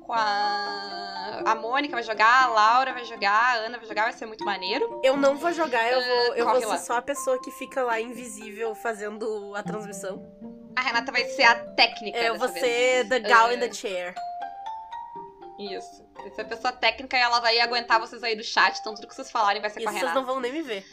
Com 0.04 0.12
a... 0.12 1.42
a 1.46 1.54
Mônica 1.54 1.94
vai 1.94 2.02
jogar, 2.02 2.44
a 2.44 2.46
Laura 2.48 2.92
vai 2.92 3.04
jogar, 3.06 3.32
a 3.32 3.54
Ana 3.64 3.78
vai 3.78 3.86
jogar, 3.86 4.02
vai 4.04 4.12
ser 4.12 4.26
muito 4.26 4.44
maneiro. 4.44 5.00
Eu 5.02 5.16
não 5.16 5.36
vou 5.36 5.50
jogar, 5.52 5.90
eu 5.90 6.00
vou, 6.02 6.34
eu 6.36 6.44
vou 6.44 6.54
corre 6.54 6.60
ser 6.66 6.72
lá. 6.72 6.78
só 6.78 6.96
a 6.98 7.02
pessoa 7.02 7.40
que 7.40 7.50
fica 7.52 7.82
lá 7.82 7.98
invisível 8.00 8.74
fazendo 8.74 9.54
a 9.56 9.62
transmissão. 9.62 10.22
A 10.76 10.82
Renata 10.82 11.10
vai 11.10 11.24
ser 11.24 11.44
a 11.44 11.54
técnica. 11.54 12.18
Eu 12.18 12.36
vou 12.36 12.48
dessa 12.48 12.60
ser 12.60 13.04
vez. 13.06 13.08
the 13.08 13.20
gal 13.20 13.48
É. 13.50 13.54
in 13.54 13.60
the 13.60 13.72
chair. 13.72 14.14
Isso. 15.58 16.04
Vai 16.14 16.30
ser 16.30 16.40
a 16.42 16.44
pessoa 16.44 16.72
técnica 16.72 17.16
e 17.16 17.20
ela 17.20 17.40
vai 17.40 17.58
aguentar 17.60 17.98
vocês 18.00 18.22
aí 18.22 18.34
do 18.36 18.42
chat, 18.44 18.78
então 18.80 18.94
tudo 18.94 19.06
que 19.08 19.14
vocês 19.14 19.30
falarem 19.30 19.60
vai 19.62 19.70
ser 19.70 19.80
Isso 19.80 19.84
com 19.84 19.90
a 19.90 19.92
vocês 19.92 20.02
Renata. 20.02 20.20
não 20.20 20.26
vão 20.26 20.40
nem 20.40 20.52
me 20.52 20.62
ver. 20.62 20.84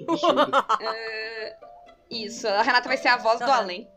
É, 0.82 1.56
Isso, 2.10 2.48
a 2.48 2.62
Renata 2.62 2.88
vai 2.88 2.96
ser 2.96 3.08
a 3.08 3.16
voz 3.18 3.38
do 3.38 3.44
Aham. 3.44 3.54
além. 3.58 3.90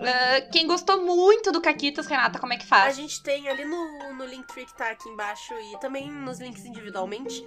É, 0.00 0.40
quem 0.42 0.66
gostou 0.66 1.02
muito 1.04 1.50
do 1.50 1.60
Caquitas, 1.60 2.06
Renata, 2.06 2.38
como 2.38 2.52
é 2.52 2.56
que 2.56 2.64
A 2.64 2.68
faz? 2.68 2.96
gente 2.96 3.22
tem 3.22 3.48
ali 3.48 3.64
no, 3.64 4.14
no 4.14 4.24
Linktree 4.24 4.64
que 4.66 4.76
tá 4.76 4.90
aqui 4.90 5.08
embaixo 5.08 5.52
e 5.54 5.78
também 5.80 6.10
nos 6.10 6.38
links 6.38 6.64
individualmente. 6.64 7.44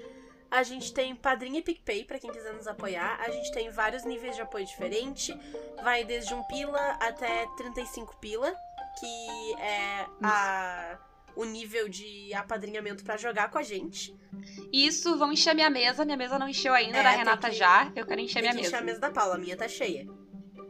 A 0.49 0.63
gente 0.63 0.93
tem 0.93 1.15
Padrinho 1.15 1.57
e 1.59 1.61
PicPay 1.61 2.03
pra 2.03 2.19
quem 2.19 2.29
quiser 2.29 2.53
nos 2.53 2.67
apoiar. 2.67 3.17
A 3.25 3.29
gente 3.31 3.49
tem 3.53 3.69
vários 3.71 4.03
níveis 4.03 4.35
de 4.35 4.41
apoio 4.41 4.65
diferente. 4.65 5.33
Vai 5.81 6.03
desde 6.03 6.33
um 6.33 6.43
pila 6.43 6.77
até 6.99 7.47
35 7.55 8.17
pila, 8.17 8.53
que 8.99 9.53
é 9.61 10.05
a, 10.21 10.97
o 11.37 11.45
nível 11.45 11.87
de 11.87 12.33
apadrinhamento 12.33 13.01
pra 13.01 13.15
jogar 13.15 13.49
com 13.49 13.59
a 13.59 13.63
gente. 13.63 14.13
Isso, 14.73 15.17
vão 15.17 15.31
encher 15.31 15.55
minha 15.55 15.69
mesa. 15.69 16.03
Minha 16.03 16.17
mesa 16.17 16.37
não 16.37 16.49
encheu 16.49 16.73
ainda, 16.73 16.97
É, 16.97 17.03
da 17.03 17.11
Renata 17.11 17.49
que- 17.49 17.55
já. 17.55 17.89
Eu 17.95 18.05
quero 18.05 18.19
encher 18.19 18.41
minha 18.41 18.51
que 18.51 18.57
mesa. 18.57 18.67
encher 18.67 18.77
a 18.79 18.85
mesa 18.85 18.99
da 18.99 19.09
Paula, 19.09 19.35
a 19.35 19.37
minha 19.37 19.55
tá 19.55 19.69
cheia. 19.69 20.05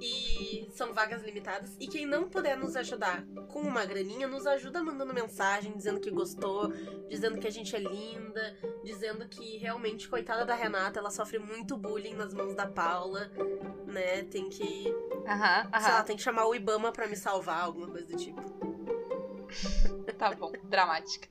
E 0.01 0.67
são 0.71 0.93
vagas 0.93 1.21
limitadas. 1.21 1.75
E 1.79 1.87
quem 1.87 2.05
não 2.07 2.27
puder 2.27 2.57
nos 2.57 2.75
ajudar 2.75 3.23
com 3.49 3.61
uma 3.61 3.85
graninha, 3.85 4.27
nos 4.27 4.47
ajuda 4.47 4.81
mandando 4.83 5.13
mensagem, 5.13 5.73
dizendo 5.73 5.99
que 5.99 6.09
gostou, 6.09 6.69
dizendo 7.07 7.39
que 7.39 7.47
a 7.47 7.51
gente 7.51 7.75
é 7.75 7.79
linda, 7.79 8.57
dizendo 8.83 9.27
que 9.27 9.57
realmente, 9.57 10.09
coitada 10.09 10.43
da 10.43 10.55
Renata, 10.55 10.99
ela 10.99 11.11
sofre 11.11 11.37
muito 11.37 11.77
bullying 11.77 12.15
nas 12.15 12.33
mãos 12.33 12.55
da 12.55 12.65
Paula, 12.65 13.31
né? 13.85 14.23
Tem 14.23 14.49
que. 14.49 14.91
Aham, 15.27 15.61
Sei 15.63 15.71
lá, 15.91 15.97
aham. 15.97 16.03
tem 16.03 16.15
que 16.17 16.23
chamar 16.23 16.47
o 16.47 16.55
Ibama 16.55 16.91
pra 16.91 17.07
me 17.07 17.15
salvar, 17.15 17.61
alguma 17.61 17.87
coisa 17.87 18.07
do 18.07 18.17
tipo. 18.17 18.41
Tá 20.17 20.29
bom, 20.35 20.51
dramática. 20.65 21.27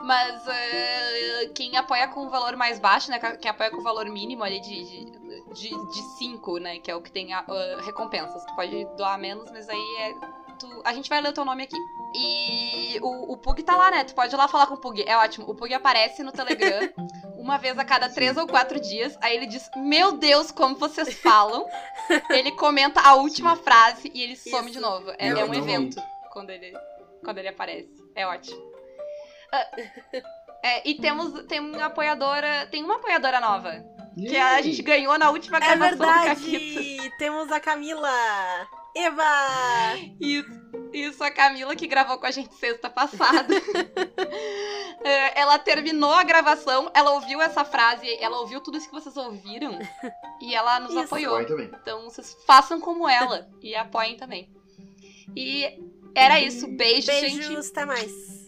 Mas 0.00 0.42
eh, 0.48 1.50
quem 1.54 1.76
apoia 1.76 2.08
com 2.08 2.26
o 2.26 2.30
valor 2.30 2.56
mais 2.56 2.78
baixo, 2.78 3.10
né? 3.10 3.18
Quem 3.36 3.50
apoia 3.50 3.70
com 3.70 3.76
o 3.76 3.82
valor 3.82 4.06
mínimo 4.08 4.42
ali 4.42 4.58
de 4.60 4.86
5, 4.86 5.20
de, 5.52 5.68
de 5.68 6.02
cinco, 6.18 6.58
né? 6.58 6.78
Que 6.78 6.90
é 6.90 6.94
o 6.96 7.02
que 7.02 7.10
tem 7.10 7.32
a, 7.32 7.40
ah, 7.40 7.82
recompensas. 7.84 8.44
Tu 8.44 8.54
pode 8.54 8.84
doar 8.96 9.18
menos, 9.18 9.50
mas 9.50 9.68
aí 9.68 9.96
é. 9.98 10.14
tu- 10.58 10.82
a 10.84 10.92
gente 10.92 11.08
vai 11.08 11.20
ler 11.20 11.30
o 11.30 11.32
teu 11.32 11.44
nome 11.44 11.62
aqui. 11.64 11.76
E 12.14 12.98
o, 13.00 13.32
o 13.32 13.36
Pug 13.36 13.62
tá 13.62 13.76
lá, 13.76 13.90
né? 13.90 14.04
Tu 14.04 14.14
pode 14.14 14.34
ir 14.34 14.36
lá 14.36 14.48
falar 14.48 14.66
com 14.66 14.74
o 14.74 14.80
Pug. 14.80 15.02
É 15.06 15.16
ótimo. 15.16 15.48
O 15.48 15.54
Pug 15.54 15.72
aparece 15.72 16.22
no 16.22 16.32
Telegram 16.32 16.90
uma 17.36 17.56
vez 17.58 17.78
a 17.78 17.84
cada 17.84 18.08
três 18.08 18.36
ou 18.36 18.46
quatro 18.46 18.80
dias. 18.80 19.16
Aí 19.20 19.36
ele 19.36 19.46
diz: 19.46 19.70
Meu 19.76 20.12
Deus, 20.12 20.50
como 20.50 20.76
vocês 20.76 21.14
falam. 21.14 21.66
ele 22.30 22.52
comenta 22.52 23.00
a 23.00 23.14
última 23.14 23.56
frase 23.56 24.10
e 24.14 24.22
ele 24.22 24.36
some 24.36 24.70
Isso. 24.70 24.72
de 24.72 24.80
novo. 24.80 25.10
É, 25.18 25.28
é 25.28 25.44
um 25.44 25.48
não 25.48 25.54
evento 25.54 26.02
quando 26.32 26.50
ele, 26.50 26.72
quando 27.24 27.38
ele 27.38 27.48
aparece. 27.48 27.90
É 28.14 28.26
ótimo. 28.26 28.60
Ah, 29.52 29.66
é, 30.62 30.88
e 30.88 30.94
temos 30.94 31.44
tem 31.46 31.60
uma 31.60 31.86
apoiadora. 31.86 32.66
Tem 32.70 32.82
uma 32.84 32.96
apoiadora 32.96 33.40
nova. 33.40 33.84
Que 34.14 34.36
a 34.36 34.60
gente 34.62 34.82
ganhou 34.82 35.18
na 35.18 35.30
última 35.30 35.58
É 35.58 35.60
gravação 35.60 35.96
do 35.98 36.04
Caquitas. 36.04 36.50
verdade! 36.50 37.12
Temos 37.18 37.50
a 37.52 37.58
Camila! 37.60 38.10
Eva! 38.94 39.24
Isso, 40.20 40.50
isso, 40.92 41.24
a 41.24 41.30
Camila 41.30 41.74
que 41.74 41.86
gravou 41.86 42.18
com 42.18 42.26
a 42.26 42.30
gente 42.30 42.54
sexta 42.54 42.90
passada. 42.90 43.54
É, 45.04 45.40
ela 45.40 45.58
terminou 45.58 46.12
a 46.12 46.22
gravação, 46.22 46.88
ela 46.94 47.10
ouviu 47.14 47.42
essa 47.42 47.64
frase, 47.64 48.06
ela 48.20 48.38
ouviu 48.38 48.60
tudo 48.60 48.78
isso 48.78 48.86
que 48.86 48.94
vocês 48.94 49.16
ouviram 49.16 49.76
e 50.40 50.54
ela 50.54 50.78
nos 50.78 50.90
Isso. 50.90 51.00
apoiou. 51.00 51.40
Então 51.40 52.04
vocês 52.04 52.36
façam 52.46 52.80
como 52.80 53.08
ela 53.08 53.48
e 53.60 53.74
apoiem 53.74 54.16
também. 54.16 54.48
E 55.36 55.76
era 56.14 56.38
isso. 56.40 56.68
Beijo, 56.68 57.10
gente. 57.10 57.36
Beijos, 57.36 57.70
até 57.70 57.84
mais! 57.84 58.41